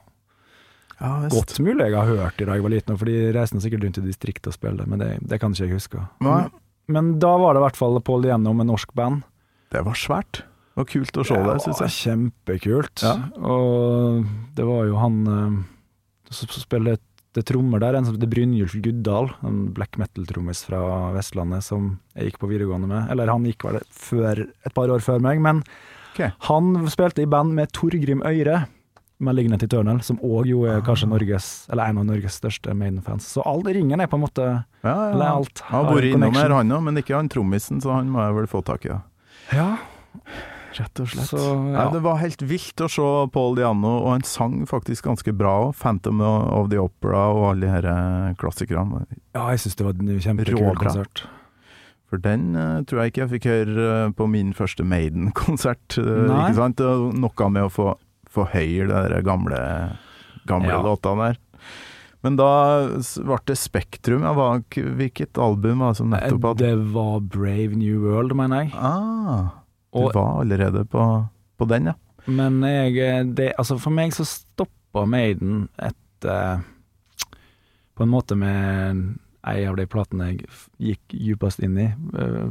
Ja, 0.98 1.12
Godt 1.30 1.60
mulig 1.62 1.84
jeg 1.86 1.94
har 1.94 2.08
hørt 2.10 2.38
de 2.40 2.46
da 2.48 2.56
jeg 2.58 2.62
var 2.64 2.72
liten, 2.74 2.96
for 2.98 3.06
de 3.06 3.28
reiste 3.36 3.60
sikkert 3.62 3.84
rundt 3.86 4.00
i 4.00 4.06
distriktet 4.08 4.48
og 4.50 4.56
spilte, 4.56 4.86
men 4.90 4.98
det, 4.98 5.10
det 5.22 5.38
kan 5.38 5.52
ikke 5.54 5.68
jeg 5.68 5.76
huske. 5.78 6.00
Men, 6.20 6.48
Men 6.90 7.12
da 7.22 7.36
var 7.38 7.54
det 7.54 7.60
i 7.60 7.66
hvert 7.68 7.76
fall 7.78 8.00
Pål 8.02 8.24
igjennom 8.26 8.56
med 8.58 8.66
norsk 8.66 8.94
band. 8.98 9.22
det 9.70 9.84
var 9.86 9.94
svært. 9.94 10.42
Det 10.78 10.84
var 10.84 10.90
kult 10.92 11.16
å 11.18 11.22
se 11.26 11.34
det 11.34 11.46
det, 11.50 11.62
syns 11.64 11.80
jeg. 11.82 11.94
kjempekult. 12.06 13.02
Ja. 13.02 13.16
Og 13.42 14.28
det 14.54 14.66
var 14.68 14.84
jo 14.86 15.00
han 15.02 15.16
eh, 15.26 15.56
som 16.30 16.52
spiller 16.54 17.00
det 17.34 17.42
trommer 17.50 17.82
der, 17.82 17.96
en 17.98 18.06
som 18.06 18.14
heter 18.14 18.30
Brynjulf 18.30 18.76
Guddal, 18.84 19.32
en 19.42 19.72
black 19.74 19.98
metal-trommis 19.98 20.60
fra 20.68 20.78
Vestlandet 21.16 21.66
som 21.66 21.96
jeg 22.14 22.30
gikk 22.30 22.38
på 22.44 22.50
videregående 22.52 22.86
med. 22.92 23.10
Eller 23.10 23.30
han 23.30 23.42
gikk 23.46 23.66
vel 23.66 23.80
før, 23.90 24.44
et 24.46 24.74
par 24.74 24.94
år 24.94 25.02
før 25.02 25.18
meg, 25.26 25.42
men 25.42 25.64
okay. 26.12 26.30
han 26.46 26.70
spilte 26.94 27.26
i 27.26 27.30
band 27.30 27.58
med 27.58 27.74
Torgrim 27.74 28.22
Øyre. 28.22 28.68
Malignant 29.18 29.64
Eternal, 29.66 29.98
som 30.06 30.20
òg 30.22 30.46
jo 30.46 30.60
er 30.70 30.78
kanskje 30.86 31.08
Norges 31.10 31.46
Eller 31.74 31.90
en 31.90 31.96
av 31.98 32.04
Norges 32.06 32.36
største 32.38 32.70
Maiden-fans. 32.70 33.26
Så 33.26 33.42
all 33.42 33.64
ringen 33.66 33.98
er 33.98 34.06
på 34.06 34.14
en 34.14 34.22
måte 34.22 34.44
Ja, 34.46 34.92
ja, 34.94 35.08
ja. 35.10 35.32
alt. 35.32 35.64
Han 35.72 35.88
har 35.88 35.98
vært 35.98 36.12
innom 36.12 36.38
her, 36.38 36.54
han 36.54 36.70
òg, 36.76 36.84
men 36.86 37.02
ikke 37.02 37.16
han 37.18 37.30
trommisen, 37.32 37.82
så 37.82 37.96
han 37.96 38.14
må 38.14 38.22
jeg 38.22 38.36
vel 38.38 38.46
få 38.54 38.62
tak 38.62 38.86
i. 38.86 38.94
Ja. 38.94 39.00
Ja, 39.58 39.72
Rett 40.76 41.00
og 41.00 41.08
slett. 41.08 41.30
Så, 41.30 41.38
ja. 41.40 41.78
ja. 41.78 41.86
det 41.94 42.02
var 42.04 42.20
helt 42.20 42.42
vilt 42.44 42.82
å 42.84 42.90
se 42.92 43.06
Paul 43.32 43.56
Diano, 43.56 43.94
og 44.02 44.10
han 44.12 44.26
sang 44.28 44.60
faktisk 44.68 45.08
ganske 45.08 45.32
bra 45.32 45.54
òg. 45.68 45.72
'Phantom 45.78 46.20
of 46.20 46.68
the 46.72 46.80
Opera' 46.82 47.30
og 47.32 47.48
alle 47.54 47.72
her 47.72 47.88
eh, 47.88 48.36
klassikerne. 48.40 49.06
ja 49.36 49.48
jeg 49.54 49.64
syns 49.64 49.78
det 49.80 49.88
var 49.88 49.96
en 49.96 50.20
kjempekul 50.20 50.80
konsert. 50.82 51.24
For 52.08 52.20
den 52.24 52.54
uh, 52.56 52.80
tror 52.88 53.02
jeg 53.02 53.12
ikke 53.12 53.20
jeg 53.20 53.32
fikk 53.34 53.48
høre 53.50 53.88
uh, 54.08 54.12
på 54.16 54.28
min 54.32 54.54
første 54.56 54.84
Maiden-konsert. 54.84 55.98
Uh, 56.00 56.24
Nei. 56.30 56.46
ikke 56.46 56.60
sant? 56.62 56.80
Noe 57.20 57.50
med 57.52 57.68
å 57.68 57.72
få, 57.72 57.90
få 58.32 58.48
høre 58.54 58.88
de 58.88 59.02
der 59.12 59.26
gamle, 59.26 59.60
gamle 60.48 60.72
Ja. 60.72 60.80
låtene 60.84 61.28
der. 61.28 61.44
Men 62.24 62.34
da 62.38 62.50
ble 62.98 63.38
det 63.46 63.58
Spektrum. 63.60 64.24
Ja, 64.26 64.32
hvilket 64.98 65.38
album 65.38 65.84
var 65.84 65.92
det 65.92 66.00
som 66.00 66.10
nettopp 66.10 66.48
hadde 66.48 66.66
Det 66.66 66.88
var 66.96 67.20
Brave 67.20 67.78
New 67.78 68.00
World, 68.08 68.34
mener 68.34 68.64
jeg. 68.64 68.72
Ah, 68.74 69.57
du 69.98 70.18
var 70.18 70.40
allerede 70.42 70.84
på, 70.88 71.04
på 71.58 71.68
den, 71.70 71.90
ja. 71.90 71.94
men 72.26 72.60
jeg 72.62 73.34
det, 73.34 73.52
Altså, 73.58 73.78
for 73.82 73.90
meg 73.94 74.12
så 74.16 74.24
stoppa 74.28 75.04
Maiden 75.08 75.68
etter 75.78 76.62
På 77.96 78.04
en 78.06 78.12
måte 78.12 78.36
med 78.38 79.18
ei 79.48 79.64
av 79.66 79.76
de 79.78 79.86
platene 79.90 80.32
jeg 80.32 80.46
gikk 80.78 81.14
djupest 81.14 81.60
inn 81.64 81.78
i. 81.80 81.86
Eh, 82.18 82.50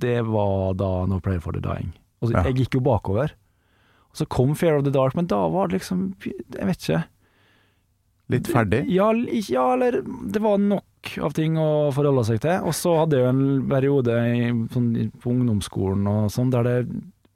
Det 0.00 0.20
var 0.26 0.74
da 0.78 1.06
No 1.06 1.18
Prayer 1.20 1.40
for 1.42 1.52
the 1.52 1.60
Dying. 1.60 1.92
Altså, 2.22 2.36
Ja. 2.36 2.42
Jeg 2.48 2.56
gikk 2.62 2.74
jo 2.78 2.80
bakover. 2.80 3.32
Og 4.10 4.16
så 4.16 4.26
kom 4.26 4.54
Fear 4.56 4.78
of 4.78 4.84
the 4.84 4.90
Dark, 4.94 5.14
men 5.14 5.26
da 5.26 5.48
var 5.48 5.68
det 5.68 5.80
liksom 5.80 6.14
Jeg 6.24 6.66
vet 6.66 6.78
ikke. 6.80 7.04
Litt 8.30 8.50
ferdig? 8.50 8.84
Ja, 8.92 9.10
ja, 9.50 9.64
eller 9.74 10.00
det 10.02 10.42
var 10.42 10.60
nok 10.62 11.14
av 11.24 11.34
ting 11.34 11.56
å 11.58 11.90
forholde 11.94 12.26
seg 12.28 12.42
til. 12.44 12.66
Og 12.66 12.76
så 12.76 12.92
hadde 13.00 13.18
jeg 13.18 13.24
jo 13.24 13.30
en 13.32 13.46
periode 13.70 14.18
i, 14.30 14.50
sånn, 14.74 14.90
på 15.20 15.32
ungdomsskolen 15.32 16.06
og 16.10 16.28
sånn, 16.34 16.52
der 16.54 16.68
det 16.68 16.76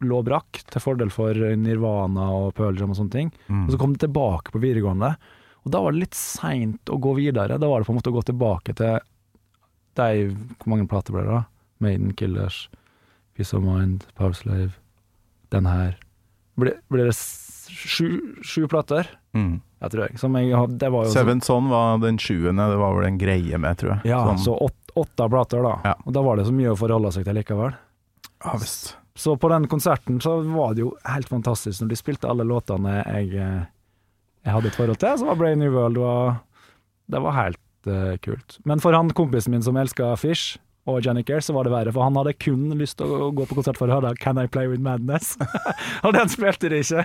lå 0.05 0.21
brakk, 0.27 0.61
til 0.69 0.83
fordel 0.83 1.11
for 1.13 1.39
Nirvana 1.59 2.29
og 2.35 2.53
Pearl 2.59 2.79
Jam 2.79 2.93
og 2.93 2.99
sånne 2.99 3.15
ting. 3.15 3.33
Mm. 3.49 3.65
Og 3.65 3.73
så 3.73 3.81
kom 3.81 3.95
det 3.95 4.05
tilbake 4.05 4.53
på 4.55 4.63
videregående, 4.63 5.15
og 5.65 5.73
da 5.73 5.81
var 5.81 5.95
det 5.95 6.05
litt 6.05 6.19
seint 6.19 6.93
å 6.93 7.01
gå 7.01 7.15
videre. 7.17 7.59
Da 7.61 7.71
var 7.71 7.81
det 7.81 7.89
på 7.89 7.95
en 7.95 8.01
måte 8.01 8.13
å 8.13 8.17
gå 8.19 8.25
tilbake 8.29 8.77
til 8.77 9.01
de 9.95 10.09
Hvor 10.59 10.73
mange 10.73 10.89
plater 10.91 11.15
ble 11.15 11.23
det, 11.23 11.31
da? 11.31 11.45
Maiden 11.85 12.15
Killers, 12.19 12.65
Peace 13.37 13.55
of 13.55 13.63
Mind, 13.63 14.09
Power 14.19 14.35
Slave, 14.35 14.75
den 15.55 15.69
her. 15.71 15.95
Ble 16.59 16.75
det 16.91 17.15
sju, 17.15 18.35
sju 18.43 18.67
plater? 18.71 19.07
Mm. 19.39 19.61
Jeg 19.85 19.95
tror 19.95 20.05
jeg. 20.07 20.18
Som 20.20 20.39
jeg 20.41 20.64
det 20.80 20.91
var 20.95 21.07
jo 21.07 21.12
Seven 21.14 21.41
Son 21.45 21.70
var 21.70 22.03
den 22.03 22.18
sjuende, 22.22 22.68
det 22.72 22.80
var 22.80 22.97
vel 22.99 23.09
en 23.11 23.20
greie 23.20 23.61
med, 23.61 23.78
tror 23.80 23.95
jeg. 23.97 24.11
Ja, 24.11 24.24
Sånn- 24.30 24.43
så 24.45 24.57
åt, 24.66 24.76
åtte 25.05 25.28
plater, 25.30 25.64
da. 25.66 25.74
Ja. 25.85 25.95
Og 26.05 26.16
da 26.16 26.22
var 26.24 26.41
det 26.41 26.47
så 26.49 26.55
mye 26.57 26.72
å 26.72 26.78
forholde 26.78 27.12
seg 27.14 27.26
til 27.28 27.37
likevel. 27.39 27.74
ja 28.45 28.57
visst. 28.61 28.97
Så 29.14 29.37
på 29.39 29.49
den 29.49 29.68
konserten 29.70 30.18
så 30.20 30.41
var 30.43 30.74
det 30.74 30.82
jo 30.82 30.97
helt 31.07 31.28
fantastisk 31.30 31.80
når 31.82 31.93
de 31.93 31.99
spilte 32.01 32.26
alle 32.28 32.43
låtene 32.43 32.97
jeg, 33.05 33.28
eh, 33.39 33.61
jeg 34.45 34.53
hadde 34.57 34.72
et 34.72 34.74
forhold 34.74 34.99
til. 34.99 35.18
Så 35.20 35.28
var 35.28 35.39
Brave 35.39 35.57
New 35.61 35.70
World 35.72 36.01
var, 36.03 36.41
Det 37.11 37.20
var 37.22 37.37
helt 37.37 37.87
uh, 37.87 38.16
kult. 38.24 38.59
Men 38.64 38.80
for 38.80 38.97
han 38.97 39.11
kompisen 39.14 39.53
min 39.53 39.62
som 39.62 39.76
elska 39.76 40.16
Fish 40.18 40.59
og 40.91 40.99
Janik 41.07 41.30
Air, 41.32 41.41
så 41.41 41.55
var 41.57 41.64
det 41.64 41.72
verre, 41.72 41.93
for 41.97 42.05
han 42.05 42.16
hadde 42.20 42.35
kun 42.37 42.66
lyst 42.76 42.99
til 43.01 43.09
å 43.09 43.30
gå 43.32 43.47
på 43.49 43.57
konsert 43.57 43.78
for 43.80 43.89
å 43.89 43.97
høre 43.97 44.11
Can 44.20 44.37
I 44.43 44.45
Play 44.53 44.68
With 44.68 44.82
Madness? 44.85 45.30
og 46.05 46.12
den 46.16 46.28
spilte 46.32 46.68
de 46.68 46.82
ikke. 46.85 47.05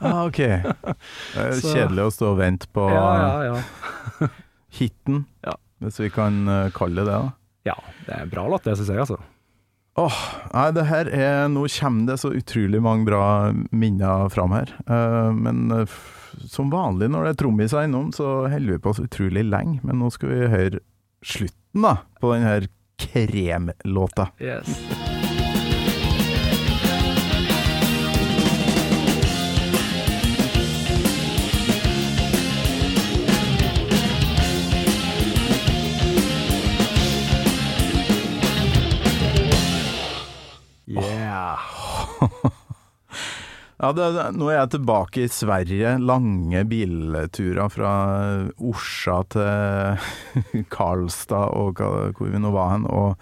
Ah, 0.00 0.24
ok. 0.26 0.40
Det 1.34 1.44
er 1.44 1.60
kjedelig 1.62 2.08
å 2.08 2.14
stå 2.16 2.32
og 2.32 2.40
vente 2.42 2.66
på 2.74 2.88
ja, 2.90 3.04
ja, 3.22 3.52
ja. 3.52 4.28
hiten, 4.80 5.24
Ja. 5.46 5.54
hvis 5.84 6.00
vi 6.02 6.10
kan 6.14 6.42
eh, 6.50 6.72
kalle 6.74 7.04
det 7.04 7.06
det. 7.12 7.20
da. 7.22 7.30
Ja, 7.70 7.76
det 8.08 8.12
er 8.18 8.26
en 8.26 8.32
bra 8.34 8.48
låt, 8.50 8.66
det 8.66 8.74
syns 8.80 8.90
jeg, 8.92 9.00
altså. 9.06 9.20
Åh, 9.94 10.16
nei, 10.50 10.66
det 10.74 10.82
her 10.90 11.06
er 11.14 11.44
Nå 11.54 11.68
kommer 11.70 12.08
det 12.10 12.16
så 12.18 12.32
utrolig 12.34 12.80
mange 12.82 13.06
bra 13.06 13.52
minner 13.70 14.26
fram 14.34 14.50
her. 14.56 14.72
Uh, 14.90 15.30
men 15.38 15.68
f- 15.84 16.32
som 16.50 16.66
vanlig 16.72 17.06
når 17.14 17.28
det 17.28 17.32
er 17.36 17.38
trommiser 17.44 17.86
innom, 17.86 18.08
så 18.10 18.48
holder 18.50 18.74
vi 18.74 18.80
på 18.82 18.94
så 18.98 19.04
utrolig 19.06 19.44
lenge. 19.46 19.78
Men 19.86 20.02
nå 20.02 20.10
skal 20.10 20.32
vi 20.34 20.48
høre 20.50 20.80
slutten 21.24 21.86
da, 21.86 21.92
på 22.18 22.32
den 22.34 22.42
her 22.42 22.66
kremlåta. 22.96 24.28
Yes. 24.40 25.13
Ja, 43.84 43.90
det, 43.92 44.04
det, 44.16 44.22
nå 44.40 44.46
er 44.48 44.62
jeg 44.62 44.70
tilbake 44.78 45.24
i 45.26 45.28
Sverige. 45.28 45.90
Lange 46.00 46.62
bilturer 46.70 47.68
fra 47.68 47.90
Orsa 48.64 49.18
til 49.34 50.62
Karlstad 50.72 51.52
og 51.52 51.82
hvor 51.84 52.30
vi 52.32 52.40
nå 52.40 52.52
var 52.54 52.70
hen. 52.72 52.86
Og, 52.88 53.18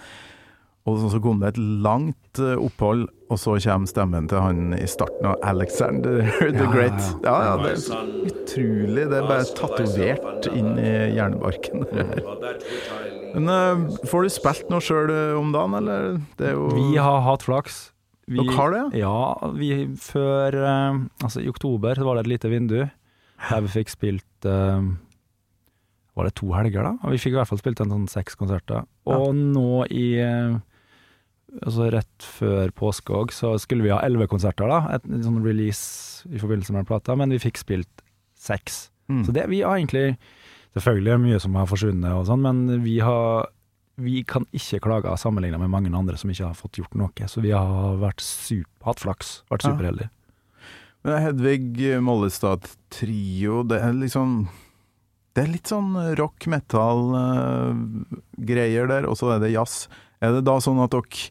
og 0.86 1.00
så, 1.00 1.10
så 1.16 1.20
kom 1.24 1.42
det 1.42 1.56
et 1.56 1.58
langt 1.82 2.38
eh, 2.38 2.54
opphold, 2.62 3.08
og 3.32 3.40
så 3.42 3.56
kommer 3.64 3.90
stemmen 3.90 4.28
til 4.30 4.38
han 4.44 4.72
i 4.76 4.86
starten 4.90 5.32
av 5.32 5.42
Alexander 5.50 6.20
the 6.38 6.62
Ja, 6.62 6.70
Great. 6.70 7.00
ja. 7.26 7.34
Ja, 7.48 7.52
det 7.64 7.72
er 7.72 7.82
så 7.82 7.98
utrolig. 8.30 9.08
Det 9.10 9.18
er 9.18 9.26
bare 9.32 9.48
tatovert 9.58 10.50
inn 10.52 10.74
i 10.78 10.92
hjernebarken. 11.16 11.88
det. 11.90 12.06
Men 13.34 13.50
eh, 13.50 14.04
får 14.10 14.28
du 14.28 14.34
spilt 14.38 14.70
noe 14.70 14.84
sjøl 14.84 15.10
om 15.40 15.50
dagen, 15.58 15.74
eller? 15.82 16.20
Det 16.38 16.52
er 16.52 16.54
jo 16.54 16.70
Vi 16.78 16.92
har 17.02 17.24
hatt 17.26 17.48
flaks. 17.50 17.88
Vi, 18.32 18.40
Dere 18.40 18.56
har 18.56 18.74
det, 18.74 18.82
ja? 19.02 19.16
vi 19.58 19.70
før 20.00 20.56
eh, 20.56 21.00
Altså, 21.22 21.42
i 21.42 21.50
oktober 21.50 21.98
så 21.98 22.06
var 22.06 22.18
det 22.18 22.26
et 22.26 22.34
lite 22.36 22.52
vindu 22.52 22.78
der 23.42 23.64
vi 23.64 23.72
fikk 23.72 23.90
spilt 23.90 24.46
uh, 24.46 24.84
Var 26.14 26.28
det 26.28 26.34
to 26.38 26.52
helger, 26.54 26.86
da? 26.86 27.10
Vi 27.10 27.18
fikk 27.20 27.34
i 27.34 27.40
hvert 27.40 27.50
fall 27.50 27.60
spilt 27.60 27.80
en 27.82 27.90
sånn 27.90 28.04
seks 28.10 28.38
konserter. 28.38 28.84
Og 29.10 29.32
nå 29.34 29.82
i 29.90 30.06
eh, 30.22 30.60
Altså 31.52 31.88
rett 31.92 32.26
før 32.38 32.70
påske 32.72 33.12
òg, 33.12 33.32
så 33.34 33.56
skulle 33.60 33.84
vi 33.84 33.90
ha 33.92 33.98
elleve 34.06 34.28
konserter, 34.30 34.70
da. 34.70 34.94
Et, 34.96 35.08
en 35.10 35.24
sånn 35.26 35.42
release 35.44 36.24
i 36.30 36.40
forbindelse 36.40 36.72
med 36.72 36.80
den 36.80 36.88
plata, 36.88 37.16
men 37.18 37.34
vi 37.34 37.42
fikk 37.42 37.60
spilt 37.60 38.04
seks. 38.40 38.86
Mm. 39.12 39.24
Så 39.26 39.34
det, 39.36 39.48
vi 39.52 39.60
har 39.60 39.76
egentlig 39.76 40.14
Selvfølgelig 40.72 41.10
er 41.12 41.18
det 41.18 41.26
mye 41.26 41.38
som 41.42 41.56
har 41.60 41.66
forsvunnet 41.68 42.14
og 42.16 42.22
sånn, 42.24 42.46
men 42.46 42.80
vi 42.80 42.94
har 43.04 43.50
vi 43.96 44.22
kan 44.24 44.46
ikke 44.56 44.80
klage 44.80 45.12
sammenlignet 45.20 45.60
med 45.60 45.70
mange 45.70 45.92
andre 45.94 46.16
som 46.16 46.30
ikke 46.32 46.46
har 46.48 46.54
fått 46.58 46.78
gjort 46.80 46.94
noe. 46.96 47.26
Så 47.28 47.40
vi 47.44 47.50
har 47.52 47.96
vært 48.00 48.20
super, 48.24 48.84
hatt 48.88 49.00
flaks, 49.04 49.42
vært 49.52 49.64
Ja. 49.64 49.70
superheldige. 49.74 50.10
Men 51.04 51.18
Hedvig 51.22 52.00
Mollestad 52.00 52.62
Trio, 52.90 53.62
det 53.64 53.80
er 53.82 53.92
liksom 53.92 54.48
Det 55.34 55.42
er 55.44 55.48
litt 55.52 55.64
sånn 55.66 55.94
rock, 56.18 56.46
metal-greier 57.42 58.86
der, 58.90 59.06
og 59.08 59.16
så 59.16 59.30
er 59.34 59.40
det 59.40 59.52
jazz. 59.54 59.88
Er 60.22 60.32
det 60.36 60.44
da 60.44 60.58
sånn 60.60 60.80
at 60.84 60.90
dere 60.92 61.30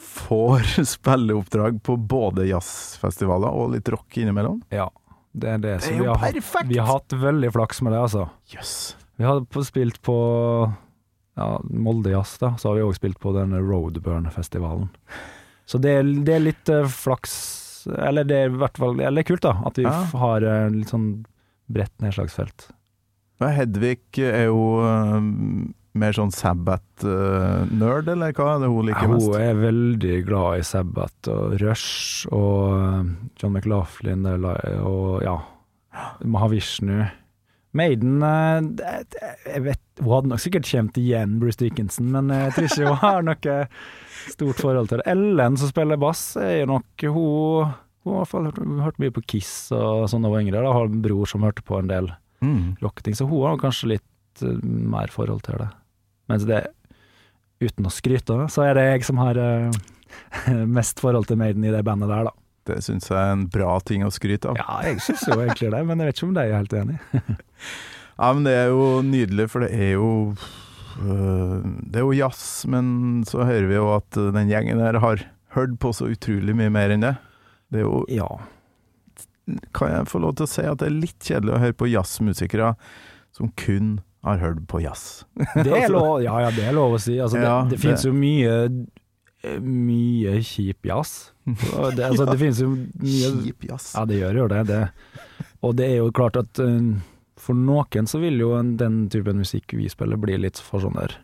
får 0.00 0.60
spilleoppdrag 0.96 1.78
på 1.86 1.94
både 2.10 2.46
jazzfestivaler 2.50 3.52
og 3.54 3.70
litt 3.76 3.88
rock 3.92 4.18
innimellom? 4.18 4.62
Ja, 4.74 4.88
det 5.32 5.48
er 5.54 5.58
det. 5.62 5.76
Det 5.84 5.92
er 5.92 5.96
jo 5.96 6.02
vi 6.02 6.10
har, 6.10 6.18
perfekt! 6.34 6.68
vi 6.72 6.78
har 6.80 6.90
hatt 6.90 7.12
veldig 7.22 7.52
flaks 7.54 7.82
med 7.86 7.92
det, 7.94 8.00
altså. 8.08 8.26
Jøss. 8.50 8.74
Vi 9.20 9.24
har 9.28 9.42
spilt 9.66 10.00
på 10.02 10.16
ja, 11.40 11.48
Molde 11.72 12.12
Jazz, 12.12 12.36
da. 12.42 12.52
Så 12.60 12.68
har 12.70 12.76
vi 12.78 12.84
òg 12.84 12.94
spilt 12.98 13.18
på 13.22 13.32
denne 13.36 13.58
Roadburn-festivalen. 13.64 14.90
Så 15.70 15.80
det 15.80 15.96
er, 16.00 16.12
det 16.26 16.34
er 16.36 16.42
litt 16.44 16.70
uh, 16.74 16.84
flaks 16.90 17.32
Eller 17.94 18.26
det 18.26 18.36
er 18.42 18.48
i 18.50 18.56
hvert 18.58 18.76
fall 18.80 18.98
Eller 18.98 19.22
er 19.22 19.26
kult, 19.28 19.44
da. 19.44 19.52
At 19.68 19.78
vi 19.78 19.84
Ja. 19.86 19.92
har 20.20 20.42
uh, 20.44 20.68
litt 20.74 20.90
sånn 20.90 21.10
bredt 21.70 21.94
nedslagsfelt. 22.02 22.66
Ja, 23.40 23.52
Hedvig 23.54 24.18
er 24.26 24.48
jo 24.50 24.64
uh, 24.82 25.20
mer 25.96 26.14
sånn 26.14 26.32
Sabbat-nerd, 26.34 28.10
eller 28.12 28.34
hva 28.36 28.48
er 28.56 28.60
det 28.64 28.68
hun 28.70 28.88
liker 28.88 29.08
mest? 29.10 29.28
Hun 29.30 29.40
er 29.42 29.56
veldig 29.58 30.18
glad 30.26 30.58
i 30.60 30.66
Sabbat 30.66 31.30
og 31.32 31.54
Rush 31.62 32.26
og 32.34 33.14
John 33.40 33.54
McLaughlin 33.54 34.26
og 34.26 35.22
ja, 35.24 35.36
Mahavishnu. 36.26 37.06
Maiden 37.76 38.22
eh, 38.26 39.04
jeg 39.46 39.62
vet, 39.68 39.80
Hun 40.02 40.12
hadde 40.16 40.30
nok 40.32 40.40
sikkert 40.42 40.66
kjent 40.66 40.96
igjen 40.98 41.36
Bruce 41.42 41.60
Dickinson, 41.60 42.08
men 42.10 42.32
jeg 42.34 42.54
tror 42.56 42.66
ikke 42.66 42.88
hun 42.88 42.98
har 43.04 43.22
noe 43.28 43.58
stort 44.32 44.58
forhold 44.64 44.88
til 44.90 44.98
det. 45.02 45.06
Ellen 45.12 45.56
som 45.60 45.70
spiller 45.70 46.00
bass, 46.00 46.24
er 46.40 46.62
jo 46.62 46.66
nok 46.74 47.06
Hun 47.14 47.70
hun 48.00 48.14
har 48.16 48.22
i 48.22 48.24
hvert 48.24 48.30
fall 48.32 48.46
hørt, 48.48 48.58
hørt 48.86 48.98
mye 49.02 49.12
på 49.12 49.22
Kiss 49.28 49.50
og 49.76 50.06
sånn 50.08 50.22
da 50.24 50.30
hun 50.30 50.34
var 50.38 50.40
yngre. 50.46 50.62
Da 50.64 50.70
har 50.72 50.86
en 50.88 51.02
bror 51.04 51.28
som 51.28 51.42
hørte 51.44 51.62
på 51.66 51.78
en 51.82 51.90
del 51.92 52.10
Mm. 52.40 52.78
rocketing, 52.80 53.12
så 53.12 53.26
hun 53.28 53.42
har 53.44 53.58
kanskje 53.60 53.90
litt 53.90 54.40
eh, 54.42 54.54
mer 54.64 55.10
forhold 55.12 55.42
til 55.44 55.58
det. 55.60 55.66
Mens 56.32 56.46
det, 56.48 56.62
uten 57.60 57.84
å 57.84 57.92
skryte, 57.92 58.38
så 58.48 58.62
er 58.64 58.78
det 58.78 58.84
jeg 58.86 59.04
som 59.04 59.20
har 59.20 59.36
eh, 59.36 59.68
mest 60.78 61.02
forhold 61.04 61.28
til 61.28 61.36
Maiden 61.36 61.66
i 61.68 61.74
det 61.74 61.82
bandet 61.84 62.08
der, 62.08 62.30
da. 62.30 62.32
Det 62.70 62.80
syns 62.86 63.10
jeg 63.10 63.18
er 63.18 63.34
en 63.34 63.46
bra 63.52 63.74
ting 63.86 64.04
å 64.06 64.10
skryte 64.14 64.52
av. 64.52 64.58
Ja, 64.60 64.78
jeg 64.88 65.02
syns 65.04 65.26
jo 65.28 65.36
egentlig 65.42 65.70
det, 65.74 65.82
men 65.88 66.00
jeg 66.02 66.10
vet 66.10 66.18
ikke 66.20 66.28
om 66.30 66.34
de 66.38 66.44
er 66.46 66.56
helt 66.58 66.76
enig. 66.84 67.00
Ja, 68.20 68.34
men 68.36 68.44
det 68.44 68.52
er 68.52 68.66
jo 68.68 68.86
nydelig, 69.00 69.46
for 69.48 69.64
det 69.64 69.70
er 69.72 69.94
jo 69.94 70.08
øh, 71.00 71.62
Det 71.88 71.96
er 71.96 72.04
jo 72.04 72.10
jazz, 72.12 72.66
men 72.68 73.22
så 73.24 73.46
hører 73.48 73.64
vi 73.70 73.78
jo 73.78 73.86
at 73.94 74.18
den 74.36 74.50
gjengen 74.50 74.82
der 74.82 74.98
har 75.00 75.22
hørt 75.56 75.78
på 75.80 75.92
så 75.96 76.10
utrolig 76.12 76.52
mye 76.58 76.68
mer 76.74 76.92
enn 76.92 77.06
det. 77.06 77.14
Det 77.72 77.80
er 77.80 77.86
jo 77.88 78.02
Ja. 78.12 78.28
Kan 79.74 79.90
jeg 79.90 80.10
få 80.12 80.20
lov 80.22 80.36
til 80.38 80.44
å 80.46 80.50
si 80.52 80.62
at 80.68 80.78
det 80.82 80.90
er 80.90 80.98
litt 81.00 81.24
kjedelig 81.26 81.56
å 81.56 81.62
høre 81.64 81.74
på 81.80 81.88
jazzmusikere 81.90 82.74
som 83.34 83.48
kun 83.58 83.96
har 84.22 84.36
hørt 84.44 84.60
på 84.68 84.82
jazz? 84.84 85.24
Det 85.56 85.72
er 85.80 85.88
lov, 85.96 86.20
ja, 86.22 86.36
ja, 86.44 86.52
det 86.54 86.68
er 86.68 86.76
lov 86.76 86.98
å 86.98 87.00
si. 87.02 87.16
Altså, 87.18 87.40
Ja, 87.40 87.62
det, 87.64 87.78
det 87.78 87.80
finnes 87.82 88.04
jo 88.04 88.12
mye 88.14 88.52
mye 89.64 90.40
kjip 90.44 90.84
jazz. 90.86 91.30
Det, 91.44 92.04
altså, 92.04 92.26
det 92.28 92.36
finnes 92.42 92.60
jo 92.60 92.72
mye 92.74 93.30
Kjip 93.40 93.64
jazz. 93.70 93.92
Ja, 93.96 94.04
det 94.08 94.20
gjør 94.20 94.42
jo 94.42 94.50
det. 94.52 94.60
det. 94.68 94.82
Og 95.64 95.74
det 95.78 95.88
er 95.88 95.96
jo 96.00 96.12
klart 96.16 96.36
at 96.40 96.60
uh, 96.60 97.00
for 97.40 97.56
noen 97.56 98.08
så 98.10 98.20
vil 98.20 98.40
jo 98.42 98.52
den 98.60 99.02
typen 99.12 99.40
musikk 99.40 99.74
vi 99.76 99.88
spiller, 99.92 100.20
bli 100.20 100.36
litt 100.40 100.60
for 100.60 100.84
sånn 100.84 100.98
der 100.98 101.16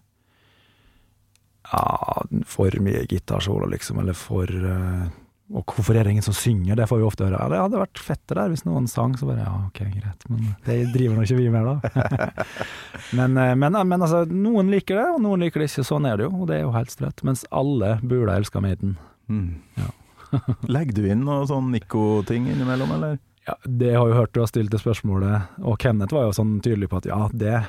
Ja, 1.66 2.24
for 2.48 2.76
mye 2.80 3.04
gitarsolo, 3.10 3.68
liksom, 3.72 4.00
eller 4.00 4.16
for 4.16 4.46
eh, 4.46 5.08
Og 5.55 5.62
hvorfor 5.62 5.94
er 5.94 6.03
det 6.03 6.16
ingen 6.16 6.24
som 6.26 6.34
synger? 6.34 6.74
Det 6.74 6.88
får 6.90 6.99
vi 6.99 7.05
ofte 7.07 7.26
høre. 7.26 7.38
Ja, 7.38 7.47
det 7.53 7.61
hadde 7.61 7.82
vært 7.84 8.01
fett 8.03 8.22
det 8.26 8.34
der 8.34 8.51
hvis 8.51 8.64
noen 8.66 8.88
sang, 8.90 9.12
så 9.18 9.28
bare 9.28 9.44
ja, 9.44 9.53
ok, 9.68 9.78
greit. 9.92 10.24
Men 10.26 10.49
det 10.66 10.78
driver 10.94 11.14
nå 11.14 11.26
ikke 11.26 11.38
vi 11.38 11.51
med, 11.55 11.68
da. 11.68 12.47
men, 13.18 13.36
eh, 13.38 13.53
men, 13.55 13.78
men 13.86 14.03
altså, 14.03 14.24
noen 14.26 14.72
liker 14.74 14.99
det, 14.99 15.07
og 15.14 15.22
noen 15.22 15.44
liker 15.47 15.62
det 15.62 15.68
ikke. 15.70 15.86
Sånn 15.86 16.09
er 16.11 16.18
det 16.18 16.26
jo, 16.26 16.32
og 16.34 16.51
det 16.51 16.59
er 16.59 16.64
jo 16.64 16.74
helt 16.74 16.90
strøtt. 16.90 17.22
Mens 17.28 17.47
alle 17.55 17.94
burde 18.03 18.34
elske 18.34 18.64
Maiden. 18.64 18.97
Mm. 19.30 19.62
Ja. 19.78 19.92
Legger 20.74 20.99
du 20.99 21.09
inn 21.14 21.22
noe 21.28 21.47
sånn 21.47 21.70
Nico-ting 21.70 22.51
innimellom, 22.51 22.97
eller? 22.99 23.18
Ja, 23.47 23.55
det 23.62 23.92
har 23.94 24.11
jo 24.11 24.18
hørt 24.18 24.34
du 24.34 24.42
har 24.42 24.51
stilt 24.51 24.74
det 24.74 24.82
spørsmålet, 24.82 25.59
og 25.62 25.78
Kenneth 25.78 26.14
var 26.14 26.26
jo 26.26 26.34
sånn 26.34 26.57
tydelig 26.59 26.90
på 26.90 26.99
at 26.99 27.07
ja, 27.07 27.20
det. 27.30 27.61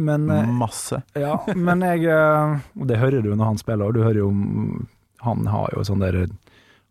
Men, 0.00 0.30
eh, 0.32 0.48
Masse. 0.48 1.02
ja, 1.12 1.36
men 1.52 1.84
jeg 1.84 2.06
eh, 2.08 2.54
Og 2.80 2.86
det 2.88 2.96
hører 2.96 3.20
du 3.20 3.34
når 3.34 3.50
han 3.50 3.60
spiller, 3.60 3.90
og 3.90 3.92
du 3.92 4.00
hører 4.00 4.22
jo 4.22 4.30
Han 5.20 5.44
har 5.52 5.74
jo 5.76 5.84
sånn 5.84 6.00
der 6.00 6.22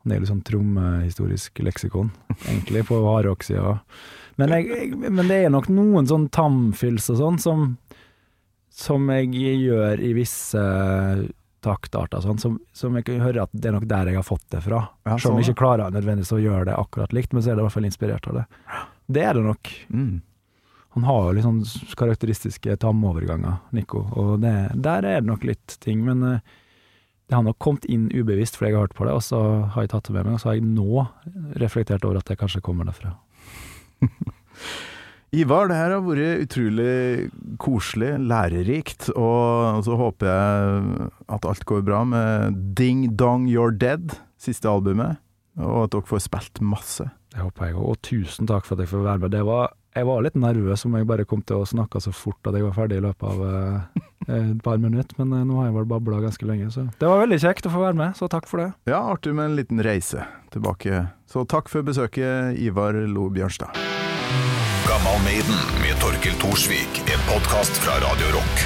Han 0.01 0.11
er 0.11 0.17
jo 0.17 0.23
litt 0.23 0.31
sånn 0.31 0.45
trommehistorisk 0.47 1.61
leksikon, 1.65 2.09
egentlig, 2.47 2.85
på 2.89 2.97
hardrock-sida. 3.05 3.75
Men, 4.39 4.55
jeg, 4.55 4.95
men 4.97 5.27
det 5.29 5.43
er 5.45 5.53
nok 5.53 5.67
noen 5.69 6.07
sånn 6.09 6.29
tamfils 6.33 7.11
og 7.11 7.19
sånn 7.19 7.37
som 7.43 7.63
Som 8.71 9.09
jeg 9.11 9.35
gjør 9.59 9.99
i 9.99 10.13
visse 10.15 10.61
taktarter, 11.61 12.23
sånn, 12.23 12.39
som, 12.41 12.55
som 12.73 12.95
jeg 12.97 13.19
høre 13.21 13.43
at 13.43 13.51
det 13.53 13.69
er 13.69 13.75
nok 13.75 13.85
der 13.85 14.09
jeg 14.09 14.17
har 14.17 14.25
fått 14.25 14.47
det 14.49 14.63
fra. 14.65 14.79
Ja, 15.05 15.13
Selv 15.13 15.35
om 15.35 15.35
sånn, 15.35 15.41
jeg 15.43 15.51
ikke 15.51 15.61
klarer 15.61 15.93
nødvendigvis 15.93 16.33
å 16.33 16.39
gjøre 16.41 16.65
det 16.71 16.77
akkurat 16.79 17.13
likt, 17.13 17.35
men 17.35 17.43
så 17.43 17.51
er 17.51 17.59
det 17.59 17.61
i 17.61 17.67
hvert 17.67 17.75
fall 17.75 17.85
inspirert 17.85 18.29
av 18.31 18.39
det. 18.39 18.45
Det 19.11 19.25
er 19.27 19.37
det 19.37 19.43
nok. 19.45 19.71
Mm. 19.91 20.15
Han 20.95 21.05
har 21.07 21.27
jo 21.27 21.35
litt 21.37 21.45
sånn 21.45 21.93
karakteristiske 21.99 22.79
tamoverganger, 22.81 23.59
Nico, 23.77 24.01
og 24.17 24.41
det, 24.41 24.55
der 24.87 25.05
er 25.05 25.21
det 25.21 25.29
nok 25.29 25.45
litt 25.47 25.77
ting, 25.83 26.01
men 26.07 26.25
eh, 26.27 26.57
det 27.31 27.37
har 27.37 27.45
nok 27.47 27.61
kommet 27.63 27.85
inn 27.87 28.09
ubevisst 28.11 28.57
fordi 28.59 28.73
jeg 28.73 28.75
har 28.75 28.89
hørt 28.89 28.97
på 28.97 29.05
det, 29.07 29.15
og 29.15 29.23
så 29.23 29.37
har 29.71 29.85
jeg 29.85 29.93
tatt 29.93 30.09
det 30.09 30.17
med 30.17 30.25
meg, 30.27 30.33
og 30.35 30.41
så 30.43 30.49
har 30.49 30.57
jeg 30.57 30.67
nå 30.67 31.03
reflektert 31.63 32.03
over 32.03 32.19
at 32.19 32.27
det 32.27 32.35
kanskje 32.41 32.59
kommer 32.65 32.89
derfra. 32.89 33.13
Ivar, 35.31 35.69
det 35.71 35.77
her 35.79 35.93
har 35.95 36.03
vært 36.03 36.43
utrolig 36.43 37.29
koselig, 37.63 38.09
lærerikt, 38.27 39.07
og 39.15 39.79
så 39.87 39.95
håper 39.95 40.27
jeg 40.27 41.07
at 41.31 41.47
alt 41.47 41.63
går 41.71 41.85
bra 41.87 42.01
med 42.03 42.59
Ding 42.75 43.05
Dong 43.15 43.47
You're 43.47 43.71
Dead, 43.71 44.11
siste 44.35 44.67
albumet, 44.67 45.23
og 45.55 45.85
at 45.85 45.95
dere 45.95 46.09
får 46.11 46.25
spilt 46.27 46.59
masse. 46.59 47.07
Det 47.31 47.39
håper 47.39 47.69
jeg, 47.69 47.79
og 47.79 47.95
tusen 48.03 48.51
takk 48.51 48.67
for 48.67 48.75
at 48.75 48.83
jeg 48.83 48.91
får 48.91 49.07
være 49.07 49.23
med. 49.23 49.31
Det 49.31 49.45
var, 49.47 49.71
jeg 49.91 50.07
var 50.07 50.21
litt 50.23 50.37
nervøs 50.39 50.85
om 50.87 50.93
jeg 50.95 51.07
bare 51.07 51.25
kom 51.27 51.41
til 51.43 51.61
å 51.61 51.67
snakke 51.67 51.99
så 52.03 52.13
fort 52.15 52.47
at 52.47 52.55
jeg 52.55 52.63
var 52.63 52.75
ferdig 52.77 53.01
i 53.01 53.03
løpet 53.03 53.25
av 53.27 53.41
eh, 53.47 54.03
et 54.37 54.61
par 54.63 54.79
minutter, 54.79 55.17
men 55.19 55.33
eh, 55.35 55.47
nå 55.47 55.57
har 55.59 55.67
jeg 55.67 55.75
vel 55.79 55.87
babla 55.89 56.21
ganske 56.23 56.47
lenge, 56.47 56.69
så 56.71 56.85
det 57.01 57.09
var 57.09 57.23
veldig 57.25 57.39
kjekt 57.43 57.67
å 57.67 57.73
få 57.73 57.83
være 57.83 57.99
med, 57.99 58.15
så 58.15 58.29
takk 58.31 58.47
for 58.47 58.63
det. 58.63 58.69
Ja, 58.87 59.01
artig 59.11 59.35
med 59.35 59.49
en 59.49 59.57
liten 59.59 59.83
reise 59.83 60.23
tilbake. 60.53 61.07
Så 61.27 61.43
takk 61.49 61.71
for 61.71 61.83
besøket, 61.87 62.55
Ivar 62.63 62.95
Lo 63.11 63.27
Bjørnstad. 63.33 63.75
Gammal 64.87 65.19
Maiden 65.25 65.59
med 65.83 65.99
Torkel 66.03 66.37
Thorsvik. 66.39 67.03
En 67.11 67.25
podkast 67.27 67.75
fra 67.83 67.97
Radio 68.03 68.31
Rock. 68.37 68.63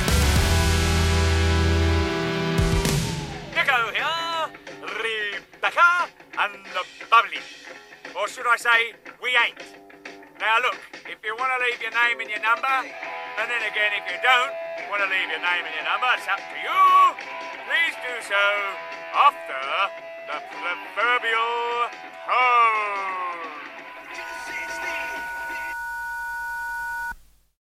Nico 3.55 3.79
here, 3.97 4.45
Rebecca, 5.01 5.89
and 6.37 6.61
the 6.77 6.85
bubbly. 7.09 7.41
Or 8.13 8.29
should 8.29 8.45
I 8.45 8.57
say, 8.57 8.93
we 9.21 9.33
ain't. 9.33 9.84
Now 10.39 10.59
look, 10.59 10.75
if 11.07 11.23
you 11.23 11.31
want 11.39 11.47
to 11.55 11.59
leave 11.63 11.79
your 11.79 11.95
name 11.95 12.19
and 12.19 12.29
your 12.29 12.43
number, 12.43 12.67
and 12.67 13.47
then 13.47 13.63
again 13.63 13.95
if 13.95 14.03
you 14.03 14.19
don't 14.19 14.51
want 14.91 14.99
to 14.99 15.07
leave 15.07 15.31
your 15.31 15.39
name 15.39 15.63
and 15.63 15.75
your 15.75 15.87
number, 15.87 16.11
it's 16.11 16.27
up 16.27 16.43
to 16.43 16.57
you. 16.59 16.83
Please 17.63 17.95
do 18.03 18.13
so 18.27 18.43
after 19.15 19.63
the 20.27 20.37
proverbial 20.59 21.87
tone. 22.27 23.54